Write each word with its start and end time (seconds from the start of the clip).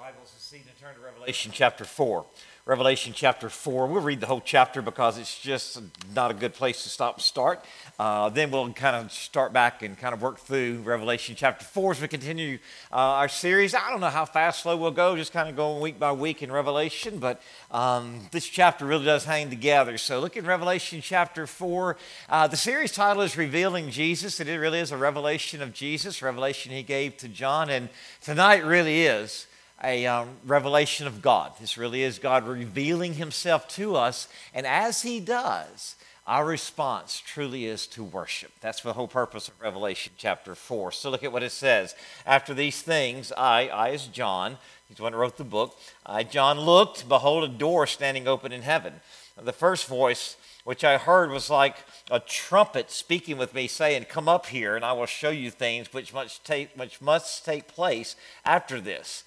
Bibles 0.00 0.32
this 0.32 0.54
evening, 0.54 0.74
turn 0.80 0.94
to 0.94 1.00
Revelation 1.00 1.50
chapter 1.52 1.84
4. 1.84 2.24
Revelation 2.66 3.12
chapter 3.12 3.50
4. 3.50 3.88
We'll 3.88 4.00
read 4.00 4.20
the 4.20 4.26
whole 4.26 4.40
chapter 4.40 4.80
because 4.80 5.18
it's 5.18 5.40
just 5.40 5.82
not 6.14 6.30
a 6.30 6.34
good 6.34 6.54
place 6.54 6.84
to 6.84 6.88
stop 6.88 7.16
and 7.16 7.22
start. 7.22 7.64
Uh, 7.98 8.28
then 8.28 8.52
we'll 8.52 8.72
kind 8.74 8.94
of 8.94 9.10
start 9.10 9.52
back 9.52 9.82
and 9.82 9.98
kind 9.98 10.14
of 10.14 10.22
work 10.22 10.38
through 10.38 10.82
Revelation 10.82 11.34
chapter 11.36 11.64
4 11.64 11.92
as 11.92 12.00
we 12.00 12.06
continue 12.06 12.60
uh, 12.92 12.94
our 12.94 13.28
series. 13.28 13.74
I 13.74 13.90
don't 13.90 14.00
know 14.00 14.06
how 14.06 14.24
fast, 14.24 14.62
slow 14.62 14.76
we'll 14.76 14.92
go, 14.92 15.16
just 15.16 15.32
kind 15.32 15.48
of 15.48 15.56
going 15.56 15.82
week 15.82 15.98
by 15.98 16.12
week 16.12 16.44
in 16.44 16.52
Revelation, 16.52 17.18
but 17.18 17.42
um, 17.72 18.28
this 18.30 18.46
chapter 18.46 18.86
really 18.86 19.04
does 19.04 19.24
hang 19.24 19.50
together. 19.50 19.98
So 19.98 20.20
look 20.20 20.36
at 20.36 20.44
Revelation 20.44 21.00
chapter 21.02 21.44
4. 21.44 21.96
Uh, 22.28 22.46
the 22.46 22.56
series 22.56 22.92
title 22.92 23.22
is 23.22 23.36
Revealing 23.36 23.90
Jesus. 23.90 24.38
and 24.38 24.48
It 24.48 24.58
really 24.58 24.78
is 24.78 24.92
a 24.92 24.96
revelation 24.96 25.60
of 25.60 25.72
Jesus, 25.72 26.22
revelation 26.22 26.70
he 26.70 26.84
gave 26.84 27.16
to 27.16 27.28
John, 27.28 27.68
and 27.68 27.88
tonight 28.20 28.64
really 28.64 29.02
is 29.02 29.48
a 29.82 30.06
um, 30.06 30.28
revelation 30.44 31.06
of 31.06 31.22
God. 31.22 31.52
This 31.60 31.78
really 31.78 32.02
is 32.02 32.18
God 32.18 32.46
revealing 32.46 33.14
himself 33.14 33.68
to 33.68 33.96
us. 33.96 34.28
And 34.52 34.66
as 34.66 35.02
he 35.02 35.20
does, 35.20 35.96
our 36.26 36.44
response 36.44 37.22
truly 37.24 37.64
is 37.64 37.86
to 37.88 38.04
worship. 38.04 38.52
That's 38.60 38.82
the 38.82 38.92
whole 38.92 39.08
purpose 39.08 39.48
of 39.48 39.60
Revelation 39.60 40.12
chapter 40.18 40.54
4. 40.54 40.92
So 40.92 41.10
look 41.10 41.24
at 41.24 41.32
what 41.32 41.42
it 41.42 41.52
says. 41.52 41.94
After 42.26 42.52
these 42.52 42.82
things, 42.82 43.32
I, 43.32 43.68
I 43.68 43.90
as 43.90 44.06
John, 44.06 44.58
he's 44.88 44.98
the 44.98 45.04
one 45.04 45.14
who 45.14 45.18
wrote 45.18 45.38
the 45.38 45.44
book, 45.44 45.78
I, 46.04 46.24
John, 46.24 46.60
looked, 46.60 47.08
behold, 47.08 47.44
a 47.44 47.48
door 47.48 47.86
standing 47.86 48.28
open 48.28 48.52
in 48.52 48.62
heaven. 48.62 48.94
The 49.40 49.52
first 49.52 49.86
voice 49.86 50.36
which 50.64 50.84
I 50.84 50.98
heard 50.98 51.30
was 51.30 51.48
like 51.48 51.76
a 52.10 52.20
trumpet 52.20 52.90
speaking 52.90 53.38
with 53.38 53.54
me, 53.54 53.66
saying, 53.66 54.04
Come 54.04 54.28
up 54.28 54.44
here, 54.44 54.76
and 54.76 54.84
I 54.84 54.92
will 54.92 55.06
show 55.06 55.30
you 55.30 55.50
things 55.50 55.94
which 55.94 56.12
must 56.12 56.44
take, 56.44 56.68
which 56.76 57.00
must 57.00 57.42
take 57.46 57.68
place 57.68 58.16
after 58.44 58.82
this. 58.82 59.24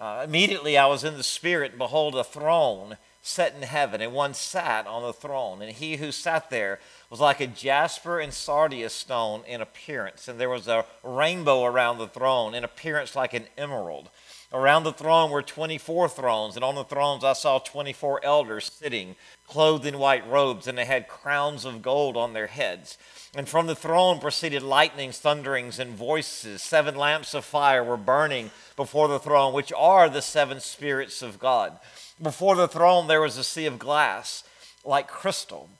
Uh, 0.00 0.22
immediately 0.24 0.78
I 0.78 0.86
was 0.86 1.04
in 1.04 1.18
the 1.18 1.22
Spirit, 1.22 1.72
and 1.72 1.78
behold, 1.78 2.14
a 2.14 2.24
throne 2.24 2.96
set 3.20 3.54
in 3.54 3.60
heaven, 3.60 4.00
and 4.00 4.14
one 4.14 4.32
sat 4.32 4.86
on 4.86 5.02
the 5.02 5.12
throne. 5.12 5.60
And 5.60 5.70
he 5.70 5.96
who 5.96 6.10
sat 6.10 6.48
there 6.48 6.80
was 7.10 7.20
like 7.20 7.40
a 7.40 7.46
jasper 7.46 8.18
and 8.18 8.32
sardius 8.32 8.94
stone 8.94 9.42
in 9.46 9.60
appearance. 9.60 10.26
And 10.26 10.40
there 10.40 10.48
was 10.48 10.68
a 10.68 10.86
rainbow 11.04 11.64
around 11.64 11.98
the 11.98 12.08
throne, 12.08 12.54
in 12.54 12.64
appearance 12.64 13.14
like 13.14 13.34
an 13.34 13.44
emerald. 13.58 14.08
Around 14.52 14.82
the 14.82 14.92
throne 14.92 15.30
were 15.30 15.42
24 15.42 16.08
thrones, 16.08 16.56
and 16.56 16.64
on 16.64 16.74
the 16.74 16.82
thrones 16.82 17.22
I 17.22 17.34
saw 17.34 17.60
24 17.60 18.24
elders 18.24 18.72
sitting, 18.72 19.14
clothed 19.46 19.86
in 19.86 20.00
white 20.00 20.28
robes, 20.28 20.66
and 20.66 20.76
they 20.76 20.86
had 20.86 21.06
crowns 21.06 21.64
of 21.64 21.82
gold 21.82 22.16
on 22.16 22.32
their 22.32 22.48
heads. 22.48 22.98
And 23.32 23.48
from 23.48 23.68
the 23.68 23.76
throne 23.76 24.18
proceeded 24.18 24.64
lightnings, 24.64 25.18
thunderings, 25.18 25.78
and 25.78 25.94
voices. 25.94 26.62
Seven 26.62 26.96
lamps 26.96 27.32
of 27.32 27.44
fire 27.44 27.84
were 27.84 27.96
burning 27.96 28.50
before 28.74 29.06
the 29.06 29.20
throne, 29.20 29.52
which 29.52 29.72
are 29.76 30.08
the 30.08 30.22
seven 30.22 30.58
spirits 30.58 31.22
of 31.22 31.38
God. 31.38 31.78
Before 32.20 32.56
the 32.56 32.66
throne 32.66 33.06
there 33.06 33.20
was 33.20 33.36
a 33.36 33.44
sea 33.44 33.66
of 33.66 33.78
glass, 33.78 34.42
like 34.84 35.06
crystal. 35.06 35.70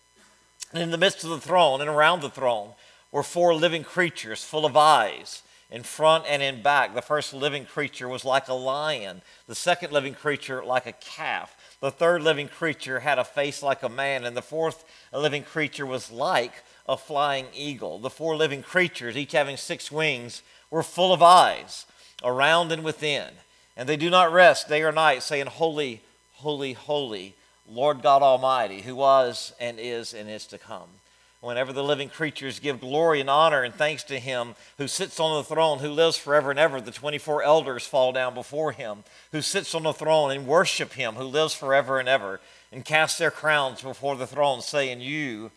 And 0.73 0.81
in 0.81 0.93
the 0.93 0.99
midst 0.99 1.25
of 1.25 1.31
the 1.31 1.41
throne 1.41 1.81
and 1.81 1.91
around 1.91 2.23
the 2.23 2.31
throne 2.31 2.75
were 3.11 3.25
four 3.25 3.53
living 3.53 3.83
creatures 3.83 4.45
full 4.45 4.65
of 4.65 4.77
eyes 4.77 5.43
in 5.71 5.83
front 5.83 6.25
and 6.29 6.43
in 6.43 6.63
back. 6.63 6.95
The 6.95 7.03
first 7.03 7.33
living 7.33 7.65
creature 7.65 8.09
was 8.09 8.25
like 8.25 8.49
a 8.49 8.55
lion, 8.55 9.23
the 9.47 9.55
second 9.55 9.93
living 9.93 10.15
creature 10.15 10.65
like 10.65 10.87
a 10.87 10.93
calf. 10.93 11.57
The 11.81 11.91
third 11.91 12.23
living 12.23 12.49
creature 12.49 13.01
had 13.01 13.19
a 13.19 13.25
face 13.25 13.63
like 13.63 13.83
a 13.83 13.89
man, 13.89 14.25
and 14.25 14.37
the 14.37 14.43
fourth 14.43 14.85
living 15.13 15.45
creature 15.45 15.87
was 15.87 16.11
like 16.11 16.53
a 16.89 16.97
flying 16.97 17.47
eagle. 17.55 17.99
The 17.99 18.11
four 18.11 18.37
living 18.37 18.63
creatures, 18.63 19.17
each 19.17 19.33
having 19.33 19.57
six 19.57 19.91
wings, 19.91 20.43
were 20.71 20.83
full 20.83 21.13
of 21.13 21.23
eyes 21.23 21.87
around 22.23 22.73
and 22.73 22.85
within. 22.85 23.29
And 23.77 23.89
they 23.89 23.97
do 23.97 24.11
not 24.11 24.33
rest 24.33 24.69
day 24.69 24.83
or 24.83 24.93
night, 24.93 25.23
saying, 25.23 25.47
Holy, 25.47 26.03
holy, 26.35 26.73
holy, 26.75 27.35
Lord 27.69 28.03
God 28.03 28.23
Almighty, 28.23 28.83
who 28.83 28.97
was 28.97 29.55
and 29.61 29.79
is 29.79 30.13
and 30.13 30.29
is 30.29 30.47
to 30.47 30.59
come. 30.59 30.89
Whenever 31.41 31.73
the 31.73 31.83
living 31.83 32.11
creatures 32.11 32.61
give 32.61 32.81
glory 32.81 33.19
and 33.19 33.31
honor 33.31 33.63
and 33.63 33.75
thanks 33.75 34.03
to 34.03 34.19
him 34.19 34.55
who 34.77 34.87
sits 34.87 35.19
on 35.19 35.37
the 35.37 35.45
throne, 35.45 35.79
who 35.79 35.89
lives 35.89 36.19
forever 36.19 36.51
and 36.51 36.61
ever, 36.61 36.83
the 36.83 36.91
24 36.91 37.43
elders 37.43 37.87
fall 37.87 38.13
down 38.13 38.35
before 38.35 38.73
him, 38.73 39.05
who 39.33 39.41
sits 39.41 39.75
on 39.75 39.85
the 39.85 39.95
throne 39.95 40.31
and 40.31 40.47
worship 40.47 40.93
him 40.93 41.15
who 41.15 41.25
lives 41.25 41.55
forever 41.55 41.99
and 41.99 42.11
ever, 42.11 42.41
and 42.71 42.85
cast 42.85 43.19
their 43.19 43.31
crowns 43.31 43.81
before 43.81 44.17
the 44.17 44.27
throne, 44.27 44.61
saying, 44.61 45.01
You 45.01 45.51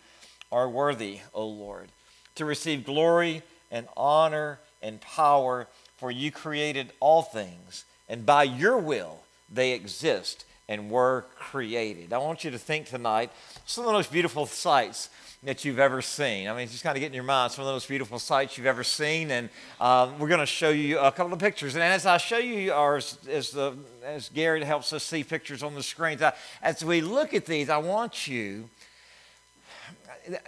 are 0.54 0.70
worthy, 0.70 1.20
O 1.34 1.46
Lord, 1.46 1.90
to 2.36 2.46
receive 2.46 2.86
glory 2.86 3.42
and 3.70 3.88
honor 3.98 4.60
and 4.82 5.02
power, 5.02 5.68
for 5.98 6.12
you 6.12 6.32
created 6.32 6.94
all 7.02 7.24
things, 7.24 7.84
and 8.08 8.26
by 8.26 8.44
your 8.44 8.78
will 8.78 9.20
they 9.52 9.74
exist 9.74 10.46
and 10.70 10.90
were 10.90 11.26
created. 11.36 12.14
I 12.14 12.20
want 12.20 12.46
you 12.46 12.52
to 12.52 12.58
think 12.58 12.88
tonight 12.88 13.32
some 13.66 13.84
of 13.84 13.88
the 13.88 13.94
most 13.94 14.12
beautiful 14.12 14.46
sights 14.46 15.10
that 15.46 15.66
you've 15.66 15.80
ever 15.80 16.02
seen. 16.02 16.48
I 16.48 16.56
mean, 16.56 16.68
just 16.68 16.84
kind 16.84 16.96
of 16.96 17.02
get 17.02 17.08
in 17.08 17.14
your 17.14 17.24
mind 17.24 17.52
some 17.52 17.64
of 17.64 17.68
the 17.68 17.74
most 17.74 17.88
beautiful 17.88 18.20
sights 18.20 18.58
you've 18.58 18.68
ever 18.68 18.84
seen, 18.84 19.32
and 19.32 19.50
um, 19.82 20.18
we're 20.20 20.30
going 20.30 20.40
to 20.40 20.46
show 20.46 20.70
you 20.70 21.00
a 21.00 21.12
couple 21.12 21.34
of 21.34 21.40
pictures. 21.40 21.76
And 21.76 21.84
as 21.84 22.06
I 22.06 22.18
show 22.18 22.38
you, 22.38 22.72
or 22.72 22.98
as, 22.98 23.18
as, 23.30 23.52
the, 23.52 23.76
as 24.04 24.30
Garrett 24.30 24.64
helps 24.64 24.94
us 24.94 25.04
see 25.04 25.24
pictures 25.24 25.62
on 25.62 25.76
the 25.76 25.84
screens, 25.84 26.22
I, 26.22 26.34
as 26.62 26.84
we 26.84 27.02
look 27.02 27.34
at 27.34 27.46
these, 27.46 27.70
I 27.70 27.78
want 27.78 28.28
you 28.28 28.70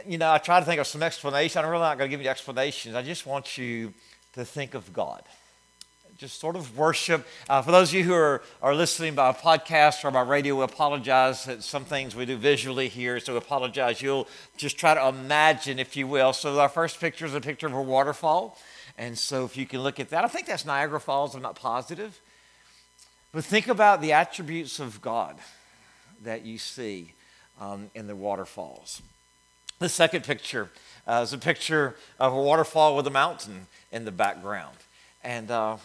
you 0.08 0.18
know, 0.18 0.32
I 0.32 0.38
try 0.38 0.60
to 0.60 0.66
think 0.66 0.80
of 0.80 0.88
some 0.88 1.04
explanation. 1.04 1.64
I'm 1.64 1.70
really 1.70 1.82
not 1.82 1.98
going 1.98 2.10
to 2.10 2.16
give 2.16 2.24
you 2.24 2.30
explanations. 2.30 2.96
I 2.96 3.02
just 3.02 3.26
want 3.26 3.58
you 3.58 3.94
to 4.34 4.46
think 4.46 4.74
of 4.74 4.94
God. 4.94 5.24
Just 6.18 6.40
sort 6.40 6.56
of 6.56 6.78
worship. 6.78 7.28
Uh, 7.50 7.62
for 7.62 7.74
those 7.74 7.90
of 7.90 7.96
you 7.96 8.06
who 8.06 8.14
are, 8.14 8.42
are 8.62 8.74
listening 8.74 9.16
by 9.16 9.34
podcast 9.34 10.06
or 10.06 10.12
by 10.12 10.22
radio, 10.22 10.56
we 10.56 10.64
apologize 10.64 11.44
that 11.44 11.62
some 11.62 11.84
things 11.84 12.16
we 12.16 12.26
do 12.26 12.38
visually 12.38 12.88
here, 12.88 13.20
so 13.20 13.34
we 13.34 13.38
apologize. 13.38 14.02
You'll 14.02 14.26
just 14.56 14.78
try 14.78 14.94
to 14.94 15.10
imagine, 15.10 15.78
if 15.78 15.98
you 15.98 16.08
will. 16.08 16.32
So, 16.32 16.58
our 16.58 16.70
first 16.70 17.02
picture 17.02 17.26
is 17.26 17.34
a 17.34 17.42
picture 17.42 17.68
of 17.68 17.74
a 17.74 17.82
waterfall. 17.82 18.58
And 18.98 19.18
so, 19.18 19.44
if 19.44 19.58
you 19.58 19.66
can 19.66 19.82
look 19.82 20.00
at 20.00 20.10
that, 20.12 20.24
I 20.24 20.30
think 20.30 20.48
that's 20.48 20.64
Niagara 20.64 21.02
Falls. 21.02 21.36
I'm 21.36 21.42
not 21.42 21.58
positive. 21.58 22.22
But 23.34 23.44
think 23.44 23.68
about 23.68 24.00
the 24.00 24.14
attributes 24.14 24.80
of 24.80 25.02
God 25.02 25.36
that 26.24 26.46
you 26.46 26.58
see 26.58 27.12
um, 27.60 27.90
in 27.94 28.08
the 28.08 28.16
waterfalls. 28.16 29.02
The 29.80 29.90
second 29.90 30.24
picture 30.24 30.70
uh, 31.06 31.20
is 31.24 31.34
a 31.34 31.38
picture 31.38 31.98
of 32.22 32.32
a 32.32 32.42
waterfall 32.42 32.96
with 32.96 33.06
a 33.06 33.12
mountain 33.12 33.68
in 33.92 34.06
the 34.06 34.14
background 34.14 34.78
and 35.26 35.50
uh, 35.50 35.78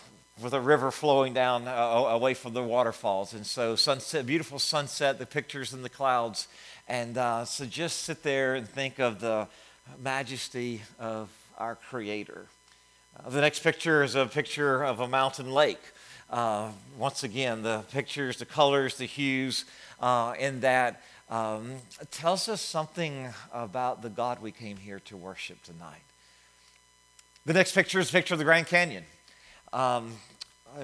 with 0.43 0.55
a 0.55 0.61
river 0.61 0.91
flowing 0.91 1.35
down 1.35 1.69
uh, 1.69 1.71
away 1.71 2.35
from 2.35 2.53
the 2.53 2.63
waterfalls. 2.63 3.35
And 3.35 3.47
so, 3.47 3.77
sunset, 3.77 4.27
beautiful 4.27 4.59
sunset, 4.59 5.19
the 5.19 5.27
pictures 5.27 5.73
in 5.73 5.83
the 5.83 5.89
clouds. 5.89 6.49
And 6.89 7.19
uh, 7.19 7.45
so, 7.45 7.65
just 7.67 8.03
sit 8.03 8.23
there 8.23 8.55
and 8.55 8.69
think 8.69 8.99
of 8.99 9.21
the 9.21 9.49
majesty 10.03 10.83
of 10.99 11.29
our 11.59 11.77
Creator. 11.77 12.47
Uh, 13.19 13.31
the 13.31 13.41
next 13.41 13.61
picture 13.61 14.03
is 14.03 14.15
a 14.15 14.27
picture 14.27 14.83
of 14.83 15.01
a 15.01 15.09
mountain 15.09 15.51
lake. 15.51 15.83
Uh, 16.31 16.71
once 16.97 17.23
again, 17.23 17.63
the 17.63 17.85
pictures, 17.91 18.39
the 18.39 18.47
colors, 18.47 18.97
the 18.97 19.05
hues 19.05 19.65
in 20.39 20.61
that 20.61 21.03
um, 21.31 21.77
tells 22.11 22.49
us 22.49 22.61
something 22.61 23.29
about 23.53 24.03
the 24.03 24.09
God 24.09 24.43
we 24.43 24.51
came 24.51 24.77
here 24.77 25.01
to 25.07 25.17
worship 25.17 25.63
tonight. 25.63 26.03
The 27.47 27.53
next 27.55 27.73
picture 27.73 28.01
is 28.01 28.11
a 28.11 28.13
picture 28.13 28.35
of 28.35 28.39
the 28.39 28.45
Grand 28.45 28.67
Canyon. 28.67 29.05
Um, 29.73 30.15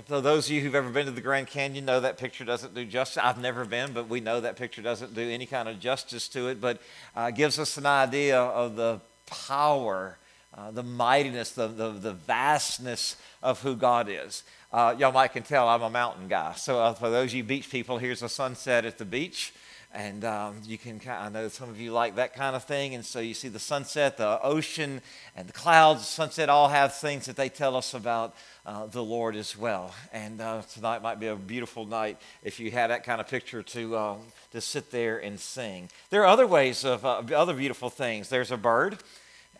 for 0.07 0.21
those 0.21 0.47
of 0.47 0.53
you 0.53 0.61
who've 0.61 0.75
ever 0.75 0.91
been 0.91 1.07
to 1.07 1.13
the 1.13 1.21
Grand 1.21 1.47
Canyon, 1.47 1.85
know 1.85 2.01
that 2.01 2.19
picture 2.19 2.45
doesn't 2.45 2.75
do 2.75 2.85
justice. 2.85 3.23
I've 3.23 3.41
never 3.41 3.65
been, 3.65 3.93
but 3.93 4.09
we 4.09 4.21
know 4.21 4.41
that 4.41 4.57
picture 4.57 4.83
doesn't 4.83 5.15
do 5.15 5.29
any 5.29 5.47
kind 5.47 5.69
of 5.69 5.79
justice 5.79 6.29
to 6.29 6.49
it, 6.49 6.61
but 6.61 6.81
uh, 7.15 7.31
gives 7.31 7.59
us 7.59 7.77
an 7.77 7.87
idea 7.87 8.41
of 8.41 8.77
the 8.77 9.01
power, 9.27 10.19
uh, 10.57 10.71
the 10.71 10.83
mightiness, 10.83 11.53
the, 11.53 11.69
the, 11.69 11.91
the, 11.91 12.13
vastness 12.13 13.17
of 13.43 13.63
who 13.63 13.77
God 13.77 14.09
is. 14.09 14.43
Uh, 14.73 14.95
y'all 14.99 15.13
might 15.13 15.33
can 15.33 15.43
tell 15.43 15.69
I'm 15.69 15.83
a 15.83 15.91
mountain 15.91 16.29
guy. 16.29 16.55
So 16.55 16.81
uh, 16.81 16.95
for 16.95 17.09
those 17.09 17.31
of 17.31 17.35
you 17.35 17.45
beach 17.45 17.71
people, 17.71 17.99
here's 17.99 18.23
a 18.23 18.29
sunset 18.29 18.85
at 18.85 18.99
the 18.99 19.05
beach. 19.05 19.53
And 19.97 20.27
um, 20.27 20.57
you 20.67 20.77
can, 20.77 21.01
I 21.09 21.31
know 21.31 21.49
some 21.49 21.71
of 21.71 21.81
you 21.81 21.91
like 21.91 22.17
that 22.17 22.35
kind 22.35 22.55
of 22.55 22.65
thing. 22.65 22.95
And 22.95 23.03
so 23.03 23.19
you 23.19 23.33
see 23.33 23.49
the 23.49 23.59
sunset, 23.59 24.19
the 24.19 24.39
ocean, 24.43 25.01
and 25.35 25.49
the 25.49 25.55
clouds. 25.55 26.01
The 26.01 26.07
sunset 26.07 26.51
all 26.51 26.69
have 26.69 26.95
things 26.95 27.25
that 27.25 27.37
they 27.37 27.49
tell 27.49 27.75
us 27.75 27.95
about 27.95 28.35
uh, 28.67 28.85
the 28.85 29.03
Lord 29.03 29.37
as 29.37 29.57
well. 29.57 29.95
And 30.13 30.43
uh, 30.43 30.61
tonight 30.71 31.01
might 31.01 31.19
be 31.19 31.29
a 31.29 31.35
beautiful 31.35 31.87
night 31.87 32.21
if 32.45 32.61
you 32.61 32.71
had 32.71 32.91
that 32.91 33.05
kind 33.05 33.23
of 33.23 33.29
picture 33.29 33.63
to, 33.63 33.97
uh, 33.97 34.17
to 34.53 34.61
sit 34.61 34.91
there 34.91 35.17
and 35.17 35.41
sing. 35.41 35.89
There 36.11 36.21
are 36.21 36.27
other 36.27 36.47
ways 36.47 36.85
of 36.85 37.03
uh, 37.07 37.23
other 37.35 37.55
beautiful 37.55 37.89
things. 37.89 38.29
There's 38.29 38.51
a 38.51 38.59
bird. 38.59 38.99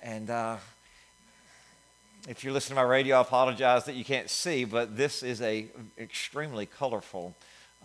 And 0.03 0.29
uh, 0.29 0.59
if 2.29 2.45
you're 2.45 2.53
listening 2.53 2.77
to 2.77 2.83
my 2.83 2.89
radio, 2.91 3.17
I 3.17 3.21
apologize 3.23 3.87
that 3.87 3.95
you 3.95 4.05
can't 4.05 4.29
see, 4.29 4.67
but 4.67 4.99
this 4.99 5.23
is 5.23 5.41
a 5.41 5.69
extremely 5.97 6.67
colorful 6.67 7.35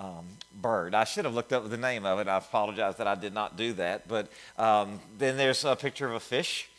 um, 0.02 0.26
bird. 0.60 0.96
I 0.96 1.04
should 1.04 1.26
have 1.26 1.36
looked 1.36 1.54
up 1.54 1.70
the 1.70 1.78
name 1.78 2.06
of 2.06 2.20
it. 2.20 2.28
I 2.28 2.38
apologize 2.38 2.96
that 2.98 3.08
I 3.08 3.16
did 3.16 3.34
not 3.34 3.56
do 3.56 3.74
that. 3.74 4.08
But 4.08 4.32
um, 4.58 5.00
then 5.18 5.38
there's 5.38 5.64
a 5.64 5.76
picture 5.76 6.08
of 6.08 6.16
a 6.16 6.20
fish. 6.20 6.70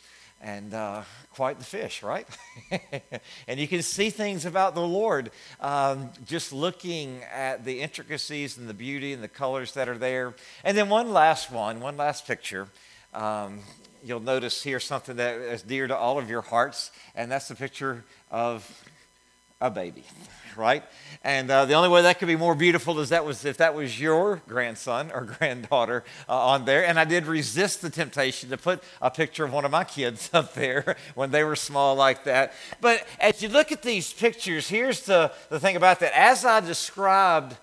and 0.41 0.73
uh, 0.73 1.03
quite 1.33 1.57
the 1.57 1.63
fish, 1.65 2.03
right? 2.03 2.27
and 3.47 3.59
you 3.59 3.67
can 3.67 3.81
see 3.81 4.09
things 4.09 4.45
about 4.45 4.75
the 4.75 4.81
Lord 4.81 5.31
um, 5.61 6.09
just 6.25 6.51
looking 6.51 7.21
at 7.33 7.63
the 7.63 7.79
intricacies 7.79 8.57
and 8.57 8.67
the 8.67 8.73
beauty 8.73 9.13
and 9.13 9.23
the 9.23 9.29
colors 9.29 9.73
that 9.73 9.87
are 9.87 9.97
there. 9.97 10.35
And 10.65 10.77
then 10.77 10.89
one 10.89 11.13
last 11.13 11.49
one, 11.49 11.79
one 11.79 11.95
last 11.95 12.27
picture. 12.27 12.67
Um, 13.13 13.61
you'll 14.03 14.19
notice 14.19 14.61
here 14.61 14.81
something 14.81 15.15
that 15.15 15.35
is 15.35 15.61
dear 15.61 15.87
to 15.87 15.95
all 15.95 16.19
of 16.19 16.29
your 16.29 16.41
hearts, 16.41 16.91
and 17.15 17.31
that's 17.31 17.47
the 17.47 17.55
picture 17.55 18.03
of 18.29 18.82
a 19.63 19.71
baby, 19.71 20.03
right? 20.57 20.83
And 21.23 21.49
uh, 21.49 21.63
the 21.63 21.73
only 21.73 21.87
way 21.87 22.01
that 22.01 22.19
could 22.19 22.27
be 22.27 22.35
more 22.35 22.53
beautiful 22.53 22.99
is 22.99 23.09
that 23.09 23.23
was 23.23 23.45
if 23.45 23.57
that 23.57 23.73
was 23.73 23.97
your 23.97 24.41
grandson 24.45 25.09
or 25.09 25.21
granddaughter 25.39 26.03
uh, 26.27 26.47
on 26.47 26.65
there. 26.65 26.85
And 26.85 26.99
I 26.99 27.05
did 27.05 27.25
resist 27.25 27.81
the 27.81 27.89
temptation 27.89 28.49
to 28.49 28.57
put 28.57 28.83
a 29.01 29.09
picture 29.09 29.45
of 29.45 29.53
one 29.53 29.63
of 29.63 29.71
my 29.71 29.85
kids 29.85 30.29
up 30.33 30.53
there 30.53 30.97
when 31.15 31.31
they 31.31 31.45
were 31.45 31.55
small 31.55 31.95
like 31.95 32.25
that. 32.25 32.51
But 32.81 33.07
as 33.21 33.41
you 33.41 33.47
look 33.47 33.71
at 33.71 33.81
these 33.81 34.11
pictures, 34.11 34.67
here's 34.67 35.03
the, 35.03 35.31
the 35.49 35.61
thing 35.61 35.77
about 35.77 36.01
that. 36.01 36.11
As 36.13 36.43
I 36.43 36.59
described 36.59 37.55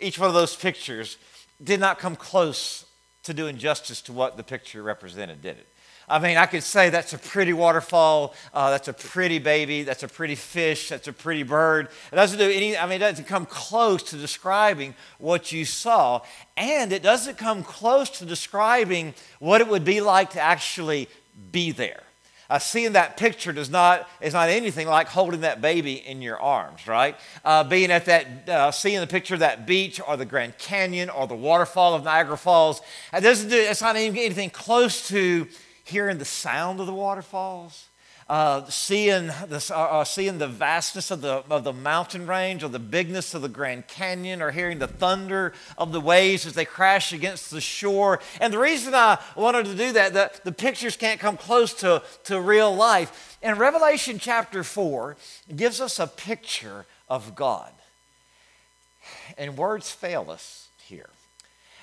each 0.00 0.18
one 0.18 0.28
of 0.28 0.34
those 0.34 0.56
pictures, 0.56 1.16
did 1.62 1.78
not 1.78 2.00
come 2.00 2.16
close 2.16 2.86
to 3.22 3.32
doing 3.32 3.56
justice 3.56 4.02
to 4.02 4.12
what 4.12 4.36
the 4.36 4.42
picture 4.42 4.82
represented, 4.82 5.42
did 5.42 5.58
it? 5.58 5.68
I 6.08 6.20
mean, 6.20 6.36
I 6.36 6.46
could 6.46 6.62
say 6.62 6.88
that's 6.88 7.12
a 7.12 7.18
pretty 7.18 7.52
waterfall, 7.52 8.34
uh, 8.54 8.70
that's 8.70 8.86
a 8.86 8.92
pretty 8.92 9.40
baby, 9.40 9.82
that's 9.82 10.04
a 10.04 10.08
pretty 10.08 10.36
fish, 10.36 10.88
that's 10.88 11.08
a 11.08 11.12
pretty 11.12 11.42
bird. 11.42 11.88
It 12.12 12.16
doesn't 12.16 12.38
do 12.38 12.48
any, 12.48 12.76
I 12.76 12.84
mean, 12.86 12.96
it 12.96 12.98
doesn't 13.10 13.26
come 13.26 13.44
close 13.44 14.04
to 14.04 14.16
describing 14.16 14.94
what 15.18 15.50
you 15.50 15.64
saw. 15.64 16.22
And 16.56 16.92
it 16.92 17.02
doesn't 17.02 17.38
come 17.38 17.64
close 17.64 18.08
to 18.18 18.24
describing 18.24 19.14
what 19.40 19.60
it 19.60 19.68
would 19.68 19.84
be 19.84 20.00
like 20.00 20.30
to 20.30 20.40
actually 20.40 21.08
be 21.50 21.72
there. 21.72 22.02
Uh, 22.48 22.60
seeing 22.60 22.92
that 22.92 23.16
picture 23.16 23.52
does 23.52 23.68
not 23.68 24.08
is 24.20 24.32
not 24.32 24.48
anything 24.48 24.86
like 24.86 25.08
holding 25.08 25.40
that 25.40 25.60
baby 25.60 25.94
in 25.94 26.22
your 26.22 26.40
arms, 26.40 26.86
right? 26.86 27.16
Uh, 27.44 27.64
being 27.64 27.90
at 27.90 28.04
that, 28.04 28.48
uh, 28.48 28.70
seeing 28.70 29.00
the 29.00 29.06
picture 29.06 29.34
of 29.34 29.40
that 29.40 29.66
beach 29.66 30.00
or 30.06 30.16
the 30.16 30.24
Grand 30.24 30.56
Canyon 30.56 31.10
or 31.10 31.26
the 31.26 31.34
waterfall 31.34 31.94
of 31.94 32.04
Niagara 32.04 32.38
Falls, 32.38 32.80
it 33.12 33.22
doesn't 33.22 33.48
do. 33.48 33.56
It's 33.56 33.82
not 33.82 33.96
even 33.96 34.16
anything 34.16 34.50
close 34.50 35.08
to 35.08 35.48
hearing 35.86 36.18
the 36.18 36.24
sound 36.24 36.80
of 36.80 36.86
the 36.86 36.92
waterfalls, 36.92 37.86
uh, 38.28 38.68
seeing, 38.68 39.28
the, 39.28 39.64
uh, 39.72 40.00
uh, 40.00 40.04
seeing 40.04 40.38
the 40.38 40.48
vastness 40.48 41.12
of 41.12 41.20
the, 41.20 41.44
of 41.48 41.62
the 41.62 41.72
mountain 41.72 42.26
range 42.26 42.64
or 42.64 42.68
the 42.68 42.80
bigness 42.80 43.34
of 43.34 43.42
the 43.42 43.48
Grand 43.48 43.86
Canyon 43.86 44.42
or 44.42 44.50
hearing 44.50 44.80
the 44.80 44.88
thunder 44.88 45.52
of 45.78 45.92
the 45.92 46.00
waves 46.00 46.44
as 46.44 46.54
they 46.54 46.64
crash 46.64 47.12
against 47.12 47.52
the 47.52 47.60
shore. 47.60 48.18
And 48.40 48.52
the 48.52 48.58
reason 48.58 48.94
I 48.94 49.20
wanted 49.36 49.66
to 49.66 49.76
do 49.76 49.92
that, 49.92 50.12
the, 50.12 50.32
the 50.42 50.50
pictures 50.50 50.96
can't 50.96 51.20
come 51.20 51.36
close 51.36 51.72
to, 51.74 52.02
to 52.24 52.40
real 52.40 52.74
life. 52.74 53.38
And 53.40 53.56
Revelation 53.56 54.18
chapter 54.18 54.64
4 54.64 55.16
gives 55.54 55.80
us 55.80 56.00
a 56.00 56.08
picture 56.08 56.84
of 57.08 57.36
God. 57.36 57.70
And 59.38 59.56
words 59.56 59.92
fail 59.92 60.32
us 60.32 60.66
here. 60.82 61.10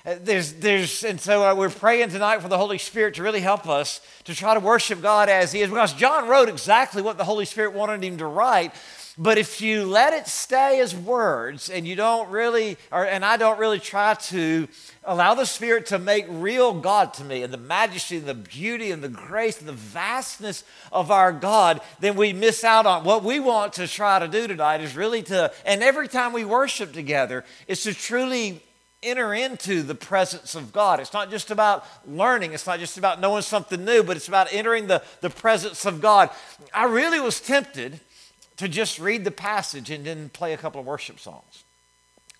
Uh, 0.06 0.16
there's, 0.22 0.52
there's, 0.54 1.02
and 1.02 1.18
so 1.18 1.48
uh, 1.48 1.54
we're 1.54 1.70
praying 1.70 2.10
tonight 2.10 2.42
for 2.42 2.48
the 2.48 2.58
Holy 2.58 2.76
Spirit 2.76 3.14
to 3.14 3.22
really 3.22 3.40
help 3.40 3.66
us 3.66 4.02
to 4.24 4.34
try 4.34 4.52
to 4.52 4.60
worship 4.60 5.00
God 5.00 5.30
as 5.30 5.50
He 5.50 5.62
is. 5.62 5.70
Because 5.70 5.94
John 5.94 6.28
wrote 6.28 6.50
exactly 6.50 7.00
what 7.00 7.16
the 7.16 7.24
Holy 7.24 7.46
Spirit 7.46 7.72
wanted 7.72 8.04
him 8.04 8.18
to 8.18 8.26
write. 8.26 8.74
But 9.16 9.38
if 9.38 9.62
you 9.62 9.86
let 9.86 10.12
it 10.12 10.26
stay 10.26 10.80
as 10.80 10.94
words 10.94 11.70
and 11.70 11.86
you 11.86 11.96
don't 11.96 12.28
really, 12.28 12.76
or, 12.92 13.06
and 13.06 13.24
I 13.24 13.38
don't 13.38 13.58
really 13.58 13.78
try 13.78 14.12
to 14.12 14.68
allow 15.04 15.32
the 15.32 15.46
Spirit 15.46 15.86
to 15.86 15.98
make 15.98 16.26
real 16.28 16.74
God 16.74 17.14
to 17.14 17.24
me 17.24 17.42
and 17.42 17.50
the 17.50 17.56
majesty 17.56 18.18
and 18.18 18.26
the 18.26 18.34
beauty 18.34 18.90
and 18.90 19.02
the 19.02 19.08
grace 19.08 19.58
and 19.60 19.66
the 19.66 19.72
vastness 19.72 20.64
of 20.92 21.10
our 21.10 21.32
God, 21.32 21.80
then 22.00 22.14
we 22.16 22.34
miss 22.34 22.62
out 22.62 22.84
on 22.84 23.04
what 23.04 23.24
we 23.24 23.40
want 23.40 23.72
to 23.74 23.88
try 23.88 24.18
to 24.18 24.28
do 24.28 24.48
tonight 24.48 24.82
is 24.82 24.96
really 24.96 25.22
to, 25.22 25.50
and 25.64 25.82
every 25.82 26.08
time 26.08 26.34
we 26.34 26.44
worship 26.44 26.92
together, 26.92 27.42
is 27.68 27.84
to 27.84 27.94
truly 27.94 28.60
enter 29.04 29.34
into 29.34 29.82
the 29.82 29.94
presence 29.94 30.54
of 30.54 30.72
God. 30.72 31.00
It's 31.00 31.12
not 31.12 31.30
just 31.30 31.50
about 31.50 31.86
learning, 32.06 32.52
it's 32.52 32.66
not 32.66 32.78
just 32.78 32.98
about 32.98 33.20
knowing 33.20 33.42
something 33.42 33.84
new, 33.84 34.02
but 34.02 34.16
it's 34.16 34.28
about 34.28 34.52
entering 34.52 34.86
the, 34.86 35.02
the 35.20 35.30
presence 35.30 35.84
of 35.84 36.00
God. 36.00 36.30
I 36.72 36.84
really 36.84 37.20
was 37.20 37.40
tempted 37.40 38.00
to 38.56 38.68
just 38.68 38.98
read 38.98 39.24
the 39.24 39.30
passage 39.30 39.90
and 39.90 40.04
then 40.04 40.28
play 40.28 40.52
a 40.52 40.56
couple 40.56 40.80
of 40.80 40.86
worship 40.86 41.18
songs. 41.18 41.64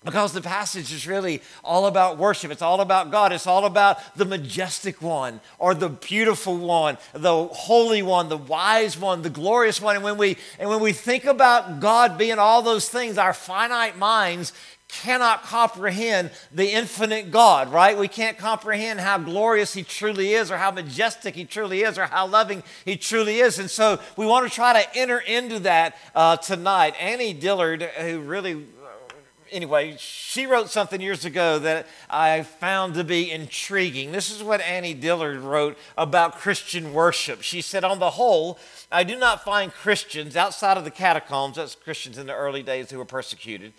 Because 0.04 0.34
the 0.34 0.42
passage 0.42 0.92
is 0.92 1.06
really 1.06 1.40
all 1.64 1.86
about 1.86 2.18
worship. 2.18 2.50
It's 2.50 2.60
all 2.60 2.82
about 2.82 3.10
God. 3.10 3.32
It's 3.32 3.46
all 3.46 3.64
about 3.64 3.98
the 4.16 4.26
majestic 4.26 5.00
one 5.00 5.40
or 5.58 5.74
the 5.74 5.88
beautiful 5.88 6.58
one, 6.58 6.98
the 7.14 7.46
holy 7.46 8.02
one, 8.02 8.28
the 8.28 8.36
wise 8.36 8.98
one, 8.98 9.22
the 9.22 9.30
glorious 9.30 9.80
one. 9.80 9.96
And 9.96 10.04
when 10.04 10.18
we 10.18 10.36
and 10.58 10.68
when 10.68 10.80
we 10.80 10.92
think 10.92 11.24
about 11.24 11.80
God 11.80 12.18
being 12.18 12.38
all 12.38 12.60
those 12.60 12.86
things, 12.86 13.16
our 13.16 13.32
finite 13.32 13.96
minds 13.96 14.52
cannot 14.88 15.42
comprehend 15.42 16.30
the 16.52 16.70
infinite 16.70 17.30
God, 17.30 17.72
right? 17.72 17.98
We 17.98 18.08
can't 18.08 18.38
comprehend 18.38 19.00
how 19.00 19.18
glorious 19.18 19.74
He 19.74 19.82
truly 19.82 20.34
is, 20.34 20.50
or 20.50 20.56
how 20.56 20.70
majestic 20.70 21.34
He 21.34 21.44
truly 21.44 21.82
is, 21.82 21.98
or 21.98 22.06
how 22.06 22.26
loving 22.26 22.62
He 22.84 22.96
truly 22.96 23.40
is. 23.40 23.58
And 23.58 23.70
so 23.70 23.98
we 24.16 24.26
want 24.26 24.48
to 24.48 24.54
try 24.54 24.82
to 24.82 24.96
enter 24.96 25.18
into 25.18 25.58
that 25.60 25.96
uh, 26.14 26.36
tonight. 26.36 26.94
Annie 27.00 27.32
Dillard, 27.32 27.82
who 27.82 28.20
really 28.20 28.54
uh, 28.54 29.14
anyway, 29.50 29.96
she 29.98 30.46
wrote 30.46 30.70
something 30.70 31.00
years 31.00 31.24
ago 31.24 31.58
that 31.60 31.86
I 32.10 32.42
found 32.42 32.94
to 32.94 33.04
be 33.04 33.30
intriguing. 33.30 34.12
This 34.12 34.30
is 34.30 34.42
what 34.42 34.60
Annie 34.60 34.94
Dillard 34.94 35.38
wrote 35.38 35.78
about 35.96 36.38
Christian 36.38 36.92
worship. 36.92 37.42
She 37.42 37.60
said, 37.62 37.84
On 37.84 37.98
the 37.98 38.10
whole, 38.10 38.58
I 38.92 39.04
do 39.04 39.16
not 39.16 39.44
find 39.44 39.72
Christians 39.72 40.36
outside 40.36 40.76
of 40.76 40.84
the 40.84 40.90
catacombs, 40.90 41.56
that's 41.56 41.74
Christians 41.74 42.18
in 42.18 42.26
the 42.26 42.34
early 42.34 42.62
days 42.62 42.90
who 42.90 42.98
were 42.98 43.04
persecuted, 43.04 43.72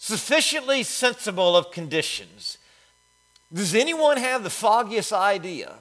sufficiently 0.00 0.82
sensible 0.82 1.54
of 1.54 1.70
conditions. 1.70 2.56
Does 3.52 3.74
anyone 3.74 4.16
have 4.16 4.42
the 4.42 4.50
foggiest 4.50 5.12
idea 5.12 5.74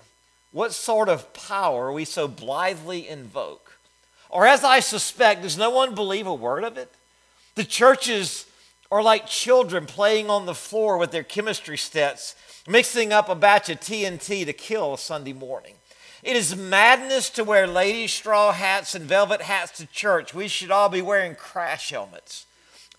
what 0.51 0.73
sort 0.73 1.07
of 1.07 1.31
power 1.33 1.91
we 1.91 2.03
so 2.03 2.27
blithely 2.27 3.07
invoke? 3.07 3.77
Or, 4.29 4.45
as 4.45 4.63
I 4.63 4.81
suspect, 4.81 5.43
does 5.43 5.57
no 5.57 5.69
one 5.69 5.95
believe 5.95 6.27
a 6.27 6.33
word 6.33 6.65
of 6.65 6.77
it? 6.77 6.91
The 7.55 7.63
churches 7.63 8.45
are 8.91 9.01
like 9.01 9.25
children 9.25 9.85
playing 9.85 10.29
on 10.29 10.45
the 10.45 10.53
floor 10.53 10.97
with 10.97 11.11
their 11.11 11.23
chemistry 11.23 11.77
sets, 11.77 12.35
mixing 12.67 13.13
up 13.13 13.29
a 13.29 13.35
batch 13.35 13.69
of 13.69 13.79
TNT 13.79 14.45
to 14.45 14.53
kill 14.53 14.95
a 14.95 14.97
Sunday 14.97 15.33
morning. 15.33 15.75
It 16.23 16.35
is 16.35 16.57
madness 16.57 17.29
to 17.31 17.45
wear 17.45 17.65
ladies' 17.67 18.13
straw 18.13 18.51
hats 18.51 18.95
and 18.95 19.05
velvet 19.05 19.43
hats 19.43 19.77
to 19.77 19.85
church. 19.85 20.33
We 20.33 20.49
should 20.49 20.71
all 20.71 20.89
be 20.89 21.01
wearing 21.01 21.35
crash 21.35 21.91
helmets. 21.91 22.45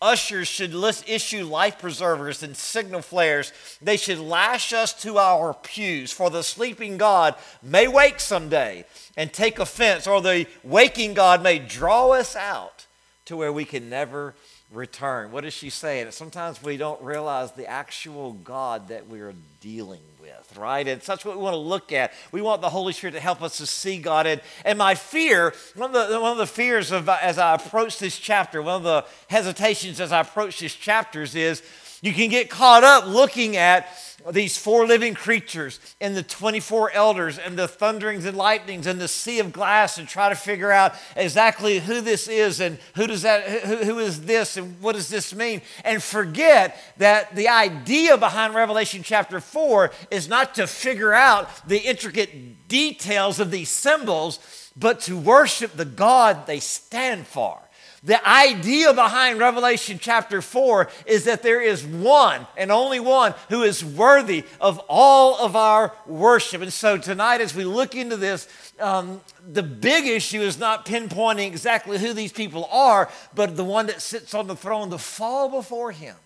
Ushers 0.03 0.49
should 0.49 0.75
issue 1.07 1.45
life 1.45 1.79
preservers 1.79 2.43
and 2.43 2.57
signal 2.57 3.03
flares. 3.03 3.53
They 3.83 3.99
should 3.99 4.19
lash 4.19 4.73
us 4.73 4.95
to 5.03 5.19
our 5.19 5.53
pews, 5.53 6.11
for 6.11 6.31
the 6.31 6.43
sleeping 6.43 6.97
God 6.97 7.35
may 7.63 7.87
wake 7.87 8.19
someday 8.19 8.87
and 9.17 9.31
take 9.31 9.59
offense, 9.59 10.07
or 10.07 10.23
the 10.23 10.47
waking 10.63 11.13
God 11.13 11.43
may 11.43 11.59
draw 11.59 12.13
us 12.13 12.35
out 12.35 12.87
to 13.27 13.37
where 13.37 13.53
we 13.53 13.67
can 13.67 13.91
never 13.91 14.35
return. 14.73 15.33
What 15.33 15.45
is 15.45 15.53
she 15.53 15.71
saying? 15.71 16.11
Sometimes 16.13 16.63
we 16.63 16.77
don't 16.77 17.03
realize 17.03 17.53
the 17.53 17.67
actual 17.67 18.35
God 18.35 18.89
that 18.89 19.09
we're 19.09 19.35
dealing 19.61 20.01
with, 20.21 20.57
right? 20.57 20.87
And 20.87 21.03
such 21.03 21.25
what 21.25 21.37
we 21.37 21.43
want 21.43 21.55
to 21.55 21.59
look 21.59 21.93
at. 21.93 22.13
We 22.31 22.41
want 22.41 22.61
the 22.63 22.71
Holy 22.71 22.93
Spirit 22.93 23.15
to 23.15 23.21
help 23.21 23.43
us 23.43 23.59
to 23.59 23.67
see 23.67 23.99
God. 23.99 24.27
And, 24.27 24.41
and 24.65 24.79
my 24.79 24.95
fear, 24.95 25.55
one 25.75 25.95
of, 25.95 26.09
the, 26.09 26.21
one 26.21 26.33
of 26.33 26.39
the 26.39 26.47
fears 26.47 26.93
of 26.93 27.09
as 27.09 27.39
I 27.39 27.55
approach 27.55 27.99
this 27.99 28.17
chapter, 28.17 28.63
one 28.63 28.77
of 28.77 28.83
the 28.85 29.05
hesitations 29.29 30.01
as 30.01 30.13
I 30.13 30.21
approach 30.21 30.61
these 30.61 30.75
chapters 30.75 31.35
is 31.35 31.63
you 32.01 32.13
can 32.13 32.31
get 32.31 32.49
caught 32.49 32.85
up 32.85 33.07
looking 33.07 33.57
at 33.57 33.89
these 34.31 34.57
four 34.57 34.87
living 34.87 35.15
creatures 35.15 35.81
and 36.01 36.17
the 36.17 36.23
24 36.23 36.93
elders 36.93 37.39
and 37.39 37.59
the 37.59 37.69
thunderings 37.69 38.25
and 38.25 38.37
lightnings 38.37 38.87
and 38.87 39.01
the 39.01 39.09
sea 39.09 39.39
of 39.39 39.53
glass 39.53 39.99
and 39.99 40.09
try 40.09 40.29
to 40.29 40.35
figure 40.35 40.71
out 40.71 40.95
exactly 41.17 41.79
who 41.81 42.01
this 42.01 42.29
is 42.29 42.61
and 42.61 42.79
who 42.95 43.07
does 43.07 43.23
that 43.23 43.49
who, 43.49 43.77
who 43.77 43.99
is 43.99 44.23
this 44.23 44.57
and 44.57 44.81
what 44.81 44.95
does 44.95 45.09
this 45.09 45.35
mean? 45.35 45.63
And 45.85 46.03
forget 46.03 46.77
that 46.99 47.35
the 47.35 47.49
idea 47.49 48.17
behind 48.17 48.55
revelation 48.55 49.03
chapter 49.03 49.41
4 49.41 49.91
is 50.11 50.29
not 50.29 50.55
to 50.57 50.67
figure 50.67 51.13
out 51.13 51.49
the 51.69 51.79
intricate 51.79 52.69
details 52.69 53.41
of 53.41 53.51
these 53.51 53.71
symbols 53.71 54.39
but 54.77 55.01
to 55.01 55.19
worship 55.19 55.73
the 55.77 55.85
god 55.85 56.47
they 56.47 56.61
stand 56.61 57.27
for 57.27 57.61
the 58.03 58.27
idea 58.27 58.95
behind 58.95 59.39
Revelation 59.39 59.99
chapter 60.01 60.41
4 60.41 60.89
is 61.05 61.25
that 61.25 61.43
there 61.43 61.61
is 61.61 61.85
one 61.85 62.47
and 62.57 62.73
only 62.73 62.99
one 62.99 63.35
who 63.51 63.63
is 63.63 63.85
worthy 63.85 64.45
of 64.59 64.81
all 64.89 65.39
of 65.39 65.55
our 65.55 65.93
worship. 66.07 66.63
And 66.63 66.73
so 66.73 66.97
tonight, 66.97 67.43
as 67.43 67.55
we 67.55 67.65
look 67.65 67.95
into 67.95 68.17
this, 68.17 68.49
um, 68.81 69.21
the 69.47 69.63
big 69.63 70.07
issue 70.07 70.41
is 70.41 70.59
not 70.59 70.87
pinpointing 70.87 71.49
exactly 71.49 71.99
who 71.99 72.15
these 72.15 72.33
people 72.33 72.65
are, 72.73 73.11
but 73.35 73.57
the 73.57 73.65
one 73.65 73.87
that 73.89 74.01
sits 74.01 74.33
on 74.33 74.47
the 74.47 74.57
throne 74.57 74.89
to 74.91 74.99
fall 74.99 75.51
before 75.51 75.93
him 75.93 76.17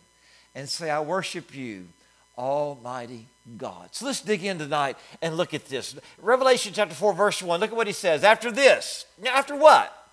and 0.54 0.68
say, 0.68 0.90
I 0.90 1.00
worship 1.00 1.52
you, 1.52 1.88
Almighty 2.38 3.26
God. 3.58 3.88
So 3.90 4.06
let's 4.06 4.20
dig 4.20 4.44
in 4.44 4.58
tonight 4.58 4.96
and 5.20 5.36
look 5.36 5.52
at 5.52 5.66
this. 5.66 5.96
Revelation 6.22 6.72
chapter 6.72 6.94
4, 6.94 7.14
verse 7.14 7.42
1. 7.42 7.58
Look 7.58 7.70
at 7.70 7.76
what 7.76 7.88
he 7.88 7.92
says. 7.92 8.22
After 8.22 8.52
this, 8.52 9.06
after 9.26 9.56
what? 9.56 10.03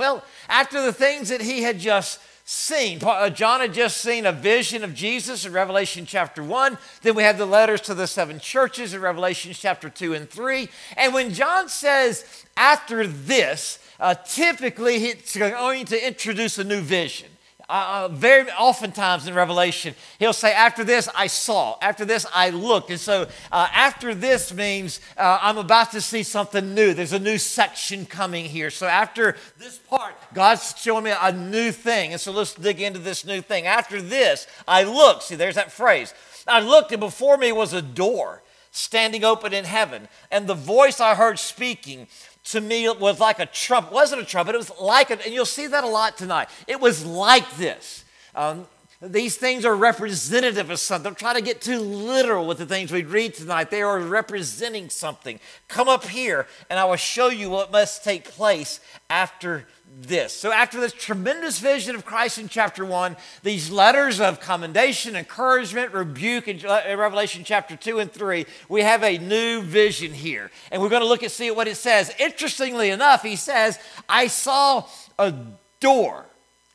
Well, 0.00 0.24
after 0.48 0.80
the 0.80 0.94
things 0.94 1.28
that 1.28 1.42
he 1.42 1.60
had 1.62 1.78
just 1.78 2.20
seen. 2.46 3.00
Uh, 3.04 3.28
John 3.28 3.60
had 3.60 3.74
just 3.74 3.98
seen 3.98 4.24
a 4.24 4.32
vision 4.32 4.82
of 4.82 4.94
Jesus 4.94 5.44
in 5.44 5.52
Revelation 5.52 6.06
chapter 6.06 6.42
1. 6.42 6.78
Then 7.02 7.14
we 7.14 7.22
have 7.22 7.36
the 7.36 7.44
letters 7.44 7.82
to 7.82 7.92
the 7.92 8.06
seven 8.06 8.40
churches 8.40 8.94
in 8.94 9.02
Revelation 9.02 9.52
chapter 9.52 9.90
2 9.90 10.14
and 10.14 10.28
3. 10.28 10.70
And 10.96 11.12
when 11.12 11.34
John 11.34 11.68
says 11.68 12.46
after 12.56 13.06
this, 13.06 13.78
uh, 14.00 14.14
typically 14.14 15.04
it's 15.04 15.36
going 15.36 15.84
to 15.84 16.06
introduce 16.06 16.56
a 16.56 16.64
new 16.64 16.80
vision. 16.80 17.28
Uh, 17.70 17.72
uh, 17.86 18.08
very 18.08 18.50
oftentimes 18.50 19.28
in 19.28 19.34
Revelation, 19.34 19.94
he'll 20.18 20.32
say, 20.32 20.52
After 20.52 20.82
this 20.82 21.08
I 21.14 21.28
saw, 21.28 21.78
after 21.80 22.04
this 22.04 22.26
I 22.34 22.50
looked. 22.50 22.90
And 22.90 22.98
so, 22.98 23.28
uh, 23.52 23.68
after 23.72 24.12
this 24.12 24.52
means 24.52 25.00
uh, 25.16 25.38
I'm 25.40 25.56
about 25.56 25.92
to 25.92 26.00
see 26.00 26.24
something 26.24 26.74
new. 26.74 26.94
There's 26.94 27.12
a 27.12 27.20
new 27.20 27.38
section 27.38 28.06
coming 28.06 28.46
here. 28.46 28.70
So, 28.70 28.88
after 28.88 29.36
this 29.56 29.78
part, 29.78 30.14
God's 30.34 30.74
showing 30.78 31.04
me 31.04 31.12
a 31.16 31.30
new 31.30 31.70
thing. 31.70 32.10
And 32.10 32.20
so, 32.20 32.32
let's 32.32 32.54
dig 32.54 32.80
into 32.80 32.98
this 32.98 33.24
new 33.24 33.40
thing. 33.40 33.66
After 33.66 34.02
this, 34.02 34.48
I 34.66 34.82
looked. 34.82 35.22
See, 35.22 35.36
there's 35.36 35.54
that 35.54 35.70
phrase. 35.70 36.12
I 36.48 36.58
looked, 36.58 36.90
and 36.90 36.98
before 36.98 37.36
me 37.36 37.52
was 37.52 37.72
a 37.72 37.82
door 37.82 38.42
standing 38.72 39.24
open 39.24 39.52
in 39.52 39.64
heaven. 39.64 40.08
And 40.30 40.46
the 40.46 40.54
voice 40.54 41.00
I 41.00 41.14
heard 41.14 41.38
speaking 41.38 42.08
to 42.52 42.60
me 42.60 42.84
it 42.84 42.98
was 42.98 43.20
like 43.20 43.38
a 43.38 43.46
trumpet. 43.46 43.92
Wasn't 43.92 44.20
a 44.20 44.24
trumpet, 44.24 44.54
it 44.54 44.58
was 44.58 44.72
like 44.80 45.10
it, 45.10 45.24
and 45.24 45.34
you'll 45.34 45.44
see 45.44 45.66
that 45.66 45.84
a 45.84 45.88
lot 45.88 46.16
tonight. 46.16 46.48
It 46.66 46.80
was 46.80 47.04
like 47.04 47.56
this. 47.56 48.04
Um, 48.34 48.66
these 49.02 49.36
things 49.36 49.64
are 49.64 49.74
representative 49.74 50.68
of 50.68 50.78
something. 50.78 51.04
Don't 51.04 51.18
try 51.18 51.32
to 51.32 51.40
get 51.40 51.62
too 51.62 51.78
literal 51.78 52.46
with 52.46 52.58
the 52.58 52.66
things 52.66 52.92
we 52.92 53.02
read 53.02 53.32
tonight. 53.32 53.70
They 53.70 53.80
are 53.80 53.98
representing 53.98 54.90
something. 54.90 55.40
Come 55.68 55.88
up 55.88 56.04
here, 56.04 56.46
and 56.68 56.78
I 56.78 56.84
will 56.84 56.96
show 56.96 57.28
you 57.28 57.48
what 57.48 57.72
must 57.72 58.04
take 58.04 58.24
place 58.24 58.78
after 59.08 59.66
this. 60.02 60.32
So, 60.32 60.52
after 60.52 60.80
this 60.80 60.92
tremendous 60.92 61.58
vision 61.58 61.94
of 61.94 62.04
Christ 62.04 62.38
in 62.38 62.48
chapter 62.48 62.84
1, 62.84 63.16
these 63.42 63.70
letters 63.70 64.20
of 64.20 64.40
commendation, 64.40 65.16
encouragement, 65.16 65.92
rebuke 65.92 66.48
in 66.48 66.60
Revelation 66.60 67.42
chapter 67.44 67.76
2 67.76 67.98
and 67.98 68.12
3, 68.12 68.46
we 68.68 68.82
have 68.82 69.02
a 69.02 69.18
new 69.18 69.62
vision 69.62 70.12
here. 70.12 70.50
And 70.70 70.80
we're 70.80 70.88
going 70.88 71.02
to 71.02 71.08
look 71.08 71.22
and 71.22 71.32
see 71.32 71.50
what 71.50 71.68
it 71.68 71.76
says. 71.76 72.12
Interestingly 72.18 72.90
enough, 72.90 73.22
he 73.22 73.36
says, 73.36 73.78
I 74.08 74.26
saw 74.26 74.86
a 75.18 75.34
door 75.80 76.26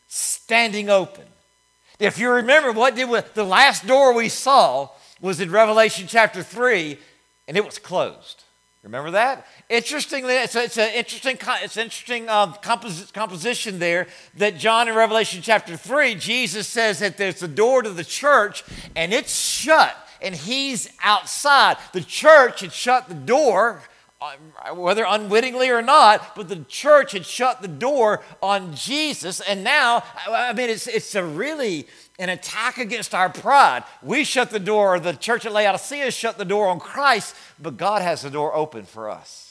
standing 0.08 0.90
open. 0.90 1.26
If 2.00 2.18
you 2.18 2.30
remember, 2.30 2.72
what 2.72 2.96
did 2.96 3.10
we, 3.10 3.20
the 3.34 3.44
last 3.44 3.88
door 3.88 4.14
we 4.14 4.30
saw 4.30 4.90
was 5.22 5.40
in 5.40 5.52
Revelation 5.52 6.08
chapter 6.08 6.44
3, 6.44 6.98
and 7.48 7.56
it 7.58 7.66
was 7.66 7.80
closed. 7.80 8.45
Remember 8.86 9.12
that? 9.12 9.48
Interestingly, 9.68 10.36
it's, 10.36 10.56
it's 10.56 10.78
an 10.78 10.94
interesting, 10.94 11.38
it's 11.42 11.76
an 11.76 11.84
interesting 11.84 12.30
um, 12.30 12.54
compos- 12.62 13.12
composition 13.12 13.80
there 13.80 14.06
that 14.38 14.60
John 14.60 14.88
in 14.88 14.94
Revelation 14.94 15.42
chapter 15.42 15.76
3, 15.76 16.14
Jesus 16.14 16.68
says 16.68 17.00
that 17.00 17.18
there's 17.18 17.42
a 17.42 17.48
door 17.48 17.82
to 17.82 17.90
the 17.90 18.04
church 18.04 18.64
and 18.96 19.12
it's 19.12 19.36
shut 19.36 19.96
and 20.22 20.36
he's 20.36 20.88
outside. 21.04 21.78
The 21.94 22.02
church 22.02 22.62
had 22.62 22.72
shut 22.72 23.10
the 23.10 23.16
door, 23.16 23.82
whether 24.74 25.06
unwittingly 25.08 25.70
or 25.70 25.82
not, 25.82 26.36
but 26.36 26.48
the 26.50 26.64
church 26.68 27.12
had 27.12 27.26
shut 27.26 27.62
the 27.62 27.68
door 27.68 28.24
on 28.42 28.74
Jesus. 28.74 29.40
And 29.42 29.64
now, 29.64 30.04
I 30.28 30.54
mean, 30.54 30.70
it's, 30.70 30.88
it's 30.88 31.14
a 31.16 31.24
really 31.24 31.88
an 32.18 32.30
attack 32.30 32.78
against 32.78 33.14
our 33.14 33.30
pride. 33.30 33.84
We 34.02 34.24
shut 34.24 34.50
the 34.50 34.60
door, 34.60 35.00
the 35.00 35.14
church 35.14 35.46
at 35.46 35.52
Laodicea 35.52 36.12
shut 36.12 36.38
the 36.38 36.46
door 36.46 36.68
on 36.68 36.80
Christ, 36.80 37.36
but 37.60 37.78
God 37.78 38.02
has 38.02 38.22
the 38.22 38.30
door 38.30 38.56
open 38.56 38.86
for 38.86 39.10
us. 39.10 39.45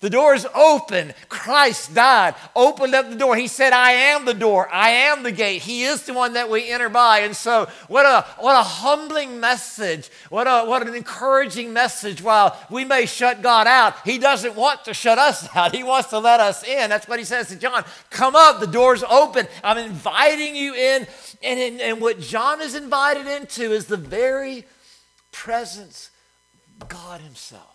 The 0.00 0.08
door 0.08 0.34
is 0.34 0.46
open. 0.54 1.12
Christ 1.28 1.92
died, 1.94 2.34
opened 2.56 2.94
up 2.94 3.10
the 3.10 3.16
door. 3.16 3.36
He 3.36 3.48
said, 3.48 3.74
I 3.74 3.92
am 3.92 4.24
the 4.24 4.32
door. 4.32 4.66
I 4.72 4.88
am 4.90 5.22
the 5.22 5.30
gate. 5.30 5.60
He 5.60 5.84
is 5.84 6.04
the 6.04 6.14
one 6.14 6.32
that 6.32 6.48
we 6.48 6.70
enter 6.70 6.88
by. 6.88 7.18
And 7.20 7.36
so, 7.36 7.68
what 7.86 8.06
a, 8.06 8.26
what 8.40 8.58
a 8.58 8.62
humbling 8.62 9.40
message. 9.40 10.10
What, 10.30 10.46
a, 10.46 10.64
what 10.66 10.86
an 10.86 10.94
encouraging 10.94 11.74
message. 11.74 12.22
While 12.22 12.58
we 12.70 12.86
may 12.86 13.04
shut 13.04 13.42
God 13.42 13.66
out, 13.66 13.94
He 14.06 14.16
doesn't 14.16 14.54
want 14.54 14.86
to 14.86 14.94
shut 14.94 15.18
us 15.18 15.46
out. 15.54 15.74
He 15.74 15.82
wants 15.82 16.08
to 16.10 16.18
let 16.18 16.40
us 16.40 16.64
in. 16.64 16.88
That's 16.88 17.06
what 17.06 17.18
He 17.18 17.26
says 17.26 17.48
to 17.48 17.56
John 17.56 17.84
Come 18.08 18.34
up, 18.34 18.58
the 18.60 18.66
door's 18.66 19.02
open. 19.02 19.48
I'm 19.62 19.76
inviting 19.76 20.56
you 20.56 20.74
in. 20.74 21.06
And, 21.42 21.60
in, 21.60 21.80
and 21.80 22.00
what 22.00 22.20
John 22.20 22.62
is 22.62 22.74
invited 22.74 23.26
into 23.26 23.72
is 23.72 23.84
the 23.84 23.98
very 23.98 24.64
presence 25.30 26.10
of 26.80 26.88
God 26.88 27.20
Himself. 27.20 27.69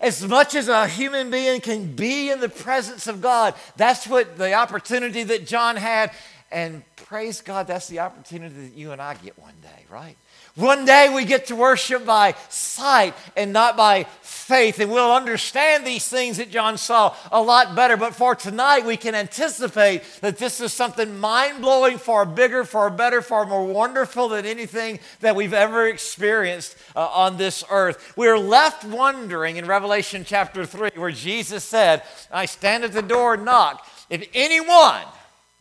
As 0.00 0.26
much 0.26 0.54
as 0.54 0.68
a 0.68 0.86
human 0.86 1.30
being 1.30 1.60
can 1.60 1.94
be 1.94 2.30
in 2.30 2.40
the 2.40 2.48
presence 2.48 3.06
of 3.06 3.20
God, 3.20 3.54
that's 3.76 4.06
what 4.06 4.36
the 4.36 4.52
opportunity 4.54 5.22
that 5.24 5.46
John 5.46 5.76
had. 5.76 6.12
And 6.50 6.82
praise 6.96 7.40
God, 7.40 7.66
that's 7.66 7.88
the 7.88 8.00
opportunity 8.00 8.68
that 8.68 8.74
you 8.74 8.92
and 8.92 9.00
I 9.00 9.14
get 9.14 9.38
one 9.38 9.54
day, 9.62 9.84
right? 9.90 10.16
One 10.54 10.84
day 10.86 11.12
we 11.14 11.24
get 11.24 11.46
to 11.46 11.56
worship 11.56 12.06
by 12.06 12.34
sight 12.48 13.14
and 13.36 13.52
not 13.52 13.76
by 13.76 14.06
faith, 14.46 14.78
and 14.78 14.92
we'll 14.92 15.12
understand 15.12 15.84
these 15.84 16.06
things 16.08 16.36
that 16.36 16.50
John 16.50 16.78
saw 16.78 17.16
a 17.32 17.42
lot 17.42 17.74
better. 17.74 17.96
But 17.96 18.14
for 18.14 18.36
tonight, 18.36 18.86
we 18.86 18.96
can 18.96 19.16
anticipate 19.16 20.04
that 20.20 20.38
this 20.38 20.60
is 20.60 20.72
something 20.72 21.18
mind 21.18 21.62
blowing, 21.62 21.98
far 21.98 22.24
bigger, 22.24 22.64
far 22.64 22.88
better, 22.88 23.22
far 23.22 23.44
more 23.44 23.66
wonderful 23.66 24.28
than 24.28 24.46
anything 24.46 25.00
that 25.18 25.34
we've 25.34 25.52
ever 25.52 25.88
experienced 25.88 26.76
uh, 26.94 27.08
on 27.08 27.38
this 27.38 27.64
earth. 27.70 28.12
We're 28.16 28.38
left 28.38 28.84
wondering 28.84 29.56
in 29.56 29.66
Revelation 29.66 30.22
chapter 30.24 30.64
3, 30.64 30.90
where 30.94 31.10
Jesus 31.10 31.64
said, 31.64 32.04
I 32.30 32.46
stand 32.46 32.84
at 32.84 32.92
the 32.92 33.02
door 33.02 33.34
and 33.34 33.44
knock. 33.44 33.84
If 34.08 34.28
anyone, 34.32 35.02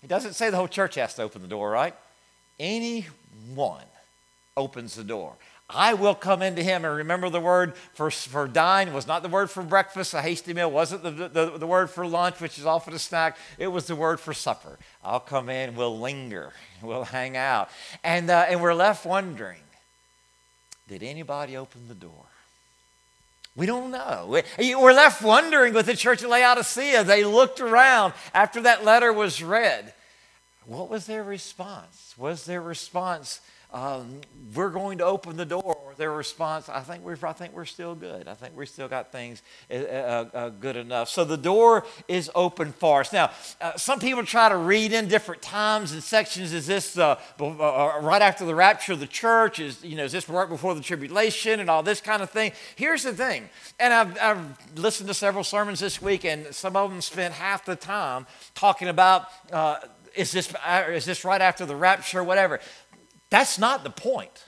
he 0.02 0.08
doesn't 0.08 0.34
say 0.34 0.52
the 0.52 0.58
whole 0.58 0.68
church 0.68 0.94
has 0.96 1.16
to 1.16 1.24
open 1.24 1.42
the 1.42 1.48
door, 1.48 1.72
right? 1.72 1.96
Anyone 2.60 3.82
opens 4.58 4.96
the 4.96 5.04
door. 5.04 5.36
I 5.70 5.96
will 5.96 6.14
come 6.14 6.42
into 6.42 6.62
him. 6.62 6.86
And 6.86 6.96
remember, 6.96 7.30
the 7.30 7.42
word 7.42 7.76
for, 7.94 8.12
for 8.12 8.48
dine 8.48 8.94
was 8.94 9.08
not 9.08 9.24
the 9.24 9.30
word 9.30 9.50
for 9.50 9.64
breakfast, 9.64 10.14
a 10.14 10.22
hasty 10.22 10.54
meal, 10.54 10.70
wasn't 10.70 11.04
the, 11.04 11.12
the, 11.12 11.58
the 11.58 11.68
word 11.68 11.90
for 11.90 12.06
lunch, 12.06 12.40
which 12.40 12.60
is 12.60 12.66
often 12.66 12.94
a 12.94 13.00
snack. 13.00 13.38
It 13.58 13.68
was 13.68 13.88
the 13.88 13.96
word 13.96 14.20
for 14.20 14.34
supper. 14.34 14.78
I'll 15.04 15.20
come 15.20 15.50
in, 15.50 15.76
we'll 15.76 16.00
linger, 16.00 16.54
we'll 16.82 17.06
hang 17.06 17.36
out. 17.36 17.70
And, 18.04 18.30
uh, 18.30 18.46
and 18.48 18.62
we're 18.62 18.74
left 18.74 19.06
wondering 19.06 19.60
did 20.88 21.02
anybody 21.02 21.58
open 21.58 21.88
the 21.88 21.96
door? 21.96 22.26
We 23.56 23.66
don't 23.66 23.90
know. 23.90 24.40
We're 24.60 24.94
left 24.94 25.24
wondering 25.24 25.74
with 25.74 25.88
the 25.88 25.96
church 25.96 26.22
of 26.22 26.30
Laodicea. 26.30 27.04
They 27.06 27.24
looked 27.24 27.60
around 27.60 28.14
after 28.36 28.62
that 28.62 28.84
letter 28.84 29.12
was 29.12 29.42
read. 29.42 29.94
What 30.66 30.90
was 30.90 31.08
their 31.08 31.24
response? 31.24 32.14
Was 32.18 32.46
their 32.46 32.62
response, 32.62 33.40
um, 33.74 34.22
we're 34.54 34.70
going 34.70 35.00
to 35.00 35.06
open 35.06 35.38
the 35.38 35.46
door, 35.46 35.64
or 35.64 35.94
their 35.98 36.12
response, 36.12 36.70
I 36.70 36.82
think 36.82 37.04
we're, 37.04 37.18
I 37.24 37.34
think 37.34 37.54
we're 37.54 37.66
still 37.66 37.96
good. 37.96 38.28
I 38.28 38.34
think 38.34 38.56
we 38.56 38.66
still 38.66 38.88
got 38.88 39.12
things 39.12 39.42
uh, 39.70 39.74
uh, 39.74 40.26
uh, 40.34 40.50
good 40.50 40.76
enough. 40.76 41.10
So 41.10 41.26
the 41.26 41.38
door 41.38 41.86
is 42.08 42.30
open 42.36 42.72
for 42.72 43.02
us. 43.02 43.12
Now, 43.12 43.32
uh, 43.60 43.76
some 43.78 44.00
people 44.00 44.24
try 44.26 44.50
to 44.50 44.58
read 44.58 44.94
in 44.94 45.08
different 45.08 45.42
times 45.42 45.92
and 45.92 46.02
sections. 46.02 46.54
Is 46.54 46.68
this 46.68 46.98
uh, 46.98 47.20
uh, 47.40 48.00
right 48.02 48.22
after 48.22 48.46
the 48.46 48.56
rapture 48.56 48.94
of 48.94 49.00
the 49.00 49.08
church? 49.08 49.60
Is 49.60 49.84
you 49.84 49.96
know 49.96 50.06
is 50.06 50.12
this 50.12 50.30
right 50.30 50.48
before 50.48 50.76
the 50.76 50.82
tribulation 50.82 51.60
and 51.60 51.70
all 51.70 51.84
this 51.84 52.02
kind 52.02 52.22
of 52.22 52.30
thing? 52.30 52.52
Here's 52.76 53.04
the 53.04 53.14
thing, 53.14 53.50
and 53.80 53.94
I've, 53.94 54.20
I've 54.20 54.78
listened 54.80 55.08
to 55.08 55.14
several 55.14 55.44
sermons 55.44 55.80
this 55.80 56.02
week, 56.02 56.26
and 56.26 56.54
some 56.54 56.76
of 56.76 56.90
them 56.90 57.02
spent 57.02 57.34
half 57.34 57.66
the 57.66 57.76
time 57.76 58.26
talking 58.54 58.88
about 58.88 59.28
is 60.16 60.32
this, 60.32 60.54
is 60.90 61.06
this 61.06 61.26
right 61.26 61.42
after 61.42 61.66
the 61.66 61.76
rapture, 61.76 62.24
whatever. 62.24 62.60
That's 63.30 63.58
not 63.60 63.84
the 63.84 63.90
point. 63.90 64.46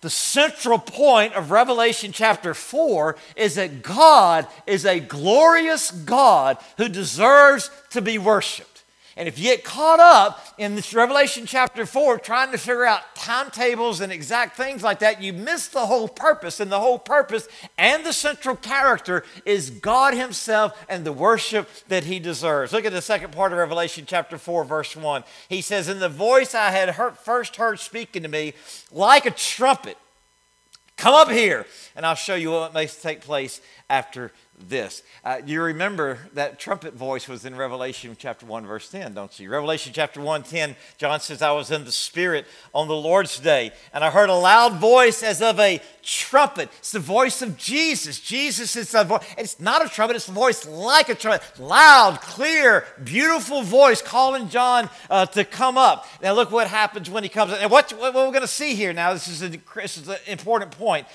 The 0.00 0.10
central 0.10 0.78
point 0.78 1.34
of 1.34 1.50
Revelation 1.50 2.12
chapter 2.12 2.54
4 2.54 3.16
is 3.34 3.56
that 3.56 3.82
God 3.82 4.46
is 4.66 4.86
a 4.86 5.00
glorious 5.00 5.90
God 5.90 6.58
who 6.76 6.88
deserves 6.88 7.70
to 7.90 8.00
be 8.00 8.16
worshiped. 8.16 8.77
And 9.18 9.26
if 9.26 9.36
you 9.36 9.46
get 9.46 9.64
caught 9.64 9.98
up 9.98 10.46
in 10.58 10.76
this 10.76 10.94
Revelation 10.94 11.44
chapter 11.44 11.84
4 11.84 12.20
trying 12.20 12.52
to 12.52 12.56
figure 12.56 12.84
out 12.84 13.16
timetables 13.16 14.00
and 14.00 14.12
exact 14.12 14.56
things 14.56 14.84
like 14.84 15.00
that, 15.00 15.20
you 15.20 15.32
miss 15.32 15.66
the 15.66 15.86
whole 15.86 16.06
purpose. 16.06 16.60
And 16.60 16.70
the 16.70 16.78
whole 16.78 17.00
purpose 17.00 17.48
and 17.76 18.06
the 18.06 18.12
central 18.12 18.54
character 18.54 19.24
is 19.44 19.70
God 19.70 20.14
Himself 20.14 20.80
and 20.88 21.04
the 21.04 21.12
worship 21.12 21.68
that 21.88 22.04
He 22.04 22.20
deserves. 22.20 22.72
Look 22.72 22.84
at 22.84 22.92
the 22.92 23.02
second 23.02 23.32
part 23.32 23.50
of 23.50 23.58
Revelation 23.58 24.04
chapter 24.06 24.38
4, 24.38 24.62
verse 24.62 24.94
1. 24.94 25.24
He 25.48 25.62
says, 25.62 25.88
In 25.88 25.98
the 25.98 26.08
voice 26.08 26.54
I 26.54 26.70
had 26.70 26.90
heard, 26.90 27.18
first 27.18 27.56
heard 27.56 27.80
speaking 27.80 28.22
to 28.22 28.28
me, 28.28 28.54
like 28.92 29.26
a 29.26 29.32
trumpet, 29.32 29.98
come 30.96 31.14
up 31.14 31.28
here, 31.28 31.66
and 31.96 32.06
I'll 32.06 32.14
show 32.14 32.36
you 32.36 32.52
what 32.52 32.72
may 32.72 32.86
take 32.86 33.22
place 33.22 33.60
after 33.90 34.30
this. 34.68 35.02
Uh, 35.24 35.40
you 35.46 35.62
remember 35.62 36.18
that 36.34 36.58
trumpet 36.58 36.94
voice 36.94 37.28
was 37.28 37.44
in 37.44 37.54
Revelation 37.54 38.16
chapter 38.18 38.46
1, 38.46 38.66
verse 38.66 38.90
10, 38.90 39.14
don't 39.14 39.38
you? 39.38 39.50
Revelation 39.50 39.92
chapter 39.94 40.20
1, 40.20 40.42
10, 40.42 40.76
John 40.96 41.20
says, 41.20 41.42
I 41.42 41.52
was 41.52 41.70
in 41.70 41.84
the 41.84 41.92
Spirit 41.92 42.46
on 42.74 42.88
the 42.88 42.96
Lord's 42.96 43.38
day, 43.38 43.72
and 43.92 44.02
I 44.02 44.10
heard 44.10 44.28
a 44.28 44.34
loud 44.34 44.74
voice 44.74 45.22
as 45.22 45.42
of 45.42 45.60
a 45.60 45.80
trumpet. 46.02 46.70
It's 46.78 46.92
the 46.92 46.98
voice 46.98 47.42
of 47.42 47.56
Jesus. 47.56 48.20
Jesus 48.20 48.76
is 48.76 48.92
the 48.92 49.04
voice. 49.04 49.24
It's 49.36 49.60
not 49.60 49.84
a 49.84 49.88
trumpet, 49.88 50.16
it's 50.16 50.26
the 50.26 50.32
voice 50.32 50.66
like 50.66 51.08
a 51.08 51.14
trumpet. 51.14 51.42
Loud, 51.58 52.20
clear, 52.20 52.84
beautiful 53.04 53.62
voice 53.62 54.02
calling 54.02 54.48
John 54.48 54.88
uh, 55.10 55.26
to 55.26 55.44
come 55.44 55.78
up. 55.78 56.06
Now, 56.22 56.32
look 56.32 56.50
what 56.50 56.68
happens 56.68 57.10
when 57.10 57.22
he 57.22 57.28
comes. 57.28 57.52
Up. 57.52 57.60
And 57.60 57.70
what, 57.70 57.90
what 57.92 58.14
we're 58.14 58.30
going 58.30 58.40
to 58.40 58.46
see 58.46 58.74
here 58.74 58.92
now, 58.92 59.12
this 59.12 59.28
is, 59.28 59.42
a, 59.42 59.48
this 59.48 59.98
is 59.98 60.08
an 60.08 60.16
important 60.26 60.72
point. 60.72 61.06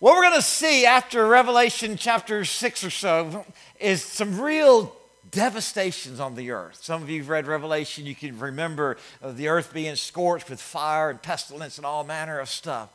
What 0.00 0.14
we're 0.14 0.30
going 0.30 0.34
to 0.34 0.42
see 0.42 0.86
after 0.86 1.26
Revelation 1.26 1.96
chapter 1.96 2.44
6 2.44 2.84
or 2.84 2.90
so 2.90 3.44
is 3.80 4.00
some 4.00 4.40
real 4.40 4.94
devastations 5.32 6.20
on 6.20 6.36
the 6.36 6.52
earth. 6.52 6.78
Some 6.84 7.02
of 7.02 7.10
you 7.10 7.18
have 7.18 7.28
read 7.28 7.48
Revelation, 7.48 8.06
you 8.06 8.14
can 8.14 8.38
remember 8.38 8.96
the 9.20 9.48
earth 9.48 9.74
being 9.74 9.96
scorched 9.96 10.48
with 10.48 10.60
fire 10.60 11.10
and 11.10 11.20
pestilence 11.20 11.78
and 11.78 11.84
all 11.84 12.04
manner 12.04 12.38
of 12.38 12.48
stuff. 12.48 12.90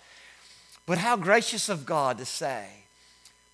But 0.85 0.97
how 0.97 1.17
gracious 1.17 1.67
of 1.67 1.85
God 1.85 2.19
to 2.19 2.25
say, 2.25 2.67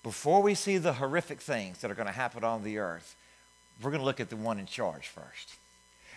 before 0.03 0.44
we 0.44 0.53
see 0.53 0.77
the 0.77 0.94
horrific 0.94 1.41
things 1.41 1.79
that 1.79 1.89
are 1.89 1.96
going 1.96 2.06
to 2.06 2.13
happen 2.13 2.44
on 2.44 2.63
the 2.63 2.77
earth, 2.77 3.15
we're 3.82 3.89
going 3.89 4.01
to 4.01 4.06
look 4.06 4.20
at 4.20 4.29
the 4.29 4.36
one 4.36 4.60
in 4.60 4.68
charge 4.68 5.08
first. 5.08 5.56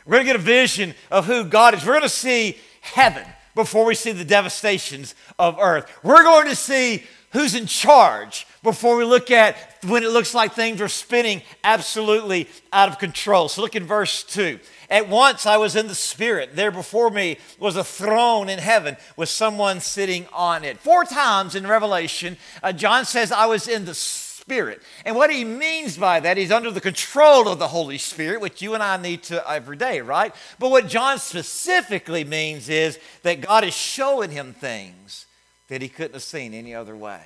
We're 0.05 0.17
going 0.17 0.27
to 0.27 0.33
get 0.35 0.37
a 0.37 0.45
vision 0.45 0.95
of 1.11 1.25
who 1.25 1.45
God 1.45 1.73
is. 1.73 1.81
We're 1.87 1.95
going 1.95 2.03
to 2.03 2.11
see 2.11 2.59
heaven 2.83 3.25
before 3.55 3.87
we 3.87 3.95
see 3.95 4.13
the 4.13 4.25
devastations 4.25 5.15
of 5.39 5.57
earth. 5.59 5.91
We're 6.03 6.25
going 6.25 6.49
to 6.49 6.57
see 6.57 7.05
who's 7.33 7.55
in 7.55 7.67
charge 7.67 8.47
before 8.63 8.97
we 8.97 9.05
look 9.05 9.31
at 9.31 9.57
when 9.87 10.03
it 10.03 10.11
looks 10.11 10.35
like 10.35 10.53
things 10.53 10.81
are 10.81 10.89
spinning 10.89 11.43
absolutely 11.65 12.49
out 12.73 12.89
of 12.89 12.99
control. 12.99 13.49
So 13.49 13.63
look 13.63 13.75
in 13.75 13.87
verse 13.87 14.23
2. 14.25 14.61
At 14.91 15.09
once 15.09 15.47
I 15.47 15.57
was 15.57 15.75
in 15.75 15.89
the 15.89 15.95
Spirit. 15.95 16.55
There 16.55 16.71
before 16.71 17.11
me 17.11 17.39
was 17.59 17.77
a 17.77 17.85
throne 17.85 18.49
in 18.49 18.59
heaven 18.59 18.97
with 19.17 19.29
someone 19.29 19.81
sitting 19.81 20.27
on 20.33 20.65
it. 20.65 20.79
Four 20.79 21.05
times 21.05 21.55
in 21.55 21.67
Revelation, 21.67 22.37
uh, 22.63 22.73
John 22.73 23.05
says, 23.05 23.33
I 23.33 23.47
was 23.47 23.67
in 23.67 23.87
the 23.87 23.95
Spirit. 23.95 24.83
And 25.07 25.17
what 25.17 25.31
he 25.31 25.45
means 25.45 25.97
by 25.97 26.21
that, 26.21 26.37
he's 26.37 26.53
under 26.53 26.71
the 26.71 26.81
control 26.81 27.49
of 27.49 27.59
the 27.59 27.69
Holy 27.69 27.97
Spirit, 27.97 28.41
which 28.41 28.61
you 28.61 28.75
and 28.75 28.83
I 28.83 28.97
need 28.97 29.23
to 29.25 29.51
every 29.51 29.77
day, 29.77 30.01
right? 30.01 30.35
But 30.59 30.71
what 30.71 30.89
John 30.89 31.19
specifically 31.19 32.25
means 32.25 32.69
is 32.69 32.99
that 33.23 33.41
God 33.41 33.65
is 33.65 33.75
showing 33.75 34.31
him 34.31 34.53
things 34.53 35.27
that 35.69 35.83
he 35.83 35.89
couldn't 35.89 36.15
have 36.15 36.23
seen 36.23 36.55
any 36.55 36.75
other 36.75 36.97
way. 36.97 37.23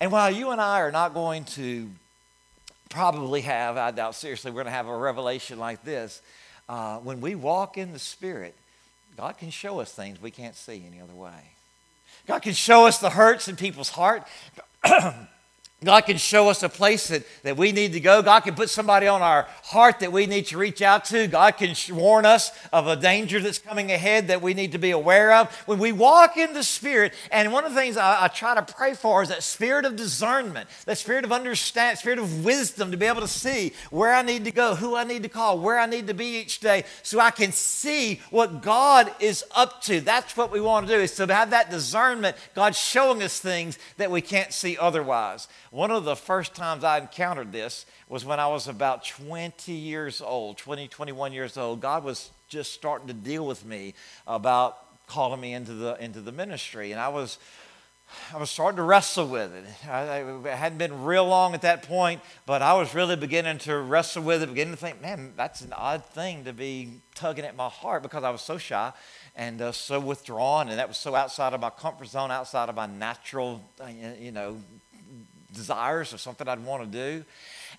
And 0.00 0.12
while 0.12 0.30
you 0.30 0.50
and 0.50 0.60
I 0.60 0.80
are 0.80 0.92
not 0.92 1.14
going 1.14 1.44
to 1.44 1.88
probably 2.88 3.42
have, 3.42 3.76
I 3.76 3.90
doubt 3.90 4.14
seriously, 4.14 4.50
we're 4.50 4.56
going 4.56 4.66
to 4.66 4.72
have 4.72 4.88
a 4.88 4.96
revelation 4.96 5.58
like 5.58 5.84
this, 5.84 6.20
uh, 6.68 6.98
when 6.98 7.20
we 7.20 7.34
walk 7.34 7.78
in 7.78 7.92
the 7.92 7.98
Spirit, 7.98 8.54
God 9.16 9.38
can 9.38 9.50
show 9.50 9.80
us 9.80 9.92
things 9.92 10.20
we 10.20 10.30
can't 10.30 10.54
see 10.54 10.84
any 10.86 11.00
other 11.00 11.14
way. 11.14 11.52
God 12.26 12.40
can 12.40 12.52
show 12.52 12.86
us 12.86 12.98
the 12.98 13.10
hurts 13.10 13.48
in 13.48 13.56
people's 13.56 13.90
heart. 13.90 14.26
God 15.84 16.06
can 16.06 16.16
show 16.16 16.48
us 16.48 16.62
a 16.62 16.70
place 16.70 17.08
that, 17.08 17.22
that 17.42 17.58
we 17.58 17.70
need 17.70 17.92
to 17.92 18.00
go. 18.00 18.22
God 18.22 18.40
can 18.40 18.54
put 18.54 18.70
somebody 18.70 19.06
on 19.06 19.20
our 19.20 19.46
heart 19.62 20.00
that 20.00 20.10
we 20.10 20.24
need 20.24 20.46
to 20.46 20.56
reach 20.56 20.80
out 20.80 21.04
to. 21.06 21.26
God 21.26 21.58
can 21.58 21.74
warn 21.94 22.24
us 22.24 22.50
of 22.72 22.86
a 22.86 22.96
danger 22.96 23.40
that's 23.40 23.58
coming 23.58 23.92
ahead 23.92 24.28
that 24.28 24.40
we 24.40 24.54
need 24.54 24.72
to 24.72 24.78
be 24.78 24.92
aware 24.92 25.34
of. 25.34 25.54
When 25.66 25.78
we 25.78 25.92
walk 25.92 26.38
in 26.38 26.54
the 26.54 26.62
Spirit, 26.62 27.12
and 27.30 27.52
one 27.52 27.66
of 27.66 27.74
the 27.74 27.78
things 27.78 27.98
I, 27.98 28.24
I 28.24 28.28
try 28.28 28.54
to 28.54 28.62
pray 28.62 28.94
for 28.94 29.22
is 29.22 29.28
that 29.28 29.42
spirit 29.42 29.84
of 29.84 29.96
discernment, 29.96 30.66
that 30.86 30.96
spirit 30.96 31.26
of 31.26 31.32
understanding, 31.32 31.96
spirit 31.96 32.18
of 32.20 32.42
wisdom 32.42 32.90
to 32.90 32.96
be 32.96 33.04
able 33.04 33.20
to 33.20 33.28
see 33.28 33.74
where 33.90 34.14
I 34.14 34.22
need 34.22 34.46
to 34.46 34.52
go, 34.52 34.76
who 34.76 34.96
I 34.96 35.04
need 35.04 35.24
to 35.24 35.28
call, 35.28 35.58
where 35.58 35.78
I 35.78 35.84
need 35.84 36.06
to 36.06 36.14
be 36.14 36.38
each 36.38 36.60
day, 36.60 36.84
so 37.02 37.20
I 37.20 37.30
can 37.30 37.52
see 37.52 38.22
what 38.30 38.62
God 38.62 39.12
is 39.20 39.44
up 39.54 39.82
to. 39.82 40.00
That's 40.00 40.38
what 40.38 40.50
we 40.50 40.60
want 40.62 40.86
to 40.86 40.94
do, 40.94 41.00
is 41.00 41.14
to 41.16 41.26
have 41.26 41.50
that 41.50 41.70
discernment, 41.70 42.34
God 42.54 42.74
showing 42.74 43.22
us 43.22 43.38
things 43.38 43.78
that 43.98 44.10
we 44.10 44.22
can't 44.22 44.54
see 44.54 44.78
otherwise. 44.78 45.48
One 45.76 45.90
of 45.90 46.04
the 46.04 46.16
first 46.16 46.54
times 46.54 46.84
I 46.84 46.96
encountered 46.96 47.52
this 47.52 47.84
was 48.08 48.24
when 48.24 48.40
I 48.40 48.46
was 48.46 48.66
about 48.66 49.04
20 49.04 49.72
years 49.72 50.22
old, 50.22 50.56
20, 50.56 50.88
21 50.88 51.34
years 51.34 51.58
old. 51.58 51.82
God 51.82 52.02
was 52.02 52.30
just 52.48 52.72
starting 52.72 53.08
to 53.08 53.12
deal 53.12 53.46
with 53.46 53.62
me 53.62 53.92
about 54.26 55.06
calling 55.06 55.38
me 55.38 55.52
into 55.52 55.74
the, 55.74 56.02
into 56.02 56.22
the 56.22 56.32
ministry. 56.32 56.92
And 56.92 56.98
I 56.98 57.08
was, 57.08 57.36
I 58.32 58.38
was 58.38 58.48
starting 58.48 58.76
to 58.76 58.84
wrestle 58.84 59.26
with 59.26 59.54
it. 59.54 59.64
I, 59.86 60.22
I, 60.22 60.54
hadn't 60.54 60.78
been 60.78 61.04
real 61.04 61.26
long 61.26 61.52
at 61.52 61.60
that 61.60 61.82
point, 61.82 62.22
but 62.46 62.62
I 62.62 62.72
was 62.72 62.94
really 62.94 63.14
beginning 63.14 63.58
to 63.58 63.76
wrestle 63.76 64.22
with 64.22 64.42
it, 64.42 64.48
beginning 64.48 64.72
to 64.72 64.80
think, 64.80 65.02
man, 65.02 65.34
that's 65.36 65.60
an 65.60 65.74
odd 65.74 66.06
thing 66.06 66.44
to 66.44 66.54
be 66.54 67.02
tugging 67.14 67.44
at 67.44 67.54
my 67.54 67.68
heart 67.68 68.02
because 68.02 68.24
I 68.24 68.30
was 68.30 68.40
so 68.40 68.56
shy 68.56 68.94
and 69.34 69.60
uh, 69.60 69.72
so 69.72 70.00
withdrawn, 70.00 70.70
and 70.70 70.78
that 70.78 70.88
was 70.88 70.96
so 70.96 71.14
outside 71.14 71.52
of 71.52 71.60
my 71.60 71.68
comfort 71.68 72.08
zone, 72.08 72.30
outside 72.30 72.70
of 72.70 72.76
my 72.76 72.86
natural, 72.86 73.62
uh, 73.78 73.88
you 74.18 74.32
know, 74.32 74.56
desires 75.56 76.12
or 76.12 76.18
something 76.18 76.46
I'd 76.46 76.64
want 76.64 76.84
to 76.84 76.88
do. 76.88 77.24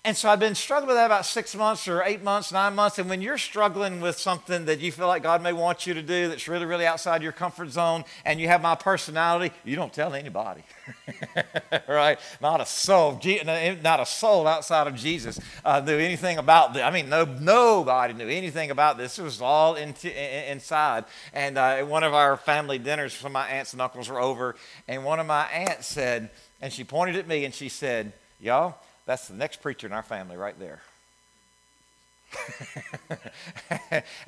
And 0.04 0.16
so 0.16 0.28
I've 0.28 0.38
been 0.38 0.54
struggling 0.54 0.88
with 0.88 0.96
that 0.96 1.06
about 1.06 1.26
six 1.26 1.56
months 1.56 1.88
or 1.88 2.02
eight 2.02 2.22
months, 2.22 2.52
nine 2.52 2.74
months. 2.74 2.98
And 2.98 3.10
when 3.10 3.20
you're 3.20 3.38
struggling 3.38 4.00
with 4.00 4.18
something 4.18 4.64
that 4.66 4.80
you 4.80 4.92
feel 4.92 5.08
like 5.08 5.22
God 5.22 5.42
may 5.42 5.52
want 5.52 5.86
you 5.86 5.94
to 5.94 6.02
do 6.02 6.28
that's 6.28 6.46
really, 6.46 6.66
really 6.66 6.86
outside 6.86 7.22
your 7.22 7.32
comfort 7.32 7.70
zone, 7.70 8.04
and 8.24 8.40
you 8.40 8.46
have 8.46 8.62
my 8.62 8.74
personality, 8.74 9.52
you 9.64 9.74
don't 9.74 9.92
tell 9.92 10.14
anybody, 10.14 10.62
right? 11.88 12.18
Not 12.40 12.60
a 12.60 12.66
soul, 12.66 13.20
not 13.82 14.00
a 14.00 14.06
soul 14.06 14.46
outside 14.46 14.86
of 14.86 14.94
Jesus 14.94 15.40
uh, 15.64 15.80
knew 15.80 15.98
anything 15.98 16.38
about 16.38 16.74
this. 16.74 16.82
I 16.82 16.90
mean, 16.90 17.08
no, 17.08 17.24
nobody 17.24 18.14
knew 18.14 18.28
anything 18.28 18.70
about 18.70 18.98
this. 18.98 19.18
It 19.18 19.22
was 19.22 19.40
all 19.40 19.74
in, 19.74 19.94
inside. 20.48 21.06
And 21.32 21.58
uh, 21.58 21.82
one 21.82 22.04
of 22.04 22.14
our 22.14 22.36
family 22.36 22.78
dinners, 22.78 23.14
some 23.14 23.28
of 23.28 23.32
my 23.32 23.48
aunts 23.48 23.72
and 23.72 23.82
uncles 23.82 24.08
were 24.08 24.20
over, 24.20 24.54
and 24.86 25.04
one 25.04 25.18
of 25.18 25.26
my 25.26 25.44
aunts 25.46 25.88
said, 25.88 26.30
and 26.60 26.72
she 26.72 26.84
pointed 26.84 27.16
at 27.16 27.28
me 27.28 27.44
and 27.44 27.54
she 27.54 27.68
said, 27.68 28.12
Y'all, 28.40 28.76
that's 29.06 29.28
the 29.28 29.34
next 29.34 29.60
preacher 29.60 29.86
in 29.86 29.92
our 29.92 30.02
family 30.02 30.36
right 30.36 30.58
there. 30.58 30.80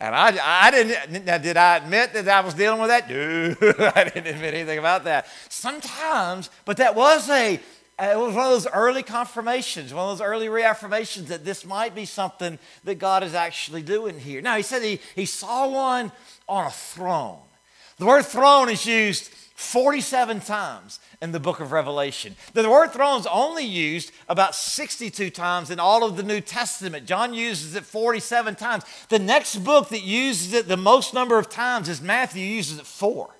and 0.01 0.15
I, 0.15 0.39
I 0.43 0.71
didn't, 0.71 1.25
now 1.27 1.39
did 1.39 1.57
I 1.57 1.77
admit 1.77 2.13
that 2.15 2.27
I 2.29 2.41
was 2.41 2.55
dealing 2.55 2.81
with 2.81 2.89
that? 2.89 3.09
No, 3.11 3.55
I 3.95 4.05
didn't 4.05 4.27
admit 4.35 4.55
anything 4.55 4.79
about 4.79 5.05
that. 5.05 5.27
Sometimes, 5.49 6.51
but 6.65 6.79
that 6.79 6.95
was 6.95 7.29
a, 7.29 7.55
it 7.55 8.19
was 8.19 8.35
one 8.35 8.47
of 8.47 8.53
those 8.53 8.67
early 8.67 9.03
confirmations, 9.03 9.93
one 9.93 10.09
of 10.09 10.19
those 10.19 10.27
early 10.27 10.47
reaffirmations 10.47 11.27
that 11.27 11.45
this 11.45 11.67
might 11.67 11.95
be 11.95 12.07
something 12.07 12.59
that 12.85 12.99
God 12.99 13.23
is 13.23 13.35
actually 13.35 13.83
doing 13.83 14.19
here. 14.19 14.41
Now, 14.41 14.57
he 14.57 14.63
said 14.63 14.83
he, 14.83 15.01
he 15.15 15.27
saw 15.27 15.69
one 15.69 16.11
on 16.49 16.67
a 16.67 16.71
throne. 16.71 17.39
The 17.99 18.07
word 18.07 18.25
throne 18.25 18.71
is 18.71 18.87
used 18.87 19.31
47 19.61 20.41
times 20.41 21.01
in 21.21 21.33
the 21.33 21.39
book 21.39 21.61
of 21.61 21.71
Revelation. 21.71 22.35
The 22.55 22.69
word 22.69 22.93
throne 22.93 23.21
is 23.21 23.27
only 23.27 23.65
used 23.65 24.11
about 24.27 24.55
62 24.55 25.29
times 25.31 25.71
in 25.71 25.79
all 25.79 26.03
of 26.03 26.17
the 26.17 26.23
New 26.23 26.41
Testament. 26.41 27.07
John 27.07 27.35
uses 27.35 27.75
it 27.75 27.85
47 27.85 28.55
times. 28.55 28.85
The 29.11 29.19
next 29.19 29.57
book 29.57 29.91
that 29.91 30.03
uses 30.03 30.55
it 30.55 30.67
the 30.67 30.79
most 30.79 31.13
number 31.13 31.39
of 31.39 31.51
times 31.51 31.91
is 31.91 32.01
Matthew 32.01 32.45
uses 32.45 32.79
it 32.79 32.87
four. 32.87 33.37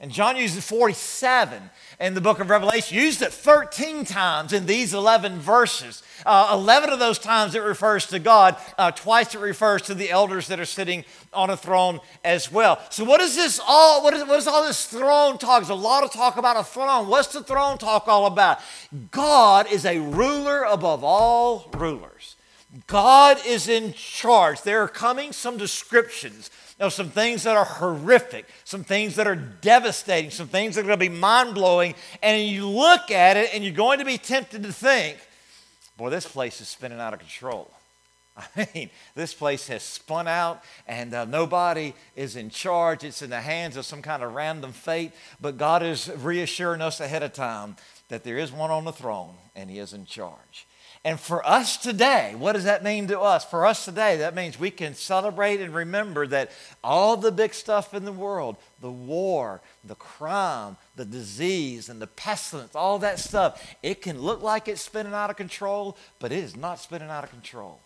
And 0.00 0.12
John 0.12 0.36
uses 0.36 0.64
47 0.64 1.70
in 1.98 2.14
the 2.14 2.20
book 2.20 2.38
of 2.38 2.50
Revelation, 2.50 2.96
used 2.96 3.20
it 3.20 3.32
13 3.32 4.04
times 4.04 4.52
in 4.52 4.64
these 4.66 4.94
11 4.94 5.40
verses. 5.40 6.04
Uh, 6.24 6.50
11 6.52 6.90
of 6.90 7.00
those 7.00 7.18
times 7.18 7.56
it 7.56 7.64
refers 7.64 8.06
to 8.06 8.20
God, 8.20 8.56
uh, 8.78 8.92
twice 8.92 9.34
it 9.34 9.40
refers 9.40 9.82
to 9.82 9.94
the 9.94 10.08
elders 10.08 10.46
that 10.48 10.60
are 10.60 10.64
sitting 10.64 11.04
on 11.32 11.50
a 11.50 11.56
throne 11.56 11.98
as 12.24 12.50
well. 12.52 12.80
So, 12.90 13.02
what 13.02 13.20
is 13.20 13.34
this 13.34 13.60
all? 13.66 14.04
What 14.04 14.14
is, 14.14 14.22
what 14.24 14.38
is 14.38 14.46
all 14.46 14.64
this 14.64 14.86
throne 14.86 15.36
talk? 15.36 15.62
There's 15.62 15.70
a 15.70 15.74
lot 15.74 16.04
of 16.04 16.12
talk 16.12 16.36
about 16.36 16.56
a 16.56 16.62
throne. 16.62 17.08
What's 17.08 17.32
the 17.32 17.42
throne 17.42 17.76
talk 17.76 18.06
all 18.06 18.26
about? 18.26 18.60
God 19.10 19.70
is 19.70 19.84
a 19.84 19.98
ruler 19.98 20.62
above 20.62 21.02
all 21.02 21.68
rulers. 21.76 22.36
God 22.86 23.38
is 23.46 23.68
in 23.68 23.92
charge. 23.94 24.62
There 24.62 24.82
are 24.82 24.88
coming 24.88 25.32
some 25.32 25.56
descriptions 25.56 26.50
know, 26.78 26.88
some 26.88 27.10
things 27.10 27.42
that 27.42 27.56
are 27.56 27.64
horrific, 27.64 28.46
some 28.64 28.84
things 28.84 29.16
that 29.16 29.26
are 29.26 29.36
devastating, 29.36 30.30
some 30.30 30.48
things 30.48 30.74
that 30.74 30.82
are 30.82 30.86
going 30.86 30.98
to 30.98 31.10
be 31.10 31.14
mind 31.14 31.54
blowing. 31.54 31.94
And 32.22 32.42
you 32.48 32.68
look 32.68 33.10
at 33.10 33.36
it 33.36 33.50
and 33.52 33.64
you're 33.64 33.74
going 33.74 33.98
to 33.98 34.04
be 34.04 34.18
tempted 34.18 34.62
to 34.62 34.72
think, 34.72 35.18
boy, 35.96 36.10
this 36.10 36.26
place 36.26 36.60
is 36.60 36.68
spinning 36.68 37.00
out 37.00 37.12
of 37.12 37.18
control. 37.18 37.70
I 38.56 38.68
mean, 38.72 38.90
this 39.16 39.34
place 39.34 39.66
has 39.66 39.82
spun 39.82 40.28
out 40.28 40.62
and 40.86 41.12
uh, 41.12 41.24
nobody 41.24 41.94
is 42.14 42.36
in 42.36 42.50
charge. 42.50 43.02
It's 43.02 43.22
in 43.22 43.30
the 43.30 43.40
hands 43.40 43.76
of 43.76 43.84
some 43.84 44.00
kind 44.00 44.22
of 44.22 44.34
random 44.34 44.70
fate. 44.70 45.12
But 45.40 45.58
God 45.58 45.82
is 45.82 46.08
reassuring 46.18 46.80
us 46.80 47.00
ahead 47.00 47.24
of 47.24 47.32
time 47.32 47.76
that 48.08 48.22
there 48.22 48.38
is 48.38 48.52
one 48.52 48.70
on 48.70 48.84
the 48.84 48.92
throne 48.92 49.34
and 49.56 49.68
he 49.68 49.80
is 49.80 49.92
in 49.92 50.06
charge. 50.06 50.67
And 51.04 51.18
for 51.18 51.46
us 51.46 51.76
today, 51.76 52.34
what 52.36 52.54
does 52.54 52.64
that 52.64 52.82
mean 52.82 53.06
to 53.08 53.20
us? 53.20 53.44
For 53.44 53.64
us 53.64 53.84
today, 53.84 54.16
that 54.18 54.34
means 54.34 54.58
we 54.58 54.70
can 54.70 54.94
celebrate 54.94 55.60
and 55.60 55.72
remember 55.72 56.26
that 56.26 56.50
all 56.82 57.16
the 57.16 57.30
big 57.30 57.54
stuff 57.54 57.94
in 57.94 58.04
the 58.04 58.12
world, 58.12 58.56
the 58.80 58.90
war, 58.90 59.60
the 59.84 59.94
crime, 59.94 60.76
the 60.96 61.04
disease, 61.04 61.88
and 61.88 62.02
the 62.02 62.06
pestilence, 62.08 62.74
all 62.74 62.98
that 62.98 63.18
stuff, 63.20 63.76
it 63.82 64.02
can 64.02 64.20
look 64.20 64.42
like 64.42 64.66
it's 64.66 64.82
spinning 64.82 65.14
out 65.14 65.30
of 65.30 65.36
control, 65.36 65.96
but 66.18 66.32
it 66.32 66.38
is 66.38 66.56
not 66.56 66.80
spinning 66.80 67.10
out 67.10 67.24
of 67.24 67.30
control. 67.30 67.80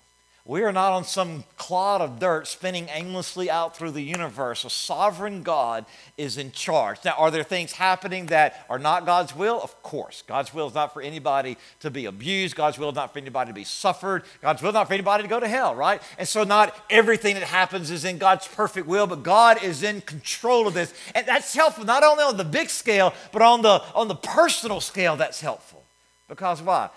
We 0.45 0.65
are 0.65 0.73
not 0.73 0.93
on 0.93 1.05
some 1.05 1.45
clod 1.57 2.01
of 2.01 2.19
dirt 2.19 2.49
spinning 2.49 2.89
aimlessly 2.93 3.49
out 3.49 3.77
through 3.77 3.93
the 3.93 4.03
universe. 4.03 4.65
A 4.65 4.71
sovereign 4.71 5.45
God 5.45 5.87
is 6.19 6.37
in 6.37 6.51
charge. 6.51 6.99
Now, 7.05 7.13
are 7.17 7.31
there 7.31 7.45
things 7.45 7.71
happening 7.71 8.27
that 8.27 8.67
are 8.69 8.81
not 8.81 9.07
God's 9.07 9.37
will? 9.37 9.63
Of 9.63 9.81
course. 9.85 10.25
God's 10.27 10.53
will 10.53 10.67
is 10.67 10.75
not 10.75 10.93
for 10.93 11.01
anybody 11.01 11.59
to 11.79 11.93
be 11.93 12.07
abused. 12.07 12.57
God's 12.57 12.77
will 12.77 12.89
is 12.89 12.97
not 12.97 13.13
for 13.13 13.21
anybody 13.21 13.51
to 13.51 13.55
be 13.55 13.63
suffered. 13.63 14.25
God's 14.41 14.63
will 14.63 14.71
is 14.71 14.75
not 14.75 14.89
for 14.89 14.95
anybody 14.95 15.23
to 15.23 15.29
go 15.29 15.39
to 15.39 15.47
hell, 15.47 15.77
right? 15.77 16.03
And 16.19 16.27
so, 16.27 16.43
not 16.43 16.75
everything 16.91 17.35
that 17.35 17.45
happens 17.45 17.93
is 17.93 18.05
in 18.05 18.19
God's 18.19 18.49
perfect 18.49 18.89
will, 18.89 19.07
but 19.07 19.23
God 19.23 19.63
is 19.63 19.85
in 19.85 20.01
control 20.01 20.67
of 20.67 20.75
this. 20.75 20.93
And 21.15 21.25
that's 21.25 21.55
helpful 21.55 21.85
not 21.85 22.03
only 22.03 22.25
on 22.25 22.37
the 22.37 22.45
big 22.45 22.69
scale, 22.69 23.15
but 23.31 23.43
on 23.43 23.63
the, 23.63 23.81
on 23.95 24.09
the 24.09 24.17
personal 24.17 24.81
scale, 24.81 25.15
that's 25.15 25.41
helpful. 25.41 25.85
Because 26.29 26.61
why? 26.61 26.91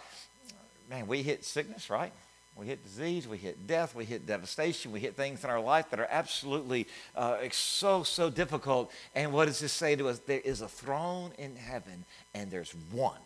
Man, 0.89 1.05
we 1.05 1.21
hit 1.21 1.45
sickness, 1.45 1.91
right? 1.91 2.11
We 2.55 2.67
hit 2.67 2.83
disease, 2.83 3.27
we 3.27 3.37
hit 3.37 3.67
death, 3.67 3.93
we 3.93 4.05
hit 4.05 4.25
devastation, 4.25 4.93
we 4.93 5.01
hit 5.01 5.17
things 5.17 5.43
in 5.43 5.49
our 5.49 5.59
life 5.59 5.89
that 5.89 5.99
are 5.99 6.07
absolutely 6.09 6.87
uh, 7.13 7.37
so, 7.51 8.03
so 8.03 8.29
difficult. 8.29 8.91
And 9.13 9.33
what 9.33 9.45
does 9.45 9.59
this 9.59 9.73
say 9.73 9.97
to 9.97 10.07
us? 10.07 10.19
There 10.19 10.39
is 10.39 10.61
a 10.61 10.67
throne 10.69 11.31
in 11.37 11.57
heaven, 11.57 12.05
and 12.33 12.49
there's 12.49 12.73
one. 12.91 13.19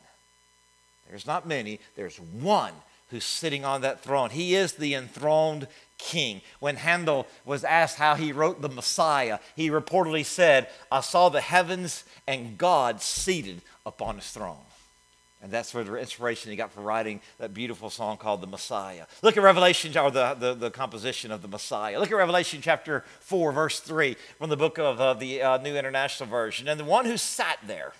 There's 1.07 1.27
not 1.27 1.47
many, 1.47 1.79
there's 1.95 2.17
one 2.19 2.73
who's 3.09 3.23
sitting 3.23 3.65
on 3.65 3.81
that 3.81 4.01
throne. 4.01 4.31
He 4.31 4.55
is 4.55 4.73
the 4.73 4.95
enthroned 4.95 5.67
king. 5.97 6.41
When 6.59 6.75
Handel 6.75 7.27
was 7.45 7.63
asked 7.63 7.97
how 7.97 8.15
he 8.15 8.31
wrote 8.31 8.61
the 8.61 8.69
Messiah, 8.69 9.39
he 9.55 9.69
reportedly 9.69 10.25
said, 10.25 10.69
I 10.91 11.01
saw 11.01 11.29
the 11.29 11.41
heavens 11.41 12.03
and 12.27 12.57
God 12.57 13.01
seated 13.01 13.61
upon 13.85 14.15
his 14.15 14.29
throne. 14.29 14.57
And 15.41 15.51
that's 15.51 15.73
where 15.73 15.85
the 15.85 15.95
inspiration 15.95 16.51
he 16.51 16.57
got 16.57 16.71
for 16.71 16.81
writing 16.81 17.21
that 17.37 17.53
beautiful 17.53 17.89
song 17.89 18.17
called 18.17 18.41
The 18.41 18.47
Messiah. 18.47 19.05
Look 19.21 19.37
at 19.37 19.43
Revelation, 19.43 19.97
or 19.97 20.11
the, 20.11 20.33
the, 20.33 20.53
the 20.53 20.69
composition 20.69 21.31
of 21.31 21.41
the 21.41 21.47
Messiah. 21.47 21.97
Look 21.97 22.11
at 22.11 22.17
Revelation 22.17 22.59
chapter 22.61 23.05
4, 23.21 23.53
verse 23.53 23.79
3 23.79 24.17
from 24.37 24.49
the 24.49 24.57
book 24.57 24.77
of 24.77 24.99
uh, 24.99 25.13
the 25.13 25.41
uh, 25.41 25.57
New 25.59 25.75
International 25.75 26.27
Version. 26.29 26.67
And 26.67 26.77
the 26.77 26.85
one 26.85 27.05
who 27.05 27.15
sat 27.15 27.57
there 27.65 27.93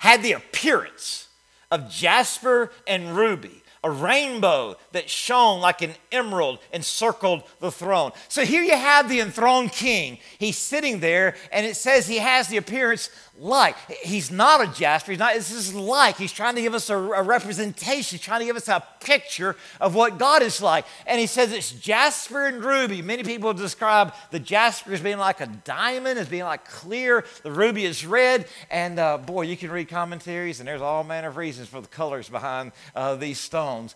had 0.00 0.22
the 0.22 0.32
appearance 0.32 1.28
of 1.70 1.90
jasper 1.90 2.70
and 2.86 3.16
ruby 3.16 3.62
a 3.84 3.90
rainbow 3.90 4.76
that 4.92 5.08
shone 5.08 5.60
like 5.60 5.82
an 5.82 5.94
emerald 6.10 6.58
encircled 6.72 7.42
the 7.60 7.70
throne. 7.70 8.10
So 8.28 8.44
here 8.44 8.62
you 8.62 8.76
have 8.76 9.08
the 9.08 9.20
enthroned 9.20 9.72
king. 9.72 10.18
He's 10.38 10.58
sitting 10.58 11.00
there, 11.00 11.36
and 11.52 11.64
it 11.64 11.76
says 11.76 12.06
he 12.06 12.18
has 12.18 12.48
the 12.48 12.56
appearance 12.56 13.10
like. 13.38 13.76
He's 14.02 14.30
not 14.30 14.60
a 14.60 14.66
jasper. 14.72 15.12
He's 15.12 15.18
not. 15.18 15.34
This 15.34 15.50
is 15.50 15.74
like. 15.74 16.16
He's 16.16 16.32
trying 16.32 16.56
to 16.56 16.60
give 16.60 16.74
us 16.74 16.90
a, 16.90 16.96
a, 16.96 17.22
representation. 17.22 18.16
He's 18.16 18.20
trying 18.20 18.40
to 18.40 18.46
give 18.46 18.56
us 18.56 18.68
a 18.68 18.82
picture 19.00 19.56
of 19.80 19.94
what 19.94 20.18
God 20.18 20.42
is 20.42 20.60
like. 20.60 20.84
And 21.06 21.20
he 21.20 21.26
says 21.26 21.52
it's 21.52 21.70
jasper 21.70 22.46
and 22.46 22.62
ruby. 22.62 23.02
Many 23.02 23.22
people 23.22 23.52
describe 23.54 24.14
the 24.30 24.40
jasper 24.40 24.92
as 24.92 25.00
being 25.00 25.18
like 25.18 25.40
a 25.40 25.46
diamond, 25.46 26.18
as 26.18 26.28
being 26.28 26.44
like 26.44 26.64
clear. 26.64 27.24
The 27.42 27.52
ruby 27.52 27.84
is 27.84 28.04
red. 28.04 28.46
And 28.70 28.98
uh, 28.98 29.18
boy, 29.18 29.42
you 29.42 29.56
can 29.56 29.70
read 29.70 29.88
commentaries, 29.88 30.60
and 30.60 30.68
there's 30.68 30.82
all 30.82 31.04
manner 31.04 31.28
of 31.28 31.36
reasons 31.36 31.68
for 31.68 31.80
the 31.80 31.88
colors 31.88 32.28
behind 32.28 32.72
uh, 32.94 33.14
these 33.16 33.38
stones. 33.38 33.94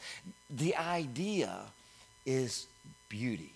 The 0.49 0.77
idea 0.77 1.59
is 2.25 2.67
beauty. 3.09 3.53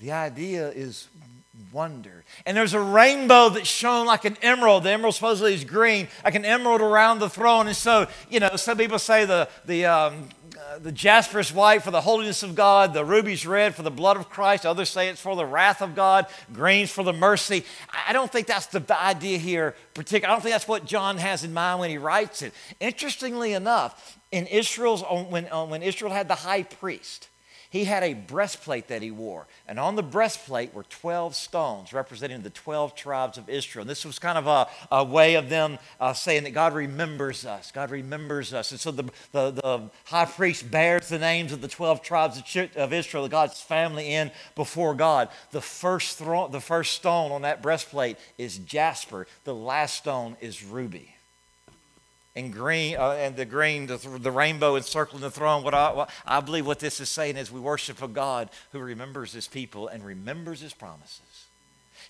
The 0.00 0.12
idea 0.12 0.68
is 0.70 1.08
wonder. 1.72 2.24
And 2.46 2.56
there's 2.56 2.74
a 2.74 2.80
rainbow 2.80 3.48
that 3.50 3.66
shone 3.66 4.06
like 4.06 4.24
an 4.24 4.36
emerald. 4.42 4.84
The 4.84 4.90
emerald 4.90 5.14
supposedly 5.14 5.54
is 5.54 5.64
green, 5.64 6.08
like 6.24 6.34
an 6.34 6.44
emerald 6.44 6.80
around 6.80 7.18
the 7.18 7.28
throne. 7.28 7.66
And 7.66 7.76
so, 7.76 8.06
you 8.30 8.40
know, 8.40 8.56
some 8.56 8.78
people 8.78 8.98
say 8.98 9.24
the, 9.24 9.48
the, 9.66 9.86
um, 9.86 10.28
uh, 10.58 10.78
the 10.78 10.92
jasper 10.92 11.38
is 11.38 11.52
white 11.52 11.82
for 11.82 11.90
the 11.90 12.00
holiness 12.00 12.42
of 12.42 12.54
God, 12.54 12.94
the 12.94 13.04
ruby's 13.04 13.46
red 13.46 13.74
for 13.74 13.82
the 13.82 13.90
blood 13.90 14.16
of 14.16 14.28
Christ. 14.28 14.64
Others 14.64 14.88
say 14.88 15.08
it's 15.08 15.20
for 15.20 15.36
the 15.36 15.46
wrath 15.46 15.82
of 15.82 15.94
God, 15.94 16.26
green's 16.52 16.90
for 16.90 17.04
the 17.04 17.12
mercy. 17.12 17.64
I 18.06 18.12
don't 18.12 18.30
think 18.30 18.46
that's 18.46 18.66
the 18.66 18.84
idea 19.00 19.38
here, 19.38 19.74
particularly. 19.94 20.26
I 20.26 20.34
don't 20.34 20.42
think 20.42 20.54
that's 20.54 20.68
what 20.68 20.84
John 20.84 21.18
has 21.18 21.44
in 21.44 21.52
mind 21.52 21.80
when 21.80 21.90
he 21.90 21.98
writes 21.98 22.42
it. 22.42 22.52
Interestingly 22.80 23.52
enough, 23.52 24.18
in 24.30 24.46
Israel's, 24.46 25.02
when, 25.02 25.44
when 25.44 25.82
Israel 25.82 26.12
had 26.12 26.28
the 26.28 26.34
high 26.34 26.62
priest, 26.62 27.28
he 27.70 27.84
had 27.84 28.02
a 28.02 28.14
breastplate 28.14 28.88
that 28.88 29.02
he 29.02 29.10
wore, 29.10 29.46
and 29.66 29.78
on 29.78 29.94
the 29.94 30.02
breastplate 30.02 30.72
were 30.72 30.84
12 30.84 31.34
stones 31.34 31.92
representing 31.92 32.40
the 32.40 32.50
12 32.50 32.94
tribes 32.94 33.36
of 33.36 33.48
Israel. 33.48 33.82
And 33.82 33.90
this 33.90 34.06
was 34.06 34.18
kind 34.18 34.38
of 34.38 34.46
a, 34.46 34.68
a 34.90 35.04
way 35.04 35.34
of 35.34 35.50
them 35.50 35.78
uh, 36.00 36.14
saying 36.14 36.44
that 36.44 36.54
God 36.54 36.72
remembers 36.72 37.44
us. 37.44 37.70
God 37.70 37.90
remembers 37.90 38.54
us. 38.54 38.70
And 38.70 38.80
so 38.80 38.90
the, 38.90 39.04
the, 39.32 39.50
the, 39.50 39.90
high 40.04 40.24
priest 40.24 40.70
bears 40.70 41.08
the 41.08 41.18
names 41.18 41.52
of 41.52 41.60
the 41.60 41.68
12 41.68 42.02
tribes 42.02 42.42
of 42.76 42.92
Israel, 42.92 43.24
the 43.24 43.28
God's 43.28 43.60
family, 43.60 44.14
in 44.14 44.30
before 44.54 44.94
God. 44.94 45.28
The 45.50 45.60
first, 45.60 46.16
thro- 46.16 46.48
the 46.48 46.60
first 46.60 46.94
stone 46.94 47.32
on 47.32 47.42
that 47.42 47.62
breastplate 47.62 48.16
is 48.38 48.58
jasper, 48.58 49.26
the 49.44 49.54
last 49.54 49.96
stone 49.96 50.36
is 50.40 50.64
ruby 50.64 51.17
and 52.38 52.52
green 52.52 52.96
uh, 52.96 53.10
and 53.18 53.36
the 53.36 53.44
green, 53.44 53.86
the, 53.86 53.96
the, 53.96 54.30
rainbow 54.30 54.76
encircling 54.76 55.20
the 55.20 55.30
throne. 55.30 55.64
What 55.64 55.74
I, 55.74 55.92
what 55.92 56.10
I 56.24 56.40
believe 56.40 56.66
what 56.66 56.78
this 56.78 57.00
is 57.00 57.08
saying 57.08 57.36
is 57.36 57.50
we 57.50 57.60
worship 57.60 58.00
a 58.00 58.08
God 58.08 58.50
who 58.72 58.78
remembers 58.78 59.32
his 59.32 59.48
people 59.48 59.88
and 59.88 60.04
remembers 60.04 60.60
his 60.60 60.72
promises 60.72 61.20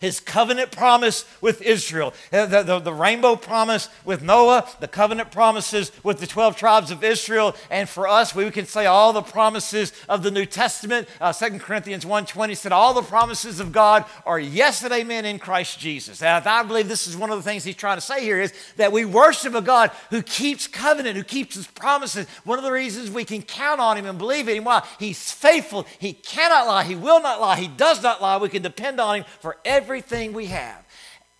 his 0.00 0.20
covenant 0.20 0.70
promise 0.70 1.24
with 1.40 1.62
Israel, 1.62 2.14
uh, 2.32 2.46
the, 2.46 2.62
the, 2.62 2.78
the, 2.78 2.92
rainbow 2.92 3.37
promise 3.37 3.88
with 4.04 4.22
Noah, 4.22 4.68
the 4.80 4.88
covenant 4.88 5.30
promises 5.30 5.92
with 6.02 6.18
the 6.20 6.26
12 6.26 6.56
tribes 6.56 6.90
of 6.90 7.04
Israel, 7.04 7.54
and 7.70 7.88
for 7.88 8.08
us, 8.08 8.34
we 8.34 8.50
can 8.50 8.66
say 8.66 8.87
all 8.87 9.12
the 9.12 9.22
promises 9.22 9.92
of 10.08 10.22
the 10.22 10.30
New 10.30 10.46
Testament. 10.46 11.08
Uh, 11.20 11.32
2 11.32 11.58
Corinthians 11.58 12.04
1.20 12.04 12.56
said 12.56 12.72
all 12.72 12.94
the 12.94 13.02
promises 13.02 13.61
of 13.61 13.72
God 13.72 14.04
are 14.24 14.38
yes 14.38 14.82
and 14.82 14.92
amen 14.92 15.24
in 15.24 15.38
Christ 15.38 15.78
Jesus. 15.78 16.22
And 16.22 16.46
I 16.46 16.62
believe 16.62 16.88
this 16.88 17.06
is 17.06 17.16
one 17.16 17.30
of 17.30 17.37
the 17.37 17.42
things 17.42 17.64
he's 17.64 17.76
trying 17.76 17.96
to 17.96 18.02
say 18.02 18.22
here 18.22 18.40
is 18.40 18.52
that 18.76 18.92
we 18.92 19.04
worship 19.04 19.54
a 19.54 19.62
God 19.62 19.90
who 20.11 20.22
keeps 20.22 20.66
covenant, 20.66 21.16
who 21.16 21.24
keeps 21.24 21.54
his 21.54 21.66
promises. 21.66 22.26
One 22.44 22.58
of 22.58 22.64
the 22.64 22.72
reasons 22.72 23.11
we 23.11 23.24
can 23.24 23.42
count 23.42 23.80
on 23.80 23.96
him 23.96 24.06
and 24.06 24.18
believe 24.18 24.48
in 24.48 24.56
him, 24.56 24.64
why? 24.64 24.87
He's 24.98 25.32
faithful. 25.32 25.87
He 25.98 26.12
cannot 26.12 26.66
lie. 26.66 26.84
He 26.84 26.94
will 26.94 27.20
not 27.20 27.40
lie. 27.40 27.56
He 27.56 27.68
does 27.68 28.02
not 28.02 28.22
lie. 28.22 28.37
We 28.37 28.48
can 28.48 28.62
depend 28.62 29.00
on 29.00 29.16
him 29.16 29.24
for 29.40 29.56
every 29.64 29.88
everything 29.88 30.35
we 30.35 30.44
have. 30.44 30.85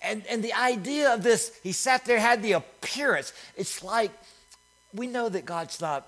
And, 0.01 0.23
and 0.27 0.43
the 0.43 0.55
idea 0.55 1.13
of 1.13 1.23
this, 1.23 1.53
he 1.63 1.73
sat 1.73 2.07
there, 2.07 2.19
had 2.19 2.43
the 2.43 2.53
appearance. 2.53 3.35
It's 3.59 3.85
like 3.85 4.11
we 4.95 5.07
know 5.07 5.29
that 5.29 5.45
God's 5.45 5.83
not 5.83 6.07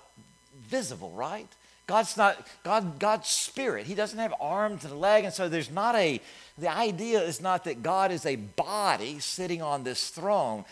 visible, 0.59 1.11
right? 1.11 1.47
God's 1.85 2.17
not, 2.17 2.47
God, 2.63 2.97
God's 2.97 3.27
spirit. 3.27 3.85
He 3.85 3.93
doesn't 3.93 4.17
have 4.17 4.33
arms 4.41 4.85
and 4.85 4.93
a 4.93 4.97
leg. 4.97 5.23
And 5.23 5.31
so 5.31 5.49
there's 5.49 5.69
not 5.69 5.93
a, 5.93 6.19
the 6.57 6.75
idea 6.75 7.21
is 7.21 7.41
not 7.41 7.65
that 7.65 7.83
God 7.83 8.11
is 8.11 8.25
a 8.25 8.37
body 8.37 9.19
sitting 9.19 9.61
on 9.61 9.83
this 9.83 10.09
throne. 10.09 10.65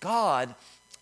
God 0.00 0.54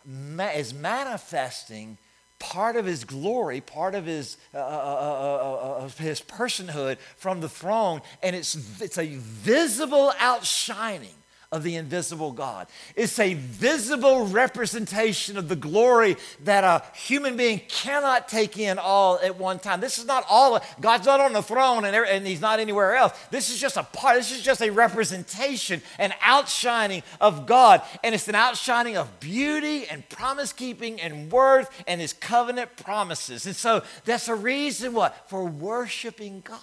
ma- 0.07 0.51
is 0.51 0.73
manifesting 0.73 1.99
part 2.45 2.77
of 2.77 2.85
his 2.85 3.05
glory, 3.05 3.63
part 3.63 3.95
of 3.95 4.05
his, 4.05 4.37
uh, 4.53 4.59
uh, 4.59 5.81
uh, 5.81 5.89
his 5.89 6.21
personhood 6.21 6.99
from 7.17 7.41
the 7.41 7.49
throne, 7.49 8.03
and 8.23 8.37
it's, 8.37 8.55
it's 8.83 8.99
a 8.99 9.17
visible 9.17 10.13
outshining 10.19 11.15
of 11.53 11.63
the 11.63 11.77
invisible 11.77 12.33
God. 12.33 12.67
It's 12.97 13.19
a 13.19 13.35
visible 13.35 14.27
representation 14.27 15.37
of 15.37 15.49
the 15.49 15.57
glory 15.57 16.17
that 16.45 16.65
a 16.65 16.83
human 16.97 17.37
being 17.37 17.61
cannot 17.69 18.29
take 18.29 18.59
in 18.59 18.79
all 18.79 19.19
at 19.23 19.39
one 19.39 19.59
time. 19.59 19.81
This 19.81 19.99
is 19.99 20.07
not 20.07 20.25
all, 20.29 20.61
God's 20.81 21.07
not 21.07 21.21
on 21.21 21.33
the 21.33 21.43
throne 21.43 21.85
and, 21.85 21.95
and 21.95 22.27
He's 22.27 22.41
not 22.41 22.61
anywhere 22.61 22.95
else. 22.95 23.13
This 23.31 23.51
is 23.51 23.61
just 23.61 23.77
a 23.77 23.83
part, 23.83 24.17
this 24.17 24.33
is 24.33 24.43
just 24.43 24.63
a 24.63 24.71
representation, 24.71 25.83
an 25.99 26.13
outshining 26.23 27.03
of 27.21 27.47
God. 27.47 27.83
And 28.03 28.15
it's 28.15 28.29
an 28.29 28.35
outshining 28.35 28.97
of 28.97 29.21
beauty 29.21 29.87
and 29.87 30.09
promise 30.09 30.53
keeping 30.53 31.01
and 31.01 31.31
worth 31.31 31.71
and 31.87 32.01
His 32.01 32.13
covenant 32.13 32.77
promises. 32.77 33.47
And 33.47 33.57
so 33.57 33.83
that's 34.05 34.29
a 34.29 34.35
reason 34.35 34.93
what? 34.93 35.29
For 35.29 35.45
worshiping 35.45 36.43
God. 36.45 36.61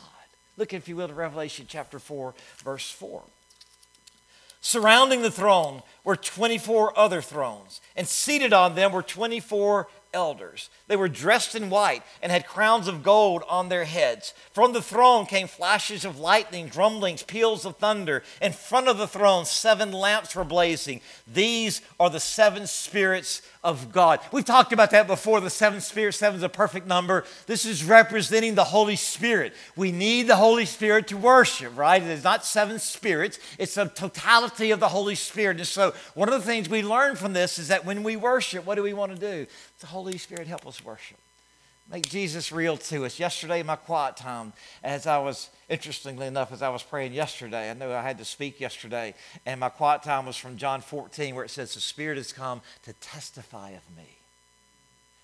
Look, 0.58 0.74
if 0.74 0.88
you 0.88 0.96
will, 0.96 1.08
to 1.08 1.14
Revelation 1.14 1.66
chapter 1.68 1.98
4, 1.98 2.36
verse 2.64 2.90
4. 2.92 3.24
Surrounding 4.62 5.24
the 5.24 5.32
throne 5.32 5.82
were 6.04 6.16
24 6.16 6.98
other 6.98 7.22
thrones, 7.22 7.82
and 7.96 8.08
seated 8.08 8.54
on 8.54 8.76
them 8.76 8.92
were 8.92 9.02
24 9.02 9.88
elders. 10.14 10.70
They 10.88 10.96
were 10.96 11.08
dressed 11.08 11.56
in 11.56 11.70
white 11.70 12.04
and 12.22 12.32
had 12.32 12.46
crowns 12.46 12.88
of 12.88 13.02
gold 13.02 13.44
on 13.50 13.70
their 13.70 13.86
heads. 13.86 14.34
From 14.54 14.74
the 14.74 14.82
throne 14.82 15.26
came 15.26 15.48
flashes 15.48 16.06
of 16.06 16.20
lightning, 16.20 16.72
rumblings, 16.76 17.24
peals 17.24 17.66
of 17.66 17.78
thunder. 17.78 18.24
In 18.42 18.52
front 18.52 18.88
of 18.88 18.98
the 18.98 19.08
throne, 19.08 19.46
seven 19.46 19.92
lamps 19.92 20.36
were 20.36 20.44
blazing. 20.44 21.02
These 21.26 21.82
are 22.00 22.10
the 22.10 22.20
seven 22.20 22.68
spirits 22.68 23.42
of 23.64 23.92
God. 23.92 24.20
We've 24.32 24.46
talked 24.46 24.74
about 24.74 24.92
that 24.92 25.08
before. 25.08 25.40
The 25.40 25.50
seven 25.50 25.82
spirits, 25.82 26.18
seven 26.18 26.38
is 26.38 26.44
a 26.44 26.50
perfect 26.50 26.88
number. 26.88 27.26
This 27.46 27.66
is 27.66 27.84
representing 27.84 28.56
the 28.56 28.64
Holy 28.64 28.96
Spirit. 28.96 29.54
We 29.76 29.92
need 29.92 30.28
the 30.28 30.36
Holy 30.36 30.66
Spirit 30.66 31.08
to 31.10 31.18
worship, 31.18 31.78
right? 31.78 32.02
It's 32.02 32.24
not 32.24 32.44
seven 32.44 32.80
spirits, 32.80 33.40
it's 33.60 33.76
the 33.76 33.86
totality 33.86 34.72
of 34.72 34.80
the 34.80 34.90
Holy 34.90 35.16
Spirit. 35.16 35.58
And 35.58 35.68
so, 35.68 35.94
one 36.16 36.28
of 36.28 36.40
the 36.40 36.46
things 36.46 36.70
we 36.70 36.82
learn 36.82 37.16
from 37.16 37.34
this 37.34 37.60
is 37.60 37.68
that 37.68 37.86
when 37.86 38.02
we 38.04 38.16
worship, 38.16 38.66
what 38.66 38.76
do 38.76 38.84
we 38.84 38.94
want 38.94 39.14
to 39.14 39.20
do? 39.20 39.46
The 39.80 39.88
Holy 39.88 40.18
Spirit 40.18 40.48
help 40.48 40.66
us 40.66 40.84
worship. 40.84 41.21
Make 41.92 42.08
Jesus 42.08 42.54
real 42.54 42.78
to 42.78 43.04
us. 43.04 43.20
Yesterday, 43.20 43.64
my 43.64 43.76
quiet 43.76 44.16
time, 44.16 44.54
as 44.82 45.06
I 45.06 45.18
was, 45.18 45.50
interestingly 45.68 46.26
enough, 46.26 46.54
as 46.54 46.62
I 46.62 46.70
was 46.70 46.84
praying 46.84 47.12
yesterday, 47.12 47.70
I 47.70 47.74
knew 47.74 47.92
I 47.92 48.02
had 48.02 48.18
to 48.20 48.26
speak 48.26 48.62
yesterday, 48.62 49.14
and 49.46 49.60
my 49.60 49.68
quiet 49.68 50.02
time 50.02 50.26
was 50.26 50.38
from 50.38 50.56
John 50.56 50.80
14, 50.80 51.36
where 51.36 51.44
it 51.44 51.52
says, 51.52 51.74
The 51.74 51.82
Spirit 51.82 52.16
has 52.16 52.32
come 52.32 52.62
to 52.84 52.94
testify 52.94 53.72
of 53.72 53.84
me. 53.98 54.21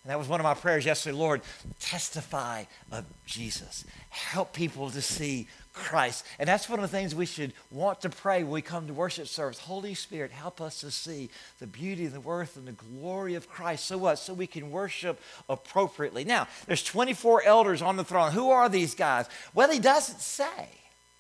And 0.08 0.14
that 0.14 0.20
was 0.20 0.30
one 0.30 0.40
of 0.40 0.46
my 0.46 0.54
prayers 0.54 0.86
yesterday. 0.86 1.18
Lord, 1.18 1.42
testify 1.82 2.64
of 2.94 3.04
Jesus. 3.26 3.84
Help 4.08 4.54
people 4.54 4.90
to 4.90 5.02
see 5.02 5.50
Christ. 5.74 6.26
And 6.40 6.48
that's 6.48 6.70
one 6.70 6.80
of 6.80 6.90
the 6.90 6.98
things 6.98 7.14
we 7.14 7.26
should 7.26 7.52
want 7.72 8.00
to 8.04 8.10
pray 8.10 8.44
when 8.44 8.54
we 8.54 8.62
come 8.62 8.88
to 8.88 8.94
worship 8.94 9.28
service. 9.28 9.60
Holy 9.60 9.94
Spirit, 9.94 10.32
help 10.32 10.62
us 10.62 10.80
to 10.80 10.92
see 10.92 11.30
the 11.60 11.68
beauty 11.68 12.06
and 12.06 12.14
the 12.14 12.22
worth 12.22 12.56
and 12.56 12.66
the 12.66 12.72
glory 12.72 13.36
of 13.36 13.50
Christ. 13.50 13.84
So 13.84 13.98
what? 13.98 14.18
So 14.18 14.34
we 14.34 14.48
can 14.48 14.72
worship 14.72 15.20
appropriately. 15.50 16.24
Now, 16.24 16.48
there's 16.68 16.86
24 16.86 17.44
elders 17.44 17.82
on 17.82 17.98
the 17.98 18.06
throne. 18.06 18.32
Who 18.32 18.50
are 18.50 18.70
these 18.70 18.96
guys? 18.96 19.28
Well, 19.54 19.70
he 19.70 19.80
doesn't 19.80 20.22
say 20.22 20.70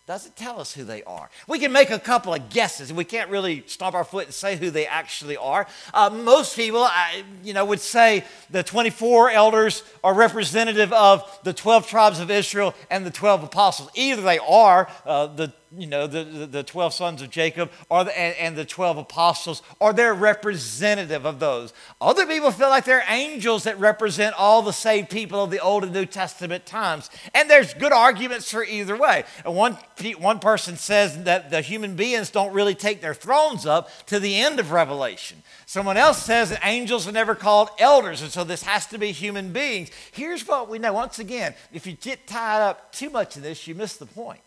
doesn't 0.08 0.38
tell 0.38 0.62
us 0.62 0.74
who 0.74 0.86
they 0.86 1.04
are. 1.04 1.30
We 1.50 1.60
can 1.60 1.74
make 1.74 1.89
a 1.89 2.00
couple 2.00 2.34
of 2.34 2.50
guesses, 2.50 2.93
we 2.93 3.04
can't 3.04 3.30
really 3.30 3.65
stomp 3.67 3.93
our 3.93 4.06
foot 4.06 4.26
and 4.26 4.34
say 4.34 4.56
who 4.56 4.70
they 4.72 4.88
actually 4.88 5.36
are. 5.36 5.67
Uh, 5.93 6.10
most 6.10 6.56
people, 6.56 6.82
I, 6.82 7.26
you 7.43 7.54
know, 7.54 7.65
would 7.65 7.82
say 7.82 8.24
the 8.50 8.63
24 8.63 9.32
elders 9.32 9.84
are 10.06 10.13
representative 10.13 10.93
of 10.93 11.39
the 11.43 11.52
12 11.52 11.88
tribes 11.88 12.22
of 12.22 12.32
Israel 12.32 12.74
and 12.89 13.06
the 13.06 13.12
12 13.12 13.43
apostles. 13.43 13.89
Either 13.96 14.22
they 14.22 14.39
are 14.39 14.89
uh, 15.06 15.28
the 15.28 15.52
you 15.75 15.88
know, 15.88 16.08
the, 16.08 16.23
the, 16.23 16.45
the 16.45 16.63
12 16.63 16.93
sons 16.93 17.21
of 17.21 17.30
Jacob 17.30 17.69
or 17.89 18.06
the, 18.06 18.17
and, 18.17 18.36
and, 18.38 18.56
the 18.56 18.65
12 18.65 18.97
apostles, 18.97 19.62
or 19.80 19.91
they're 19.91 20.13
representative 20.13 21.25
of 21.25 21.39
those. 21.39 21.73
Other 21.99 22.25
people 22.25 22.51
feel 22.51 22.69
like 22.69 22.86
they're 22.86 23.03
angels 23.08 23.63
that 23.63 23.77
represent 23.80 24.36
all 24.38 24.62
the 24.62 24.71
saved 24.71 25.10
people 25.10 25.43
of 25.43 25.51
the 25.51 25.60
Old 25.60 25.84
and 25.84 25.93
New 25.93 26.06
Testament 26.06 26.65
times. 26.65 27.10
And 27.34 27.49
there's 27.49 27.73
good 27.73 27.91
arguments 27.91 28.49
for 28.49 28.63
either 28.63 28.95
way. 28.95 29.25
And 29.45 29.56
one, 29.56 29.77
one 30.19 30.39
person 30.39 30.77
says 30.77 31.23
that 31.23 31.49
the 31.49 31.62
human 31.62 31.95
beings 31.95 32.30
don't 32.30 32.53
really 32.53 32.75
take 32.75 33.01
their 33.01 33.13
thrones 33.13 33.65
up 33.65 33.89
to 34.08 34.19
the 34.19 34.36
end 34.38 34.60
of 34.60 34.71
Revelation. 34.71 35.43
Someone 35.65 35.97
else 35.97 36.23
says 36.23 36.49
that 36.49 36.65
angels 36.65 37.08
are 37.08 37.12
never 37.12 37.36
called 37.36 37.69
elders, 37.77 38.21
and 38.21 38.32
so 38.32 38.43
this 38.43 38.63
has 38.63 38.86
to 38.88 38.97
be 38.97 39.12
human 39.12 39.51
beings. 39.51 39.91
Here's 40.12 40.47
what 40.47 40.69
we 40.69 40.80
know. 40.80 40.93
Once 40.93 41.19
again, 41.19 41.56
if 41.73 41.86
you 41.86 41.93
get 41.93 42.25
tied 42.25 42.62
up 42.62 42.93
too 42.93 43.10
much 43.10 43.36
in 43.36 43.43
this, 43.43 43.67
you 43.67 43.75
miss 43.75 43.97
the 43.97 44.06
point. 44.06 44.39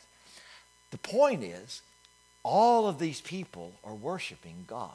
The 0.90 0.98
point 0.98 1.42
is, 1.42 1.82
all 2.42 2.88
of 2.88 2.98
these 2.98 3.20
people 3.20 3.72
are 3.84 3.94
worshiping 3.94 4.64
God. 4.66 4.90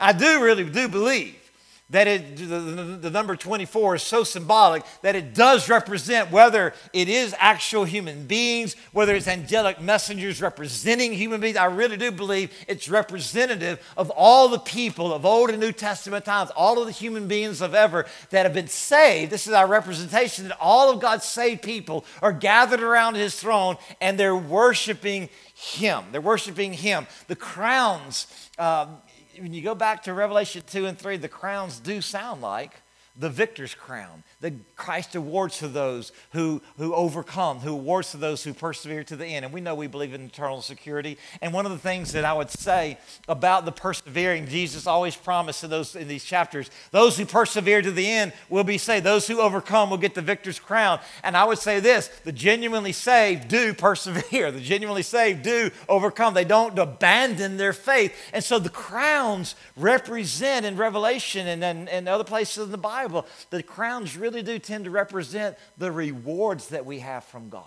I 0.00 0.12
do 0.12 0.42
really 0.42 0.64
do 0.64 0.88
believe 0.88 1.43
that 1.90 2.08
it, 2.08 2.36
the, 2.36 3.10
number 3.10 3.36
24 3.36 3.96
is 3.96 4.02
so 4.02 4.24
symbolic 4.24 4.82
that 5.02 5.14
it 5.14 5.34
does 5.34 5.68
represent 5.68 6.30
whether 6.30 6.72
it 6.94 7.10
is 7.10 7.34
actual 7.38 7.84
human 7.84 8.26
beings, 8.26 8.74
whether 8.92 9.14
it's 9.14 9.28
angelic 9.28 9.82
messengers 9.82 10.40
representing 10.40 11.12
human 11.12 11.42
beings. 11.42 11.58
I 11.58 11.66
really 11.66 11.98
do 11.98 12.10
believe 12.10 12.50
it's 12.68 12.88
representative 12.88 13.80
of 13.98 14.08
all 14.10 14.48
the 14.48 14.58
people 14.58 15.12
of 15.12 15.26
Old 15.26 15.50
and 15.50 15.60
New 15.60 15.72
Testament 15.72 16.24
times, 16.24 16.50
all 16.56 16.80
of 16.80 16.86
the 16.86 16.92
human 16.92 17.28
beings 17.28 17.60
of 17.60 17.74
ever 17.74 18.06
that 18.30 18.46
have 18.46 18.54
been 18.54 18.68
saved. 18.68 19.30
This 19.30 19.46
is 19.46 19.52
our 19.52 19.66
representation 19.66 20.48
that 20.48 20.56
all 20.58 20.90
of 20.90 21.00
God's 21.00 21.26
saved 21.26 21.60
people 21.60 22.06
are 22.22 22.32
gathered 22.32 22.82
around 22.82 23.16
his 23.16 23.38
throne 23.38 23.76
and 24.00 24.18
they're 24.18 24.34
worshiping 24.34 25.28
him. 25.54 26.04
They're 26.12 26.20
worshiping 26.20 26.72
him. 26.72 27.06
The 27.28 27.36
crowns. 27.36 28.26
Um, 28.58 28.98
when 29.38 29.52
you 29.52 29.62
go 29.62 29.74
back 29.74 30.02
to 30.04 30.14
Revelation 30.14 30.62
2 30.66 30.86
and 30.86 30.98
3, 30.98 31.16
the 31.16 31.28
crowns 31.28 31.80
do 31.80 32.00
sound 32.00 32.42
like 32.42 32.82
the 33.16 33.30
victor's 33.30 33.74
crown 33.74 34.24
that 34.44 34.76
Christ 34.76 35.14
awards 35.14 35.60
to 35.60 35.68
those 35.68 36.12
who, 36.32 36.60
who 36.76 36.94
overcome, 36.94 37.60
who 37.60 37.72
awards 37.72 38.10
to 38.10 38.18
those 38.18 38.44
who 38.44 38.52
persevere 38.52 39.02
to 39.04 39.16
the 39.16 39.24
end. 39.24 39.46
And 39.46 39.54
we 39.54 39.62
know 39.62 39.74
we 39.74 39.86
believe 39.86 40.12
in 40.12 40.26
eternal 40.26 40.60
security. 40.60 41.16
And 41.40 41.54
one 41.54 41.64
of 41.64 41.72
the 41.72 41.78
things 41.78 42.12
that 42.12 42.26
I 42.26 42.34
would 42.34 42.50
say 42.50 42.98
about 43.26 43.64
the 43.64 43.72
persevering, 43.72 44.46
Jesus 44.46 44.86
always 44.86 45.16
promised 45.16 45.64
in, 45.64 45.70
those, 45.70 45.96
in 45.96 46.08
these 46.08 46.24
chapters, 46.24 46.70
those 46.90 47.16
who 47.16 47.24
persevere 47.24 47.80
to 47.80 47.90
the 47.90 48.06
end 48.06 48.34
will 48.50 48.64
be 48.64 48.76
saved. 48.76 49.06
Those 49.06 49.26
who 49.26 49.40
overcome 49.40 49.88
will 49.88 49.96
get 49.96 50.14
the 50.14 50.20
victor's 50.20 50.60
crown. 50.60 51.00
And 51.22 51.38
I 51.38 51.44
would 51.44 51.58
say 51.58 51.80
this 51.80 52.08
the 52.24 52.30
genuinely 52.30 52.92
saved 52.92 53.48
do 53.48 53.72
persevere. 53.72 54.52
The 54.52 54.60
genuinely 54.60 55.04
saved 55.04 55.42
do 55.42 55.70
overcome. 55.88 56.34
They 56.34 56.44
don't 56.44 56.78
abandon 56.78 57.56
their 57.56 57.72
faith. 57.72 58.14
And 58.34 58.44
so 58.44 58.58
the 58.58 58.68
crowns 58.68 59.54
represent 59.74 60.66
in 60.66 60.76
Revelation 60.76 61.46
and, 61.46 61.64
and, 61.64 61.88
and 61.88 62.10
other 62.10 62.24
places 62.24 62.66
in 62.66 62.70
the 62.70 62.76
Bible, 62.76 63.24
the 63.48 63.62
crowns 63.62 64.18
really 64.18 64.33
do 64.42 64.58
tend 64.58 64.84
to 64.84 64.90
represent 64.90 65.56
the 65.78 65.92
rewards 65.92 66.68
that 66.68 66.86
we 66.86 67.00
have 67.00 67.24
from 67.24 67.48
God. 67.48 67.64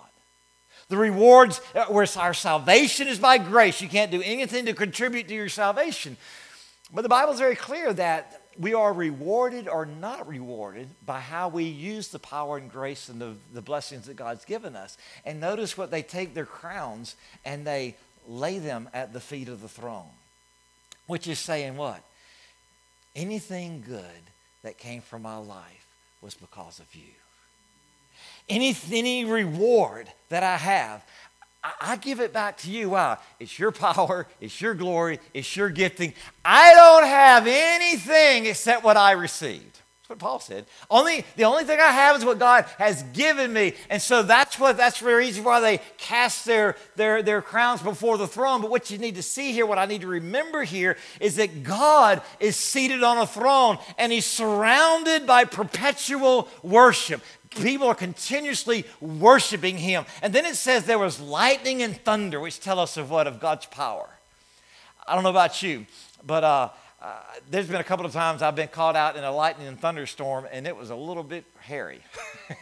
The 0.89 0.97
rewards, 0.97 1.60
uh, 1.75 1.86
where 1.86 2.08
our 2.17 2.34
salvation 2.34 3.08
is 3.08 3.19
by 3.19 3.38
grace. 3.38 3.82
You 3.82 3.89
can't 3.89 4.12
do 4.12 4.21
anything 4.21 4.65
to 4.65 4.73
contribute 4.73 5.27
to 5.27 5.34
your 5.34 5.49
salvation. 5.49 6.15
But 6.93 7.01
the 7.01 7.10
Bible 7.10 7.34
is 7.34 7.39
very 7.39 7.58
clear 7.58 7.91
that 7.93 8.41
we 8.58 8.73
are 8.73 8.93
rewarded 8.93 9.67
or 9.67 9.86
not 9.86 10.27
rewarded 10.27 10.88
by 11.06 11.19
how 11.19 11.49
we 11.49 11.65
use 11.65 12.08
the 12.08 12.19
power 12.19 12.58
and 12.58 12.71
grace 12.71 13.10
and 13.10 13.19
the, 13.19 13.34
the 13.53 13.62
blessings 13.62 14.06
that 14.06 14.15
God's 14.15 14.45
given 14.45 14.75
us. 14.75 14.97
And 15.25 15.39
notice 15.39 15.77
what 15.77 15.91
they 15.91 16.01
take 16.01 16.34
their 16.34 16.45
crowns 16.45 17.15
and 17.43 17.67
they 17.67 17.95
lay 18.27 18.60
them 18.60 18.89
at 18.93 19.13
the 19.13 19.19
feet 19.19 19.49
of 19.49 19.62
the 19.62 19.67
throne, 19.67 20.10
which 21.06 21.27
is 21.27 21.39
saying 21.39 21.75
what? 21.75 22.01
Anything 23.15 23.84
good 23.86 24.03
that 24.63 24.77
came 24.77 25.01
from 25.01 25.21
my 25.21 25.38
life 25.38 25.86
was 26.21 26.36
because 26.36 26.80
of 26.80 26.93
you. 26.95 27.13
Any, 28.49 28.75
any 28.91 29.25
reward 29.25 30.08
that 30.30 30.43
I 30.43 30.58
have, 30.58 31.06
I, 31.63 31.71
I 31.82 31.95
give 31.97 32.19
it 32.19 32.34
back 32.34 32.58
to 32.60 32.71
you. 32.71 32.91
Why? 32.91 33.17
It's 33.39 33.60
your 33.60 33.71
power, 33.71 34.27
it's 34.39 34.62
your 34.62 34.73
glory, 34.73 35.19
it's 35.34 35.56
your 35.56 35.69
gifting. 35.69 36.13
I 36.43 36.73
don't 36.73 37.06
have 37.06 37.45
anything 37.47 38.45
except 38.45 38.84
what 38.84 38.97
I 38.97 39.12
received. 39.12 39.80
What 40.07 40.19
Paul 40.19 40.39
said. 40.39 40.65
Only 40.89 41.25
the 41.35 41.43
only 41.43 41.65
thing 41.65 41.81
I 41.81 41.91
have 41.91 42.15
is 42.15 42.23
what 42.23 42.39
God 42.39 42.65
has 42.77 43.03
given 43.11 43.51
me. 43.51 43.73
And 43.89 44.01
so 44.01 44.23
that's 44.23 44.57
what 44.57 44.77
that's 44.77 45.01
the 45.01 45.13
reason 45.13 45.43
why 45.43 45.59
they 45.59 45.81
cast 45.97 46.45
their, 46.45 46.77
their, 46.95 47.21
their 47.21 47.41
crowns 47.41 47.81
before 47.81 48.17
the 48.17 48.27
throne. 48.27 48.61
But 48.61 48.71
what 48.71 48.89
you 48.89 48.97
need 48.97 49.15
to 49.15 49.23
see 49.23 49.51
here, 49.51 49.65
what 49.65 49.77
I 49.77 49.85
need 49.85 50.01
to 50.01 50.07
remember 50.07 50.63
here, 50.63 50.95
is 51.19 51.35
that 51.35 51.61
God 51.61 52.21
is 52.39 52.55
seated 52.55 53.03
on 53.03 53.17
a 53.17 53.27
throne 53.27 53.79
and 53.97 54.13
he's 54.13 54.25
surrounded 54.25 55.27
by 55.27 55.43
perpetual 55.43 56.47
worship. 56.63 57.21
People 57.49 57.87
are 57.87 57.95
continuously 57.95 58.85
worshiping 59.01 59.77
him. 59.77 60.05
And 60.21 60.31
then 60.31 60.45
it 60.45 60.55
says 60.55 60.85
there 60.85 60.99
was 60.99 61.19
lightning 61.19 61.81
and 61.81 61.97
thunder, 61.97 62.39
which 62.39 62.61
tell 62.61 62.79
us 62.79 62.95
of 62.95 63.09
what? 63.09 63.27
Of 63.27 63.41
God's 63.41 63.65
power. 63.65 64.07
I 65.05 65.15
don't 65.15 65.23
know 65.23 65.31
about 65.31 65.61
you, 65.61 65.85
but 66.25 66.43
uh, 66.45 66.69
uh, 66.99 67.21
there's 67.51 67.67
been 67.67 67.79
a 67.79 67.83
couple 67.83 68.05
of 68.05 68.12
times 68.12 68.41
I've 68.41 68.55
been 68.55 68.69
caught 68.69 68.95
out 68.95 69.15
in 69.15 69.23
a 69.23 69.31
lightning 69.31 69.67
and 69.67 69.79
thunderstorm, 69.79 70.47
and 70.51 70.65
it 70.65 70.75
was 70.75 70.89
a 70.89 70.95
little 70.95 71.23
bit 71.23 71.45
hairy. 71.60 72.01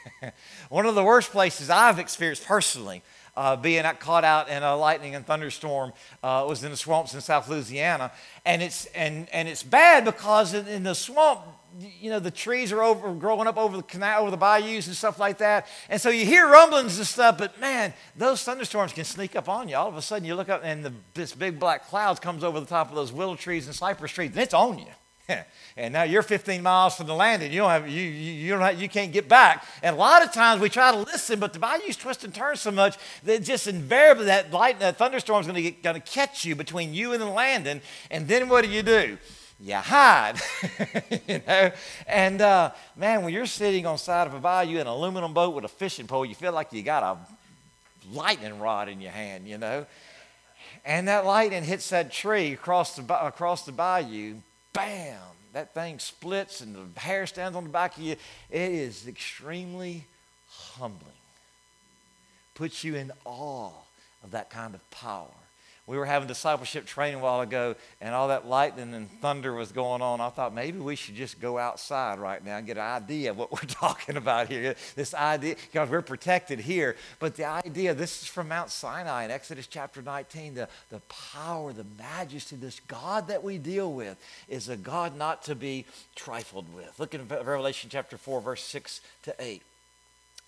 One 0.70 0.86
of 0.86 0.96
the 0.96 1.04
worst 1.04 1.32
places 1.32 1.70
I've 1.70 2.00
experienced 2.00 2.46
personally 2.46 3.02
uh, 3.38 3.56
being 3.56 3.84
caught 4.00 4.26
out 4.26 4.50
in 4.50 4.62
a 4.62 4.76
lightning 4.76 5.16
and 5.16 5.26
thunderstorm 5.26 5.94
uh, 6.22 6.46
was 6.48 6.64
in 6.64 6.72
the 6.72 6.78
swamps 6.78 7.14
in 7.14 7.22
South 7.22 7.48
Louisiana, 7.48 8.12
and 8.46 8.62
it's 8.62 8.86
and 8.88 9.30
and 9.30 9.48
it's 9.48 9.64
bad 9.64 10.04
because 10.04 10.54
in, 10.54 10.68
in 10.68 10.84
the 10.84 10.96
swamp 10.96 11.42
you 11.80 12.10
know, 12.10 12.20
the 12.20 12.32
trees 12.32 12.72
are 12.72 12.82
over, 12.82 13.14
growing 13.14 13.48
up 13.48 13.58
over 13.58 13.78
the 13.78 13.84
canal, 13.84 14.22
over 14.22 14.32
the 14.32 14.38
bayous 14.38 14.88
and 14.88 14.96
stuff 14.96 15.20
like 15.20 15.40
that. 15.40 15.68
And 15.90 16.00
so 16.00 16.10
you 16.10 16.26
hear 16.26 16.48
rumblings 16.48 16.98
and 16.98 17.08
stuff, 17.08 17.38
but 17.38 17.60
man, 17.60 17.94
those 18.16 18.44
thunderstorms 18.44 18.94
can 18.94 19.04
sneak 19.04 19.36
up 19.36 19.50
on 19.50 19.68
you. 19.68 19.76
All 19.76 19.88
of 19.88 19.98
a 19.98 20.02
sudden 20.02 20.26
you 20.26 20.36
look 20.36 20.50
up 20.50 20.62
and 20.64 20.86
the, 20.86 20.94
this 21.14 21.34
big 21.34 21.60
black 21.60 21.88
cloud 21.88 22.22
comes 22.22 22.44
over 22.44 22.60
the 22.60 22.66
top 22.66 22.90
of 22.90 22.96
those 22.96 23.12
willow 23.12 23.36
trees 23.36 23.66
and 23.66 23.76
cypress 23.76 24.12
trees, 24.12 24.32
and 24.32 24.40
it's 24.40 24.54
on 24.54 24.80
you. 24.80 24.86
and 25.78 25.92
now 25.92 26.04
you're 26.04 26.22
15 26.22 26.62
miles 26.62 26.96
from 26.96 27.08
the 27.08 27.16
land 27.16 27.42
and 27.42 27.52
you 27.52 27.60
don't 27.60 27.72
have 27.72 27.90
you, 27.90 28.04
you, 28.04 28.32
you 28.34 28.52
don't 28.52 28.62
have, 28.62 28.80
you 28.80 28.88
can't 28.88 29.12
get 29.12 29.28
back 29.28 29.66
and 29.82 29.96
a 29.96 30.00
lot 30.00 30.24
of 30.24 30.32
times 30.32 30.62
we 30.62 30.70
try 30.70 30.92
to 30.92 31.00
listen 31.00 31.40
but 31.40 31.52
the 31.52 31.58
bayous 31.58 31.96
twist 31.96 32.24
and 32.24 32.32
turn 32.32 32.56
so 32.56 32.70
much 32.70 32.96
that 33.24 33.42
just 33.42 33.66
invariably 33.66 34.26
that 34.26 34.54
light 34.54 34.80
that 34.80 34.98
thunderstorm 34.98 35.42
is 35.42 35.48
going 35.48 35.74
to 35.96 36.00
catch 36.02 36.46
you 36.46 36.56
between 36.56 36.94
you 36.94 37.14
and 37.14 37.20
the 37.20 37.26
land 37.26 37.66
and, 37.66 37.82
and 38.12 38.28
then 38.28 38.48
what 38.50 38.64
do 38.64 38.70
you 38.70 38.84
do 38.84 39.18
you 39.60 39.76
hide. 39.76 40.36
you 41.28 41.42
know? 41.48 41.72
And 42.08 42.42
uh, 42.42 42.72
man, 42.96 43.24
when 43.24 43.34
you're 43.34 43.46
sitting 43.46 43.86
on 43.86 43.96
the 43.96 44.00
side 44.00 44.28
of 44.28 44.34
a 44.34 44.40
bayou 44.40 44.76
in 44.76 44.82
an 44.82 44.88
aluminum 44.88 45.34
boat 45.34 45.56
with 45.56 45.66
a 45.66 45.70
fishing 45.70 46.08
pole, 46.08 46.26
you 46.26 46.36
feel 46.36 46.52
like 46.54 46.74
you 46.74 46.84
got 46.84 47.04
a 47.04 47.18
lightning 48.14 48.60
rod 48.60 48.90
in 48.90 49.02
your 49.02 49.12
hand, 49.12 49.48
you 49.48 49.58
know? 49.58 49.86
And 50.84 51.08
that 51.08 51.26
lightning 51.26 51.64
hits 51.64 51.90
that 51.90 52.12
tree 52.12 52.54
across 52.54 52.96
the, 52.96 53.26
across 53.26 53.66
the 53.66 53.72
bayou, 53.72 54.36
bam, 54.74 55.18
that 55.54 55.74
thing 55.74 56.00
splits 56.00 56.62
and 56.62 56.76
the 56.76 57.00
hair 57.00 57.26
stands 57.26 57.56
on 57.56 57.64
the 57.64 57.70
back 57.70 57.98
of 57.98 58.04
you. 58.04 58.16
It 58.52 58.72
is 58.72 59.08
extremely 59.08 60.06
humbling. 60.50 61.12
Puts 62.54 62.84
you 62.84 62.96
in 62.96 63.12
awe 63.24 63.72
of 64.24 64.32
that 64.32 64.50
kind 64.50 64.76
of 64.76 64.92
power 64.92 65.28
we 65.88 65.98
were 65.98 66.06
having 66.06 66.28
discipleship 66.28 66.88
training 66.88 67.20
a 67.20 67.24
while 67.24 67.42
ago, 67.42 67.76
and 68.02 68.16
all 68.16 68.30
that 68.30 68.48
lightning 68.48 68.96
and 68.96 69.10
thunder 69.22 69.54
was 69.54 69.72
going 69.72 70.02
on. 70.02 70.20
I 70.20 70.30
thought 70.30 70.52
maybe 70.52 70.80
we 70.80 70.96
should 70.96 71.14
just 71.14 71.40
go 71.40 71.60
outside 71.60 72.18
right 72.18 72.44
now 72.44 72.58
and 72.58 72.66
get 72.66 72.78
an 72.78 72.84
idea 72.84 73.30
of 73.30 73.38
what 73.38 73.52
we're 73.52 73.68
talking 73.68 74.18
about 74.18 74.48
here. 74.48 74.76
This 74.96 75.14
idea, 75.14 75.56
because 75.72 75.90
we're 75.90 76.02
protected 76.02 76.60
here. 76.60 76.96
But 77.20 77.36
the 77.36 77.46
idea, 77.46 77.94
this 77.94 78.24
is 78.24 78.28
from 78.28 78.48
Mount 78.48 78.72
Sinai 78.72 79.26
in 79.26 79.32
Exodus 79.32 79.68
chapter 79.68 80.02
19, 80.02 80.56
the, 80.56 80.70
the 80.90 81.02
power, 81.02 81.72
the 81.72 81.86
majesty, 82.00 82.56
this 82.56 82.80
God 82.88 83.28
that 83.28 83.44
we 83.44 83.60
deal 83.60 83.94
with 83.94 84.18
is 84.50 84.70
a 84.70 84.78
God 84.78 85.16
not 85.16 85.44
to 85.44 85.54
be 85.54 85.86
trifled 86.16 86.74
with. 86.74 87.00
Look 87.00 87.14
at 87.14 87.30
Revelation 87.30 87.92
chapter 87.92 88.18
4, 88.18 88.42
verse 88.42 88.64
6 88.64 89.02
to 89.24 89.36
8. 89.38 89.62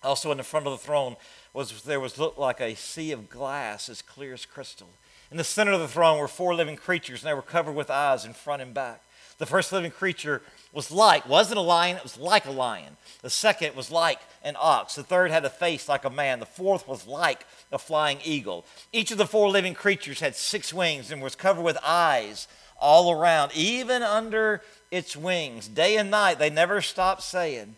Also 0.03 0.31
in 0.31 0.37
the 0.37 0.43
front 0.43 0.65
of 0.65 0.71
the 0.71 0.77
throne 0.77 1.15
was 1.53 1.81
there 1.83 1.99
was 1.99 2.17
looked 2.17 2.37
like 2.37 2.61
a 2.61 2.75
sea 2.75 3.11
of 3.11 3.29
glass 3.29 3.89
as 3.89 4.01
clear 4.01 4.33
as 4.33 4.45
crystal. 4.45 4.89
In 5.31 5.37
the 5.37 5.43
center 5.43 5.71
of 5.73 5.79
the 5.79 5.87
throne 5.87 6.19
were 6.19 6.27
four 6.27 6.55
living 6.55 6.77
creatures, 6.77 7.21
and 7.21 7.29
they 7.29 7.33
were 7.33 7.41
covered 7.41 7.73
with 7.73 7.89
eyes 7.89 8.25
in 8.25 8.33
front 8.33 8.61
and 8.61 8.73
back. 8.73 9.01
The 9.37 9.45
first 9.45 9.71
living 9.71 9.91
creature 9.91 10.41
was 10.73 10.91
like, 10.91 11.27
wasn't 11.27 11.59
a 11.59 11.61
lion, 11.61 11.97
it 11.97 12.03
was 12.03 12.17
like 12.17 12.45
a 12.45 12.51
lion. 12.51 12.97
The 13.21 13.29
second 13.29 13.75
was 13.75 13.91
like 13.91 14.19
an 14.43 14.55
ox. 14.59 14.95
The 14.95 15.03
third 15.03 15.31
had 15.31 15.45
a 15.45 15.49
face 15.49 15.87
like 15.87 16.05
a 16.05 16.09
man. 16.09 16.39
The 16.39 16.45
fourth 16.45 16.87
was 16.87 17.05
like 17.05 17.45
a 17.71 17.77
flying 17.77 18.19
eagle. 18.23 18.65
Each 18.91 19.11
of 19.11 19.17
the 19.17 19.27
four 19.27 19.49
living 19.49 19.73
creatures 19.73 20.21
had 20.21 20.35
six 20.35 20.73
wings 20.73 21.11
and 21.11 21.21
was 21.21 21.35
covered 21.35 21.63
with 21.63 21.77
eyes 21.83 22.47
all 22.79 23.11
around, 23.11 23.51
even 23.55 24.01
under 24.01 24.61
its 24.91 25.15
wings. 25.15 25.67
Day 25.67 25.97
and 25.97 26.09
night, 26.09 26.39
they 26.39 26.49
never 26.49 26.81
stopped 26.81 27.21
saying, 27.21 27.75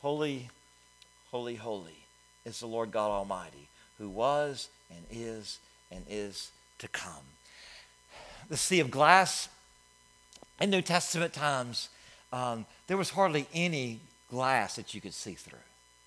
Holy, 0.00 0.48
holy, 1.30 1.56
holy 1.56 2.04
is 2.44 2.60
the 2.60 2.66
Lord 2.66 2.90
God 2.90 3.10
Almighty, 3.10 3.68
who 3.98 4.08
was 4.08 4.68
and 4.90 5.04
is 5.10 5.58
and 5.90 6.04
is 6.08 6.50
to 6.82 6.88
come. 6.88 7.24
The 8.48 8.56
sea 8.56 8.80
of 8.80 8.90
glass, 8.90 9.48
in 10.60 10.70
New 10.70 10.82
Testament 10.82 11.32
times, 11.32 11.88
um, 12.32 12.66
there 12.86 12.96
was 12.96 13.10
hardly 13.10 13.46
any 13.54 14.00
glass 14.30 14.76
that 14.76 14.94
you 14.94 15.00
could 15.00 15.14
see 15.14 15.34
through. 15.34 15.58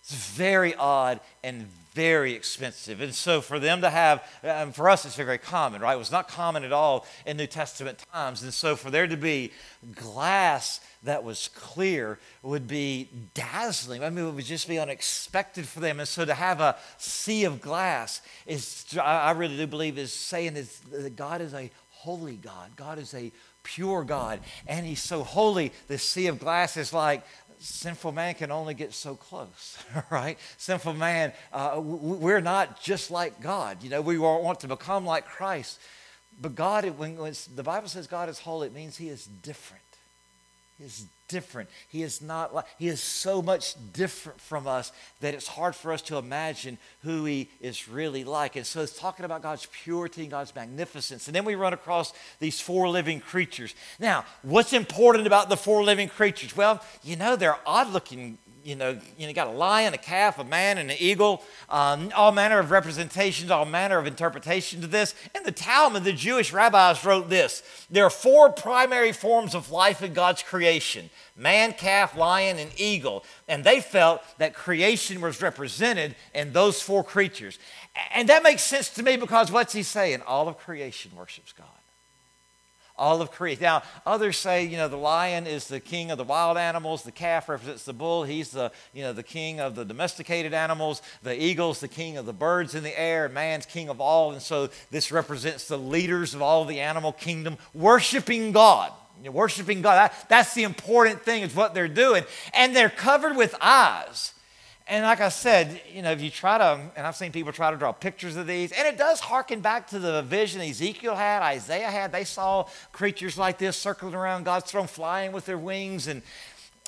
It's 0.07 0.13
very 0.13 0.75
odd 0.75 1.19
and 1.43 1.67
very 1.95 2.33
expensive. 2.33 3.01
And 3.01 3.15
so 3.15 3.41
for 3.41 3.57
them 3.57 3.81
to 3.81 3.89
have, 3.89 4.23
um, 4.43 4.71
for 4.71 4.87
us, 4.87 5.03
it's 5.03 5.15
very 5.15 5.39
common, 5.39 5.81
right? 5.81 5.95
It 5.95 5.97
was 5.97 6.11
not 6.11 6.27
common 6.27 6.63
at 6.63 6.71
all 6.71 7.07
in 7.25 7.37
New 7.37 7.47
Testament 7.47 8.05
times. 8.13 8.43
And 8.43 8.53
so 8.53 8.75
for 8.75 8.91
there 8.91 9.07
to 9.07 9.17
be 9.17 9.51
glass 9.95 10.79
that 11.01 11.23
was 11.23 11.47
clear 11.55 12.19
would 12.43 12.67
be 12.67 13.09
dazzling. 13.33 14.03
I 14.03 14.11
mean, 14.11 14.27
it 14.27 14.31
would 14.31 14.45
just 14.45 14.67
be 14.67 14.77
unexpected 14.77 15.67
for 15.67 15.79
them. 15.79 15.99
And 15.99 16.07
so 16.07 16.23
to 16.23 16.35
have 16.35 16.61
a 16.61 16.75
sea 16.99 17.45
of 17.45 17.59
glass 17.59 18.21
is, 18.45 18.85
I 19.01 19.31
really 19.31 19.57
do 19.57 19.65
believe, 19.65 19.97
is 19.97 20.13
saying 20.13 20.53
that 20.91 21.15
God 21.15 21.41
is 21.41 21.55
a 21.55 21.71
holy 21.89 22.35
God. 22.35 22.75
God 22.75 22.99
is 22.99 23.15
a 23.15 23.31
pure 23.63 24.03
God. 24.03 24.39
And 24.67 24.85
He's 24.85 25.01
so 25.01 25.23
holy, 25.23 25.73
the 25.87 25.97
sea 25.97 26.27
of 26.27 26.39
glass 26.39 26.77
is 26.77 26.93
like 26.93 27.23
sinful 27.59 28.11
man 28.11 28.35
can 28.35 28.51
only 28.51 28.73
get 28.73 28.93
so 28.93 29.15
close, 29.15 29.77
right? 30.09 30.37
Sinful 30.57 30.93
man, 30.93 31.33
uh, 31.51 31.79
we're 31.81 32.41
not 32.41 32.81
just 32.81 33.11
like 33.11 33.41
God. 33.41 33.83
You 33.83 33.89
know, 33.89 34.01
we 34.01 34.17
want 34.17 34.59
to 34.61 34.67
become 34.67 35.05
like 35.05 35.25
Christ. 35.25 35.79
But 36.41 36.55
God, 36.55 36.85
when, 36.97 37.17
when 37.17 37.33
the 37.55 37.63
Bible 37.63 37.87
says 37.87 38.07
God 38.07 38.29
is 38.29 38.39
holy, 38.39 38.67
it 38.67 38.73
means 38.73 38.97
He 38.97 39.09
is 39.09 39.25
different. 39.25 39.83
He 40.77 40.85
is 40.85 41.05
different. 41.27 41.69
He 41.87 42.03
is 42.03 42.21
not 42.21 42.53
like, 42.53 42.65
he 42.77 42.87
is 42.87 43.01
so 43.01 43.41
much 43.41 43.75
different 43.93 44.39
from 44.41 44.67
us 44.67 44.91
that 45.21 45.33
it's 45.33 45.47
hard 45.47 45.75
for 45.75 45.91
us 45.91 46.01
to 46.03 46.17
imagine 46.17 46.77
who 47.01 47.25
he 47.25 47.49
is 47.59 47.87
really 47.87 48.23
like. 48.23 48.55
And 48.55 48.65
so 48.65 48.81
it's 48.81 48.97
talking 48.97 49.25
about 49.25 49.41
God's 49.41 49.67
purity 49.83 50.21
and 50.21 50.31
God's 50.31 50.53
magnificence. 50.55 51.27
And 51.27 51.35
then 51.35 51.45
we 51.45 51.55
run 51.55 51.73
across 51.73 52.13
these 52.39 52.61
four 52.61 52.89
living 52.89 53.19
creatures. 53.19 53.75
Now, 53.99 54.25
what's 54.41 54.73
important 54.73 55.27
about 55.27 55.49
the 55.49 55.57
four 55.57 55.83
living 55.83 56.09
creatures? 56.09 56.55
Well, 56.55 56.83
you 57.03 57.15
know, 57.15 57.35
they're 57.35 57.57
odd 57.65 57.91
looking 57.91 58.37
you 58.65 58.75
know, 58.75 58.97
you 59.17 59.27
know, 59.27 59.33
got 59.33 59.47
a 59.47 59.51
lion, 59.51 59.93
a 59.93 59.97
calf, 59.97 60.39
a 60.39 60.43
man, 60.43 60.79
and 60.79 60.89
an 60.89 60.97
eagle, 60.99 61.43
um, 61.69 62.11
all 62.15 62.31
manner 62.31 62.57
of 62.57 62.71
representations, 62.71 63.51
all 63.51 63.63
manner 63.63 63.99
of 63.99 64.07
interpretations 64.07 64.83
of 64.83 64.89
this. 64.89 65.13
And 65.35 65.45
the 65.45 65.51
Talmud, 65.51 66.03
the 66.03 66.11
Jewish 66.11 66.51
rabbis 66.51 67.05
wrote 67.05 67.29
this 67.29 67.61
there 67.91 68.05
are 68.05 68.09
four 68.09 68.51
primary 68.51 69.11
forms 69.11 69.53
of 69.53 69.69
life 69.69 70.01
in 70.01 70.13
God's 70.13 70.41
creation 70.41 71.11
man, 71.37 71.73
calf, 71.73 72.17
lion, 72.17 72.57
and 72.57 72.71
eagle. 72.77 73.23
And 73.47 73.63
they 73.63 73.81
felt 73.81 74.21
that 74.39 74.55
creation 74.55 75.21
was 75.21 75.41
represented 75.41 76.15
in 76.33 76.51
those 76.51 76.81
four 76.81 77.03
creatures. 77.03 77.59
And 78.13 78.29
that 78.29 78.41
makes 78.41 78.63
sense 78.63 78.89
to 78.91 79.03
me 79.03 79.15
because 79.15 79.51
what's 79.51 79.73
he 79.73 79.83
saying? 79.83 80.21
All 80.25 80.47
of 80.47 80.57
creation 80.57 81.11
worships 81.15 81.53
God 81.53 81.67
all 82.97 83.21
of 83.21 83.31
creation. 83.31 83.63
Now, 83.63 83.83
others 84.05 84.37
say, 84.37 84.65
you 84.65 84.77
know, 84.77 84.87
the 84.87 84.95
lion 84.97 85.47
is 85.47 85.67
the 85.67 85.79
king 85.79 86.11
of 86.11 86.17
the 86.17 86.23
wild 86.23 86.57
animals, 86.57 87.03
the 87.03 87.11
calf 87.11 87.49
represents 87.49 87.83
the 87.83 87.93
bull, 87.93 88.23
he's 88.23 88.51
the, 88.51 88.71
you 88.93 89.03
know, 89.03 89.13
the 89.13 89.23
king 89.23 89.59
of 89.59 89.75
the 89.75 89.83
domesticated 89.83 90.53
animals, 90.53 91.01
the 91.23 91.41
eagle's 91.41 91.79
the 91.79 91.87
king 91.87 92.17
of 92.17 92.25
the 92.25 92.33
birds 92.33 92.75
in 92.75 92.83
the 92.83 92.99
air, 92.99 93.27
man's 93.29 93.65
king 93.65 93.89
of 93.89 93.99
all. 93.99 94.31
And 94.31 94.41
so 94.41 94.69
this 94.91 95.11
represents 95.11 95.67
the 95.67 95.77
leaders 95.77 96.33
of 96.33 96.41
all 96.41 96.65
the 96.65 96.79
animal 96.79 97.11
kingdom 97.11 97.57
worshiping 97.73 98.51
God. 98.51 98.91
You 99.19 99.25
know, 99.25 99.31
worshiping 99.31 99.81
God. 99.81 99.95
That, 99.95 100.29
that's 100.29 100.53
the 100.53 100.63
important 100.63 101.21
thing, 101.23 101.43
is 101.43 101.55
what 101.55 101.73
they're 101.73 101.87
doing. 101.87 102.25
And 102.53 102.75
they're 102.75 102.89
covered 102.89 103.37
with 103.37 103.55
eyes. 103.61 104.33
And 104.87 105.03
like 105.03 105.19
I 105.19 105.29
said, 105.29 105.81
you 105.91 106.03
know, 106.03 106.11
if 106.11 106.21
you 106.21 106.29
try 106.29 106.59
to, 106.59 106.79
and 106.95 107.07
I've 107.07 107.15
seen 107.15 107.31
people 107.31 107.51
try 107.51 107.71
to 107.71 107.77
draw 107.77 107.91
pictures 107.91 108.35
of 108.35 108.45
these, 108.45 108.71
and 108.71 108.87
it 108.87 108.99
does 108.99 109.19
harken 109.19 109.59
back 109.59 109.87
to 109.87 109.99
the 109.99 110.21
vision 110.21 110.61
Ezekiel 110.61 111.15
had, 111.15 111.41
Isaiah 111.41 111.89
had. 111.89 112.11
They 112.11 112.23
saw 112.23 112.67
creatures 112.91 113.35
like 113.35 113.57
this 113.57 113.77
circling 113.77 114.13
around 114.13 114.43
God's 114.43 114.69
throne, 114.69 114.85
flying 114.85 115.31
with 115.31 115.47
their 115.47 115.57
wings. 115.57 116.05
And 116.07 116.21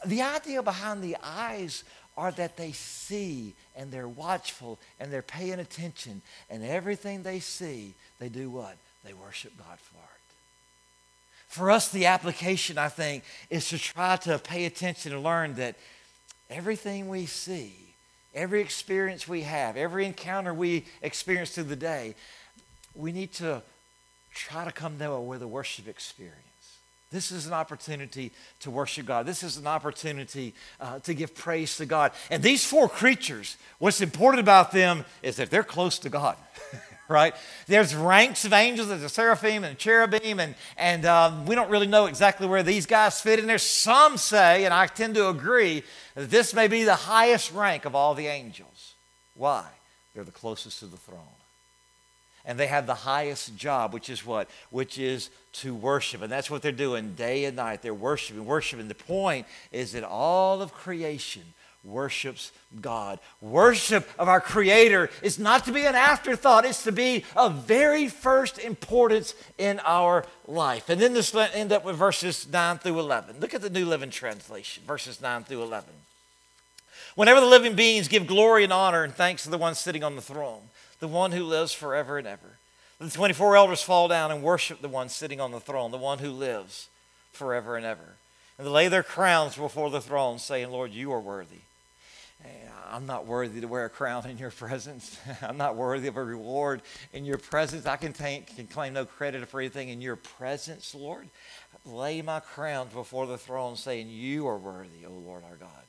the 0.06 0.22
idea 0.22 0.62
behind 0.62 1.02
the 1.02 1.18
eyes 1.24 1.84
are 2.16 2.32
that 2.34 2.56
they 2.56 2.72
see 2.72 3.56
and 3.76 3.92
they're 3.92 4.08
watchful 4.08 4.78
and 5.00 5.12
they're 5.12 5.24
paying 5.24 5.60
attention. 5.60 6.22
And 6.52 6.64
everything 6.64 7.24
they 7.24 7.40
see, 7.40 7.96
they 8.20 8.30
do 8.30 8.52
what? 8.52 8.78
They 9.04 9.14
worship 9.14 9.58
God 9.58 9.80
for 9.80 9.98
it. 9.98 10.04
For 11.48 11.72
us, 11.72 11.90
the 11.90 12.06
application, 12.06 12.78
I 12.78 12.90
think, 12.90 13.24
is 13.50 13.70
to 13.70 13.80
try 13.80 14.18
to 14.18 14.38
pay 14.38 14.66
attention 14.66 15.14
and 15.14 15.24
learn 15.24 15.56
that 15.56 15.76
everything 16.52 17.10
we 17.10 17.26
see 17.26 17.87
every 18.38 18.62
experience 18.62 19.28
we 19.28 19.42
have, 19.42 19.76
every 19.76 20.06
encounter 20.06 20.54
we 20.54 20.86
experience 21.02 21.52
through 21.52 21.66
the 21.66 21.76
day, 21.76 22.16
we 22.96 23.12
need 23.12 23.34
to 23.34 23.62
try 24.34 24.64
to 24.64 24.72
come 24.72 24.98
there 24.98 25.18
with 25.20 25.42
a 25.42 25.48
worship 25.48 25.88
experience. 25.88 26.38
This 27.12 27.32
is 27.32 27.48
an 27.48 27.54
opportunity 27.54 28.32
to 28.60 28.70
worship 28.70 29.06
God. 29.06 29.26
This 29.26 29.42
is 29.42 29.58
an 29.58 29.66
opportunity 29.66 30.54
uh, 30.80 31.00
to 31.00 31.14
give 31.14 31.34
praise 31.34 31.78
to 31.78 31.86
God. 31.86 32.12
And 32.30 32.44
these 32.44 32.66
four 32.66 32.90
creatures, 32.90 33.58
what's 33.80 34.02
important 34.02 34.42
about 34.42 34.72
them 34.72 35.06
is 35.24 35.38
that 35.38 35.50
they're 35.50 35.64
close 35.64 36.00
to 36.00 36.10
God. 36.10 36.36
right? 37.08 37.36
There's 37.68 37.96
ranks 37.96 38.46
of 38.46 38.54
angels. 38.54 38.90
There's 38.90 39.04
a 39.04 39.10
seraphim 39.10 39.64
and 39.64 39.74
a 39.74 39.76
cherubim, 39.76 40.40
and, 40.40 40.56
and 40.78 41.06
um, 41.06 41.46
we 41.46 41.56
don't 41.56 41.70
really 41.70 41.88
know 41.88 42.06
exactly 42.06 42.48
where 42.48 42.64
these 42.64 42.86
guys 42.86 43.22
fit 43.22 43.40
in 43.40 43.48
there. 43.48 43.58
Some 43.58 44.18
say, 44.18 44.66
and 44.66 44.74
I 44.74 44.88
tend 44.88 45.16
to 45.16 45.30
agree, 45.30 45.84
that 46.16 46.30
this 46.30 46.54
may 46.54 46.68
be 46.68 46.84
the 46.84 46.96
highest 46.96 47.54
rank 47.54 47.86
of 47.86 47.96
all 47.96 48.14
the 48.14 48.28
angels. 48.28 48.94
Why? 49.36 49.66
They're 50.14 50.24
the 50.24 50.32
closest 50.32 50.80
to 50.80 50.86
the 50.86 50.98
throne. 50.98 51.20
And 52.44 52.58
they 52.58 52.68
have 52.68 52.88
the 52.88 52.96
highest 52.96 53.58
job, 53.58 53.94
which 53.94 54.10
is 54.10 54.26
what? 54.26 54.50
Which 54.70 54.98
is 54.98 55.30
to 55.54 55.76
worship. 55.76 56.22
And 56.22 56.32
that's 56.32 56.50
what 56.50 56.62
they're 56.62 56.72
doing 56.72 57.14
day 57.14 57.44
and 57.44 57.58
night. 57.58 57.82
They're 57.82 57.94
worshiping, 57.94 58.46
worshiping. 58.46 58.88
The 58.88 58.96
point 58.96 59.46
is 59.72 59.92
that 59.92 60.06
all 60.06 60.62
of 60.62 60.74
creation 60.74 61.44
worships 61.88 62.52
God. 62.82 63.20
Worship 63.42 64.08
of 64.20 64.28
our 64.28 64.42
Creator 64.42 65.10
is 65.22 65.40
not 65.40 65.66
to 65.66 65.72
be 65.72 65.86
an 65.86 65.96
afterthought, 65.96 66.66
it's 66.66 66.84
to 66.84 66.92
be 66.92 67.24
of 67.36 67.66
very 67.66 68.08
first 68.08 68.60
importance 68.60 69.34
in 69.58 69.80
our 69.86 70.26
life. 70.48 70.90
And 70.90 71.02
then 71.02 71.14
this 71.14 71.34
end 71.34 71.72
up 71.72 71.86
with 71.86 71.96
verses 71.96 72.48
9 72.52 72.80
through 72.80 73.00
11. 73.00 73.40
Look 73.40 73.54
at 73.54 73.62
the 73.62 73.70
New 73.70 73.86
Living 73.86 74.10
Translation, 74.10 74.84
verses 74.86 75.22
9 75.22 75.46
through 75.46 75.64
11. 75.64 75.90
Whenever 77.16 77.40
the 77.40 77.48
living 77.48 77.76
beings 77.76 78.08
give 78.08 78.28
glory 78.28 78.64
and 78.64 78.74
honor 78.74 79.04
and 79.04 79.14
thanks 79.14 79.44
to 79.44 79.50
the 79.50 79.58
one 79.58 79.74
sitting 79.74 80.04
on 80.04 80.16
the 80.16 80.22
throne, 80.22 80.64
the 81.00 81.08
one 81.08 81.32
who 81.32 81.44
lives 81.44 81.74
forever 81.74 82.18
and 82.18 82.28
ever. 82.28 82.58
The 83.00 83.10
24 83.10 83.56
elders 83.56 83.82
fall 83.84 84.08
down 84.08 84.32
and 84.32 84.42
worship 84.42 84.82
the 84.82 84.88
one 84.88 85.10
sitting 85.10 85.40
on 85.40 85.52
the 85.52 85.60
throne, 85.60 85.92
the 85.92 85.98
one 85.98 86.20
who 86.20 86.32
lives 86.32 86.90
forever 87.32 87.78
and 87.78 87.86
ever. 87.86 88.16
And 88.58 88.66
they 88.66 88.72
lay 88.72 88.88
their 88.88 89.04
crowns 89.04 89.56
before 89.56 89.92
the 89.92 90.02
throne, 90.02 90.40
saying, 90.40 90.72
Lord, 90.72 90.92
you 90.92 91.12
are 91.12 91.20
worthy 91.20 91.62
I'm 92.92 93.06
not 93.06 93.26
worthy 93.26 93.62
to 93.62 93.68
wear 93.68 93.86
a 93.86 93.90
crown 93.90 94.28
in 94.28 94.38
your 94.38 94.52
presence. 94.52 95.20
I'm 95.42 95.58
not 95.58 95.76
worthy 95.76 96.08
of 96.08 96.18
a 96.18 96.24
reward 96.24 96.82
in 97.14 97.26
your 97.26 97.38
presence. 97.38 97.86
I 97.86 97.98
can, 97.98 98.14
take, 98.14 98.56
can 98.56 98.68
claim 98.68 98.94
no 98.94 99.06
credit 99.06 99.48
for 99.48 99.60
anything 99.60 99.90
in 99.90 100.02
your 100.02 100.16
presence, 100.16 100.96
Lord. 100.96 101.28
lay 101.86 102.22
my 102.22 102.40
crown 102.40 102.88
before 102.94 103.28
the 103.28 103.38
throne, 103.38 103.76
saying, 103.76 104.10
You 104.10 104.48
are 104.48 104.58
worthy, 104.58 105.06
O 105.06 105.12
Lord 105.12 105.44
our 105.44 105.58
God, 105.58 105.84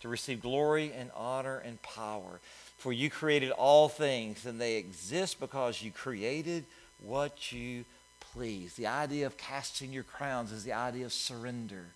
to 0.00 0.08
receive 0.08 0.42
glory 0.42 0.92
and 0.92 1.10
honor 1.14 1.58
and 1.58 1.80
power. 1.82 2.40
For 2.78 2.92
you 2.92 3.10
created 3.10 3.50
all 3.50 3.88
things, 3.88 4.46
and 4.46 4.60
they 4.60 4.76
exist 4.76 5.38
because 5.38 5.82
you 5.82 5.90
created 5.90 6.64
what 6.98 7.52
you 7.52 7.84
please. 8.32 8.74
The 8.74 8.86
idea 8.86 9.26
of 9.26 9.36
casting 9.36 9.92
your 9.92 10.02
crowns 10.02 10.52
is 10.52 10.64
the 10.64 10.72
idea 10.72 11.04
of 11.04 11.12
surrender 11.12 11.86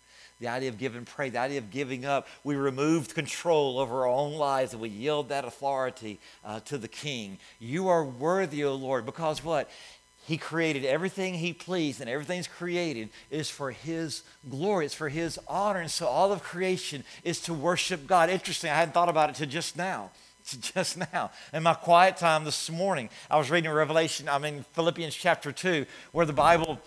the 0.41 0.49
idea 0.49 0.69
of 0.69 0.79
giving 0.79 1.05
praise, 1.05 1.33
the 1.33 1.39
idea 1.39 1.59
of 1.59 1.71
giving 1.71 2.05
up. 2.05 2.27
We 2.43 2.57
removed 2.57 3.15
control 3.15 3.79
over 3.79 4.01
our 4.01 4.09
own 4.09 4.35
lives 4.35 4.73
and 4.73 4.83
we 4.83 4.89
yield 4.89 5.29
that 5.29 5.45
authority 5.45 6.21
uh, 6.45 6.61
to 6.61 6.79
the 6.79 6.89
King. 6.89 7.39
You 7.59 7.89
are 7.89 8.05
worthy, 8.05 8.65
O 8.65 8.75
Lord, 8.75 9.07
because 9.07 9.45
what? 9.45 9.71
He 10.27 10.39
created 10.39 10.87
everything 10.87 11.35
He 11.35 11.53
pleased, 11.53 12.01
and 12.01 12.09
everything's 12.09 12.49
created 12.49 13.11
is 13.31 13.51
for 13.51 13.71
His 13.71 14.23
glory. 14.49 14.87
It's 14.87 14.95
for 14.95 15.11
His 15.11 15.39
honor. 15.47 15.81
And 15.81 15.91
so 15.91 16.07
all 16.07 16.33
of 16.33 16.43
creation 16.43 17.05
is 17.25 17.41
to 17.41 17.55
worship 17.55 18.07
God. 18.07 18.31
Interesting, 18.31 18.71
I 18.71 18.77
hadn't 18.77 18.95
thought 18.95 19.11
about 19.11 19.31
it 19.31 19.37
till 19.37 19.49
just 19.49 19.77
now. 19.77 20.11
Just 20.61 20.99
now, 20.99 21.31
in 21.55 21.63
my 21.63 21.73
quiet 21.73 22.19
time 22.19 22.45
this 22.45 22.69
morning, 22.69 23.09
I 23.31 23.39
was 23.39 23.51
reading 23.51 23.71
Revelation, 23.71 24.29
I'm 24.29 24.45
in 24.45 24.63
Philippians 24.75 25.15
chapter 25.15 25.53
2, 25.53 25.87
where 26.13 26.27
the 26.27 26.35
Bible 26.35 26.79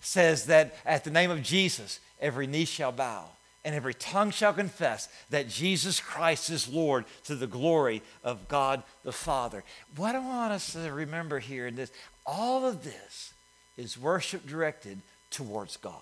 says 0.00 0.46
that 0.46 0.74
at 0.84 1.04
the 1.04 1.10
name 1.12 1.30
of 1.30 1.40
Jesus, 1.40 2.00
every 2.20 2.46
knee 2.46 2.64
shall 2.64 2.92
bow 2.92 3.26
and 3.64 3.74
every 3.74 3.94
tongue 3.94 4.30
shall 4.30 4.52
confess 4.52 5.08
that 5.30 5.48
Jesus 5.48 6.00
Christ 6.00 6.48
is 6.48 6.68
Lord 6.68 7.04
to 7.24 7.34
the 7.34 7.46
glory 7.46 8.02
of 8.22 8.48
God 8.48 8.82
the 9.04 9.12
Father. 9.12 9.64
What 9.96 10.14
I 10.14 10.20
want 10.20 10.52
us 10.52 10.72
to 10.72 10.90
remember 10.90 11.38
here 11.38 11.66
in 11.66 11.74
this, 11.74 11.90
all 12.24 12.66
of 12.66 12.84
this 12.84 13.34
is 13.76 13.98
worship 13.98 14.46
directed 14.46 15.00
towards 15.30 15.76
God. 15.76 15.92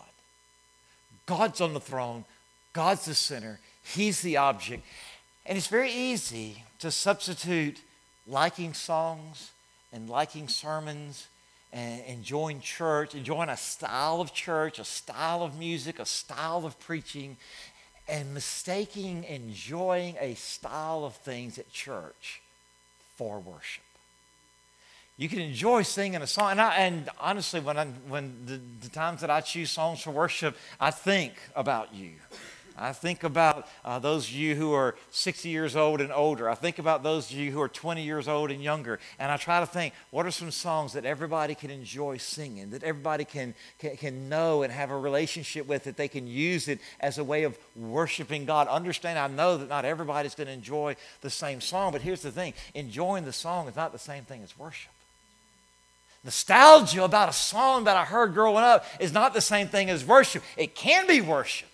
God's 1.27 1.61
on 1.61 1.75
the 1.75 1.81
throne, 1.81 2.25
God's 2.73 3.07
the 3.07 3.15
center, 3.15 3.59
He's 3.83 4.21
the 4.21 4.37
object. 4.37 4.85
And 5.45 5.57
it's 5.57 5.67
very 5.67 5.91
easy 5.91 6.63
to 6.81 6.91
substitute 6.91 7.81
liking 8.27 8.75
songs 8.75 9.51
and 9.93 10.09
liking 10.09 10.49
sermons 10.49 11.27
and 11.77 12.03
enjoying 12.07 12.61
church, 12.61 13.15
enjoying 13.15 13.51
a 13.51 13.57
style 13.57 14.23
of 14.23 14.33
church, 14.33 14.79
a 14.79 14.85
style 14.85 15.43
of 15.43 15.59
music, 15.59 15.99
a 15.99 16.07
style 16.07 16.65
of 16.65 16.81
preaching, 16.81 17.37
and 18.09 18.33
mistaking 18.33 19.25
enjoying 19.25 20.17
a 20.19 20.35
style 20.35 21.05
of 21.05 21.15
things 21.17 21.59
at 21.59 21.71
church 21.71 22.41
for 23.17 23.39
worship. 23.41 23.85
You 25.19 25.29
can 25.29 25.41
enjoy 25.41 25.83
singing 25.83 26.23
a 26.23 26.27
song, 26.27 26.53
and, 26.53 26.61
I, 26.63 26.77
and 26.77 27.11
honestly, 27.21 27.61
when, 27.61 27.77
I, 27.77 27.87
when 28.09 28.35
the, 28.47 28.61
the 28.81 28.89
times 28.89 29.21
that 29.21 29.31
I 29.31 29.43
choose 29.43 29.71
songs 29.71 30.01
for 30.01 30.13
worship, 30.13 30.57
I 30.81 30.91
think 30.91 31.35
about 31.55 31.95
you. 31.95 32.13
I 32.79 32.93
think 32.93 33.25
about 33.25 33.67
uh, 33.85 33.99
those 33.99 34.29
of 34.29 34.33
you 34.33 34.55
who 34.55 34.73
are 34.75 34.97
60 35.11 35.49
years 35.49 35.75
old 35.77 36.01
and 36.01 36.13
older. 36.13 36.51
I 36.51 36.55
think 36.55 36.79
about 36.79 37.03
those 37.03 37.31
of 37.31 37.37
you 37.37 37.51
who 37.51 37.61
are 37.61 37.69
20 37.69 38.03
years 38.03 38.29
old 38.29 38.51
and 38.51 38.63
younger. 38.63 38.99
And 39.19 39.33
I 39.33 39.39
try 39.39 39.61
to 39.61 39.67
think, 39.67 39.95
what 40.11 40.27
are 40.27 40.31
some 40.31 40.51
songs 40.51 40.93
that 40.93 41.07
everybody 41.07 41.55
can 41.55 41.71
enjoy 41.71 42.19
singing, 42.19 42.71
that 42.71 42.83
everybody 42.83 43.25
can, 43.25 43.55
can, 43.79 43.97
can 43.97 44.29
know 44.29 44.63
and 44.63 44.71
have 44.71 44.91
a 44.91 44.99
relationship 44.99 45.67
with, 45.67 45.85
that 45.85 45.97
they 45.97 46.09
can 46.09 46.27
use 46.27 46.69
it 46.69 46.81
as 47.01 47.17
a 47.17 47.25
way 47.25 47.45
of 47.45 47.57
worshiping 47.75 48.45
God? 48.45 48.69
Understand, 48.69 49.19
I 49.19 49.29
know 49.29 49.57
that 49.57 49.71
not 49.71 49.87
everybody's 49.87 50.35
going 50.35 50.49
to 50.49 50.53
enjoy 50.53 50.97
the 51.23 51.31
same 51.31 51.63
song, 51.63 51.93
but 51.93 52.03
here's 52.03 52.23
the 52.23 52.31
thing 52.31 52.53
enjoying 52.75 53.25
the 53.25 53.33
song 53.33 53.69
is 53.69 53.77
not 53.77 53.93
the 53.93 53.99
same 53.99 54.25
thing 54.25 54.43
as 54.43 54.59
worship. 54.59 54.93
Nostalgia 56.25 57.05
about 57.05 57.29
a 57.29 57.33
song 57.33 57.85
that 57.85 57.97
I 57.97 58.05
heard 58.05 58.35
growing 58.35 58.65
up 58.65 58.85
is 59.01 59.13
not 59.13 59.33
the 59.33 59.41
same 59.41 59.69
thing 59.69 59.89
as 59.89 60.05
worship. 60.05 60.43
It 60.57 60.75
can 60.75 61.07
be 61.07 61.21
worship 61.23 61.69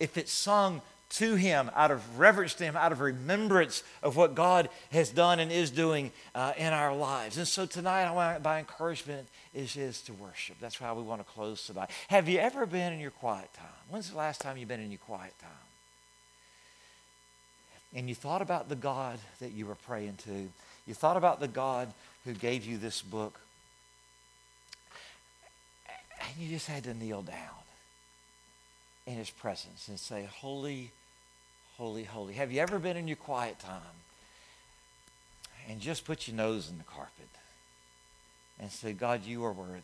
if 0.00 0.16
it's 0.16 0.32
sung 0.32 0.80
to 1.10 1.36
Him 1.36 1.70
out 1.74 1.90
of 1.90 2.18
reverence 2.18 2.54
to 2.54 2.64
Him, 2.64 2.76
out 2.76 2.92
of 2.92 3.00
remembrance 3.00 3.82
of 4.02 4.16
what 4.16 4.34
God 4.34 4.68
has 4.92 5.10
done 5.10 5.40
and 5.40 5.50
is 5.50 5.70
doing 5.70 6.12
uh, 6.34 6.52
in 6.56 6.72
our 6.72 6.94
lives. 6.94 7.38
And 7.38 7.48
so 7.48 7.66
tonight, 7.66 8.12
my 8.42 8.58
encouragement 8.58 9.28
is, 9.54 9.76
is 9.76 10.02
to 10.02 10.12
worship. 10.12 10.56
That's 10.60 10.76
how 10.76 10.94
we 10.94 11.02
want 11.02 11.26
to 11.26 11.32
close 11.32 11.66
tonight. 11.66 11.90
Have 12.08 12.28
you 12.28 12.38
ever 12.38 12.66
been 12.66 12.92
in 12.92 13.00
your 13.00 13.10
quiet 13.10 13.52
time? 13.54 13.66
When's 13.88 14.10
the 14.10 14.18
last 14.18 14.40
time 14.40 14.56
you've 14.58 14.68
been 14.68 14.80
in 14.80 14.90
your 14.90 14.98
quiet 14.98 15.32
time? 15.40 15.50
And 17.94 18.08
you 18.08 18.14
thought 18.14 18.42
about 18.42 18.68
the 18.68 18.76
God 18.76 19.18
that 19.40 19.52
you 19.52 19.64
were 19.64 19.74
praying 19.74 20.18
to. 20.24 20.50
You 20.86 20.94
thought 20.94 21.16
about 21.16 21.40
the 21.40 21.48
God 21.48 21.92
who 22.26 22.34
gave 22.34 22.66
you 22.66 22.76
this 22.76 23.00
book. 23.00 23.40
And 26.20 26.30
you 26.38 26.50
just 26.50 26.66
had 26.66 26.84
to 26.84 26.92
kneel 26.92 27.22
down 27.22 27.34
in 29.08 29.16
his 29.16 29.30
presence 29.30 29.88
and 29.88 29.98
say, 29.98 30.28
Holy, 30.40 30.90
holy, 31.78 32.04
holy. 32.04 32.34
Have 32.34 32.52
you 32.52 32.60
ever 32.60 32.78
been 32.78 32.96
in 32.96 33.08
your 33.08 33.16
quiet 33.16 33.58
time 33.58 33.80
and 35.68 35.80
just 35.80 36.04
put 36.04 36.28
your 36.28 36.36
nose 36.36 36.68
in 36.70 36.76
the 36.76 36.84
carpet 36.84 37.28
and 38.60 38.70
say, 38.70 38.92
God, 38.92 39.24
you 39.24 39.44
are 39.44 39.52
worthy. 39.52 39.80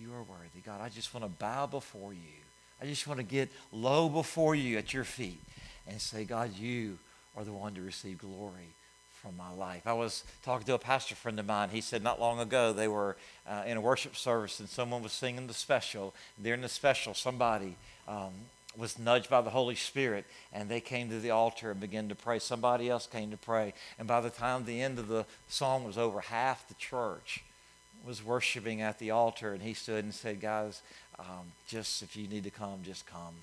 You 0.00 0.12
are 0.14 0.22
worthy. 0.22 0.60
God, 0.64 0.80
I 0.80 0.88
just 0.88 1.14
want 1.14 1.24
to 1.24 1.30
bow 1.30 1.66
before 1.66 2.12
you. 2.12 2.18
I 2.82 2.86
just 2.86 3.06
want 3.06 3.18
to 3.18 3.24
get 3.24 3.50
low 3.72 4.08
before 4.08 4.54
you 4.54 4.78
at 4.78 4.92
your 4.92 5.04
feet 5.04 5.40
and 5.86 6.00
say, 6.00 6.24
God, 6.24 6.56
you 6.56 6.98
are 7.36 7.44
the 7.44 7.52
one 7.52 7.74
to 7.74 7.80
receive 7.80 8.18
glory 8.18 8.74
from 9.22 9.36
my 9.36 9.50
life. 9.52 9.82
I 9.86 9.92
was 9.92 10.24
talking 10.44 10.66
to 10.66 10.74
a 10.74 10.78
pastor 10.78 11.14
friend 11.14 11.38
of 11.40 11.46
mine. 11.46 11.70
He 11.70 11.80
said 11.80 12.02
not 12.02 12.20
long 12.20 12.40
ago 12.40 12.72
they 12.72 12.88
were 12.88 13.16
uh, 13.48 13.64
in 13.66 13.76
a 13.76 13.80
worship 13.80 14.16
service 14.16 14.60
and 14.60 14.68
someone 14.68 15.02
was 15.02 15.12
singing 15.12 15.46
the 15.46 15.54
special. 15.54 16.14
During 16.42 16.60
the 16.60 16.68
special, 16.68 17.14
somebody 17.14 17.76
um, 18.06 18.32
was 18.76 18.98
nudged 18.98 19.28
by 19.28 19.40
the 19.40 19.50
Holy 19.50 19.74
Spirit 19.74 20.24
and 20.52 20.68
they 20.68 20.80
came 20.80 21.08
to 21.10 21.18
the 21.18 21.30
altar 21.30 21.70
and 21.70 21.80
began 21.80 22.08
to 22.08 22.14
pray. 22.14 22.38
Somebody 22.38 22.88
else 22.88 23.06
came 23.06 23.30
to 23.30 23.36
pray. 23.36 23.74
And 23.98 24.06
by 24.06 24.20
the 24.20 24.30
time 24.30 24.64
the 24.64 24.80
end 24.80 24.98
of 24.98 25.08
the 25.08 25.26
song 25.48 25.84
was 25.84 25.98
over, 25.98 26.20
half 26.20 26.68
the 26.68 26.74
church 26.74 27.42
was 28.06 28.24
worshiping 28.24 28.80
at 28.80 28.98
the 28.98 29.10
altar. 29.10 29.52
And 29.52 29.62
he 29.62 29.74
stood 29.74 30.04
and 30.04 30.14
said, 30.14 30.40
Guys, 30.40 30.82
um, 31.18 31.52
just 31.66 32.02
if 32.02 32.16
you 32.16 32.28
need 32.28 32.44
to 32.44 32.50
come, 32.50 32.80
just 32.84 33.06
come. 33.06 33.34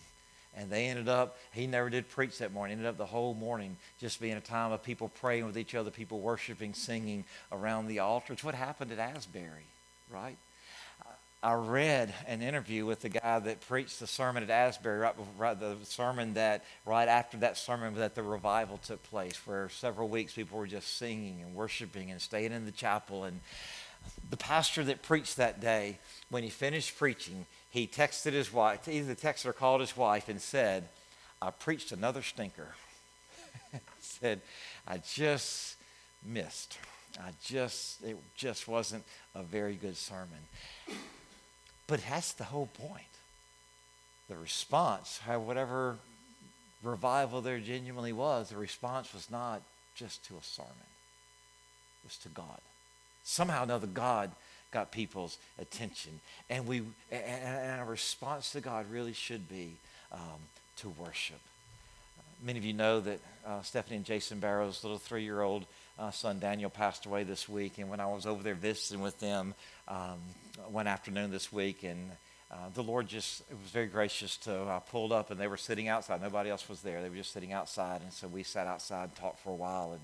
And 0.57 0.69
they 0.69 0.85
ended 0.87 1.09
up, 1.09 1.37
he 1.51 1.67
never 1.67 1.89
did 1.89 2.09
preach 2.09 2.37
that 2.37 2.53
morning, 2.53 2.77
ended 2.77 2.87
up 2.87 2.97
the 2.97 3.05
whole 3.05 3.33
morning 3.33 3.75
just 3.99 4.21
being 4.21 4.35
a 4.35 4.41
time 4.41 4.71
of 4.71 4.81
people 4.81 5.09
praying 5.09 5.45
with 5.45 5.57
each 5.57 5.75
other, 5.75 5.91
people 5.91 6.21
worshiping, 6.21 6.73
singing 6.73 7.25
around 7.51 7.87
the 7.87 7.99
altar. 7.99 8.33
It's 8.33 8.43
what 8.43 8.55
happened 8.55 8.91
at 8.91 8.99
Asbury, 8.99 9.65
right? 10.09 10.37
I 11.43 11.53
read 11.53 12.11
an 12.25 12.41
interview 12.41 12.87
with 12.87 13.01
the 13.01 13.09
guy 13.09 13.37
that 13.37 13.61
preached 13.67 13.99
the 13.99 14.07
sermon 14.07 14.41
at 14.41 14.49
Asbury, 14.49 14.97
right, 14.97 15.13
right 15.37 15.59
the 15.59 15.75
sermon 15.83 16.33
that 16.33 16.63
right 16.87 17.07
after 17.07 17.37
that 17.37 17.55
sermon 17.55 17.93
that 17.95 18.15
the 18.15 18.23
revival 18.23 18.77
took 18.77 19.03
place, 19.03 19.35
where 19.45 19.69
several 19.69 20.07
weeks 20.07 20.33
people 20.33 20.57
were 20.57 20.65
just 20.65 20.97
singing 20.97 21.41
and 21.43 21.53
worshiping 21.53 22.09
and 22.09 22.19
staying 22.19 22.51
in 22.51 22.65
the 22.65 22.71
chapel. 22.71 23.25
And 23.25 23.41
the 24.29 24.37
pastor 24.37 24.83
that 24.85 25.03
preached 25.03 25.37
that 25.37 25.61
day, 25.61 25.99
when 26.29 26.41
he 26.41 26.49
finished 26.49 26.97
preaching, 26.97 27.45
he 27.75 27.87
texted 27.87 28.31
his 28.31 28.53
wife, 28.53 28.87
either 28.87 29.13
texted 29.15 29.47
or 29.47 29.53
called 29.53 29.81
his 29.81 29.97
wife 29.97 30.29
and 30.29 30.39
said, 30.41 30.87
I 31.41 31.51
preached 31.51 31.91
another 31.91 32.21
stinker. 32.21 32.69
said, 33.99 34.39
I 34.87 34.99
just 34.99 35.75
missed. 36.25 36.77
I 37.19 37.31
just, 37.43 38.01
it 38.01 38.15
just 38.37 38.69
wasn't 38.69 39.03
a 39.35 39.43
very 39.43 39.75
good 39.75 39.97
sermon. 39.97 40.39
But 41.85 41.99
that's 42.09 42.31
the 42.31 42.45
whole 42.45 42.67
point. 42.67 43.03
The 44.29 44.37
response, 44.37 45.19
whatever 45.27 45.97
revival 46.81 47.41
there 47.41 47.59
genuinely 47.59 48.13
was, 48.13 48.51
the 48.51 48.57
response 48.57 49.13
was 49.13 49.29
not 49.29 49.61
just 49.95 50.25
to 50.27 50.35
a 50.35 50.43
sermon, 50.43 50.71
it 50.79 52.07
was 52.07 52.17
to 52.19 52.29
God. 52.29 52.61
Somehow 53.25 53.59
or 53.59 53.63
another, 53.63 53.87
God 53.87 54.31
got 54.75 54.91
people's 54.91 55.37
attention. 55.57 56.19
And, 56.49 56.67
we, 56.67 56.81
and 57.09 57.79
our 57.79 57.85
response 57.85 58.51
to 58.51 58.59
God 58.59 58.91
really 58.91 59.13
should 59.13 59.47
be 59.47 59.77
um, 60.11 60.19
to 60.79 60.89
worship. 60.89 61.39
Many 62.43 62.59
of 62.59 62.65
you 62.65 62.73
know 62.73 62.99
that 62.99 63.21
uh, 63.47 63.61
Stephanie 63.61 63.95
and 63.95 64.05
Jason 64.05 64.39
Barrow's 64.41 64.83
little 64.83 64.97
three 64.97 65.23
year 65.23 65.41
old 65.41 65.65
uh, 65.97 66.11
son 66.11 66.39
Daniel 66.39 66.69
passed 66.69 67.05
away 67.05 67.23
this 67.23 67.47
week. 67.47 67.77
And 67.77 67.89
when 67.89 68.01
I 68.01 68.07
was 68.07 68.25
over 68.25 68.43
there 68.43 68.53
visiting 68.53 69.01
with 69.01 69.17
them 69.21 69.53
um, 69.87 70.19
one 70.69 70.87
afternoon 70.87 71.31
this 71.31 71.53
week, 71.53 71.83
and 71.83 72.11
uh, 72.51 72.67
the 72.73 72.83
Lord 72.83 73.07
just 73.07 73.43
was 73.49 73.71
very 73.71 73.87
gracious 73.87 74.35
to 74.39 74.53
uh, 74.53 74.79
pulled 74.79 75.13
up, 75.13 75.31
and 75.31 75.39
they 75.39 75.47
were 75.47 75.55
sitting 75.55 75.87
outside. 75.87 76.21
Nobody 76.21 76.49
else 76.49 76.67
was 76.67 76.81
there. 76.81 77.01
They 77.01 77.07
were 77.07 77.15
just 77.15 77.31
sitting 77.31 77.53
outside, 77.53 78.01
and 78.01 78.11
so 78.11 78.27
we 78.27 78.43
sat 78.43 78.67
outside 78.67 79.05
and 79.05 79.15
talked 79.15 79.39
for 79.39 79.51
a 79.51 79.55
while. 79.55 79.93
And 79.93 80.01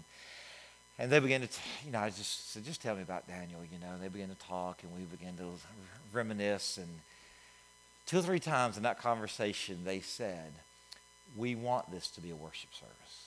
and 1.00 1.12
they 1.12 1.20
began 1.20 1.42
to, 1.42 1.48
t- 1.48 1.62
you 1.86 1.92
know, 1.92 2.00
I 2.00 2.10
just 2.10 2.52
said, 2.52 2.64
just 2.64 2.82
tell 2.82 2.96
me 2.96 3.02
about 3.02 3.28
Daniel, 3.28 3.62
you 3.72 3.80
know. 3.80 3.94
And 3.94 4.04
they 4.04 4.08
began 4.08 4.30
to 4.30 4.36
talk, 4.36 4.84
and 4.84 4.92
we 4.94 5.04
began 5.04 5.36
to 5.38 5.46
reminisce. 6.14 6.78
And 6.78 6.88
two 8.06 8.20
or 8.20 8.22
three 8.22 8.39
times 8.39 8.78
in 8.78 8.84
that 8.84 9.00
conversation, 9.00 9.80
they 9.84 10.00
said, 10.02 10.54
we 11.36 11.56
want 11.56 11.92
this 11.92 12.10
to 12.12 12.22
be 12.22 12.30
a 12.30 12.36
worship 12.36 12.74
service. 12.74 13.26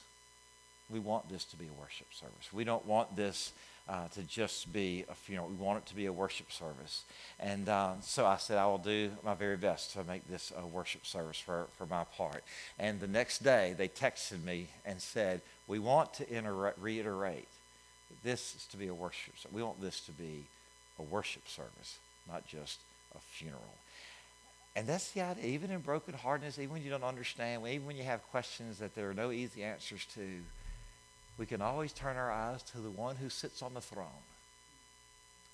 we 0.91 1.01
want 1.01 1.29
this 1.29 1.45
to 1.47 1.57
be 1.57 1.65
a 1.67 1.81
worship 1.81 2.07
service. 2.13 2.53
We 2.53 2.65
don't 2.65 2.85
want 2.87 3.17
this 3.17 3.53
uh, 3.89 4.09
to 4.09 4.23
just 4.23 4.73
be 4.73 5.05
a 5.11 5.15
funeral. 5.15 5.49
We 5.49 5.57
want 5.57 5.79
it 5.79 5.87
to 5.87 5.95
be 5.95 6.07
a 6.07 6.13
worship 6.13 6.51
service. 6.51 7.05
And 7.39 7.69
uh, 7.69 7.95
so 8.01 8.25
I 8.25 8.37
said, 8.37 8.57
I 8.57 8.67
will 8.67 8.79
do 8.79 9.11
my 9.23 9.35
very 9.35 9.57
best 9.57 9.93
to 9.93 10.05
make 10.05 10.27
this 10.29 10.53
a 10.57 10.67
worship 10.67 11.05
service 11.05 11.39
for, 11.39 11.67
for 11.77 11.87
my 11.87 12.05
part. 12.05 12.45
And 12.79 13.01
the 13.01 13.07
next 13.07 13.43
day, 13.43 13.75
they 13.77 13.89
texted 13.89 14.43
me 14.43 14.69
and 14.87 15.01
said, 15.03 15.43
We 15.67 15.79
want 15.79 16.15
to 16.15 16.35
inter- 16.35 16.75
reiterate 16.81 17.49
that 18.09 18.23
this 18.23 18.55
is 18.57 18.67
to 18.71 18.77
be 18.77 18.89
a 18.89 18.95
worship 18.95 19.37
service. 19.37 19.55
We 19.55 19.63
want 19.63 19.81
this 19.81 20.01
to 20.01 20.13
be 20.13 20.45
a 20.99 21.03
worship 21.03 21.47
service, 21.49 21.99
not 22.29 22.47
just 22.47 22.79
a 23.15 23.19
funeral. 23.19 23.61
And 24.77 24.87
that's 24.87 25.13
the 25.13 25.21
idea. 25.21 25.45
Even 25.47 25.71
in 25.71 25.83
brokenheartedness, 25.83 26.59
even 26.59 26.73
when 26.73 26.83
you 26.83 26.91
don't 26.91 27.05
understand, 27.05 27.67
even 27.67 27.87
when 27.87 27.97
you 27.97 28.03
have 28.05 28.23
questions 28.31 28.79
that 28.79 28.95
there 28.95 29.09
are 29.09 29.15
no 29.15 29.31
easy 29.31 29.63
answers 29.63 30.05
to, 30.15 30.21
we 31.39 31.47
can 31.47 31.61
always 31.61 31.93
turn 31.93 32.17
our 32.17 32.31
eyes 32.31 32.63
to 32.63 32.79
the 32.79 32.91
one 32.91 33.17
who 33.17 33.29
sits 33.29 33.63
on 33.63 33.75
the 33.75 33.81
throne 33.81 34.07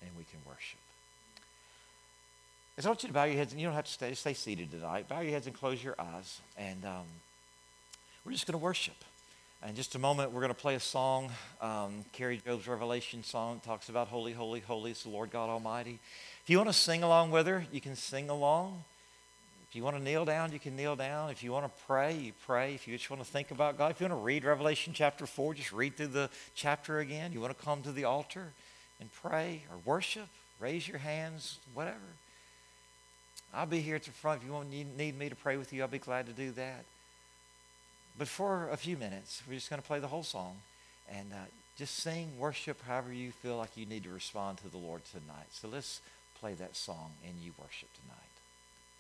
and 0.02 0.10
we 0.16 0.24
can 0.24 0.40
worship. 0.46 0.78
I 2.84 2.88
want 2.88 3.02
you 3.02 3.08
to 3.08 3.12
bow 3.12 3.24
your 3.24 3.36
heads, 3.36 3.52
and 3.52 3.60
you 3.60 3.66
don't 3.66 3.74
have 3.74 3.84
to 3.84 3.92
stay, 3.92 4.14
stay 4.14 4.32
seated 4.32 4.70
tonight. 4.70 5.06
Bow 5.06 5.20
your 5.20 5.32
heads 5.32 5.46
and 5.46 5.54
close 5.54 5.84
your 5.84 5.96
eyes, 5.98 6.40
and 6.56 6.82
um, 6.86 7.04
we're 8.24 8.32
just 8.32 8.46
going 8.46 8.58
to 8.58 8.64
worship. 8.64 8.94
In 9.68 9.74
just 9.74 9.94
a 9.94 9.98
moment, 9.98 10.32
we're 10.32 10.40
going 10.40 10.54
to 10.54 10.58
play 10.58 10.76
a 10.76 10.80
song, 10.80 11.30
um, 11.60 12.06
Kari 12.12 12.40
Jobe's 12.42 12.66
Revelation 12.66 13.22
song. 13.22 13.60
Talks 13.66 13.90
about 13.90 14.08
Holy, 14.08 14.32
Holy, 14.32 14.60
Holy 14.60 14.92
is 14.92 15.02
the 15.02 15.10
Lord 15.10 15.30
God 15.30 15.50
Almighty. 15.50 15.98
If 16.42 16.48
you 16.48 16.56
want 16.56 16.70
to 16.70 16.74
sing 16.74 17.02
along 17.02 17.32
with 17.32 17.46
her, 17.46 17.66
you 17.70 17.82
can 17.82 17.96
sing 17.96 18.30
along. 18.30 18.84
If 19.70 19.76
you 19.76 19.84
want 19.84 19.96
to 19.96 20.02
kneel 20.02 20.24
down, 20.24 20.50
you 20.50 20.58
can 20.58 20.74
kneel 20.74 20.96
down. 20.96 21.30
If 21.30 21.44
you 21.44 21.52
want 21.52 21.64
to 21.64 21.82
pray, 21.86 22.16
you 22.16 22.32
pray. 22.44 22.74
If 22.74 22.88
you 22.88 22.98
just 22.98 23.08
want 23.08 23.22
to 23.22 23.30
think 23.30 23.52
about 23.52 23.78
God, 23.78 23.92
if 23.92 24.00
you 24.00 24.08
want 24.08 24.20
to 24.20 24.24
read 24.24 24.44
Revelation 24.44 24.92
chapter 24.92 25.26
4, 25.26 25.54
just 25.54 25.72
read 25.72 25.96
through 25.96 26.08
the 26.08 26.28
chapter 26.56 26.98
again. 26.98 27.32
You 27.32 27.40
want 27.40 27.56
to 27.56 27.64
come 27.64 27.80
to 27.82 27.92
the 27.92 28.02
altar 28.02 28.48
and 28.98 29.12
pray 29.12 29.62
or 29.70 29.76
worship, 29.84 30.26
raise 30.58 30.88
your 30.88 30.98
hands, 30.98 31.58
whatever. 31.72 31.98
I'll 33.54 33.64
be 33.64 33.80
here 33.80 33.94
at 33.94 34.02
the 34.02 34.10
front. 34.10 34.40
If 34.40 34.48
you 34.48 34.52
want, 34.52 34.72
you 34.72 34.84
need 34.98 35.16
me 35.16 35.28
to 35.28 35.36
pray 35.36 35.56
with 35.56 35.72
you, 35.72 35.82
I'll 35.82 35.88
be 35.88 35.98
glad 35.98 36.26
to 36.26 36.32
do 36.32 36.50
that. 36.50 36.84
But 38.18 38.26
for 38.26 38.68
a 38.70 38.76
few 38.76 38.96
minutes, 38.96 39.40
we're 39.46 39.54
just 39.54 39.70
going 39.70 39.80
to 39.80 39.86
play 39.86 40.00
the 40.00 40.08
whole 40.08 40.24
song 40.24 40.56
and 41.08 41.32
uh, 41.32 41.36
just 41.78 41.94
sing, 41.94 42.32
worship 42.40 42.82
however 42.88 43.12
you 43.12 43.30
feel 43.30 43.56
like 43.56 43.76
you 43.76 43.86
need 43.86 44.02
to 44.02 44.10
respond 44.10 44.58
to 44.58 44.68
the 44.68 44.78
Lord 44.78 45.02
tonight. 45.04 45.46
So 45.52 45.68
let's 45.68 46.00
play 46.40 46.54
that 46.54 46.74
song 46.74 47.12
and 47.24 47.36
you 47.40 47.52
worship 47.56 47.88
tonight. 48.02 48.29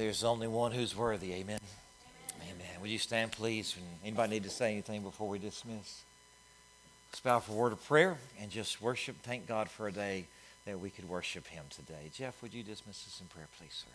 There's 0.00 0.24
only 0.24 0.48
one 0.48 0.72
who's 0.72 0.96
worthy. 0.96 1.34
Amen. 1.34 1.60
Amen. 2.40 2.80
Would 2.80 2.88
you 2.88 2.96
stand, 2.96 3.32
please? 3.32 3.76
Anybody 4.02 4.30
need 4.30 4.44
to 4.44 4.48
say 4.48 4.72
anything 4.72 5.02
before 5.02 5.28
we 5.28 5.38
dismiss? 5.38 6.04
Let's 7.10 7.20
bow 7.22 7.38
for 7.40 7.52
a 7.52 7.54
word 7.54 7.72
of 7.72 7.84
prayer 7.84 8.16
and 8.40 8.50
just 8.50 8.80
worship. 8.80 9.16
Thank 9.22 9.46
God 9.46 9.68
for 9.68 9.88
a 9.88 9.92
day 9.92 10.24
that 10.64 10.80
we 10.80 10.88
could 10.88 11.06
worship 11.06 11.46
Him 11.48 11.64
today. 11.68 12.10
Jeff, 12.14 12.40
would 12.40 12.54
you 12.54 12.62
dismiss 12.62 13.06
us 13.06 13.20
in 13.20 13.26
prayer, 13.26 13.48
please, 13.58 13.84
sir? 13.84 13.92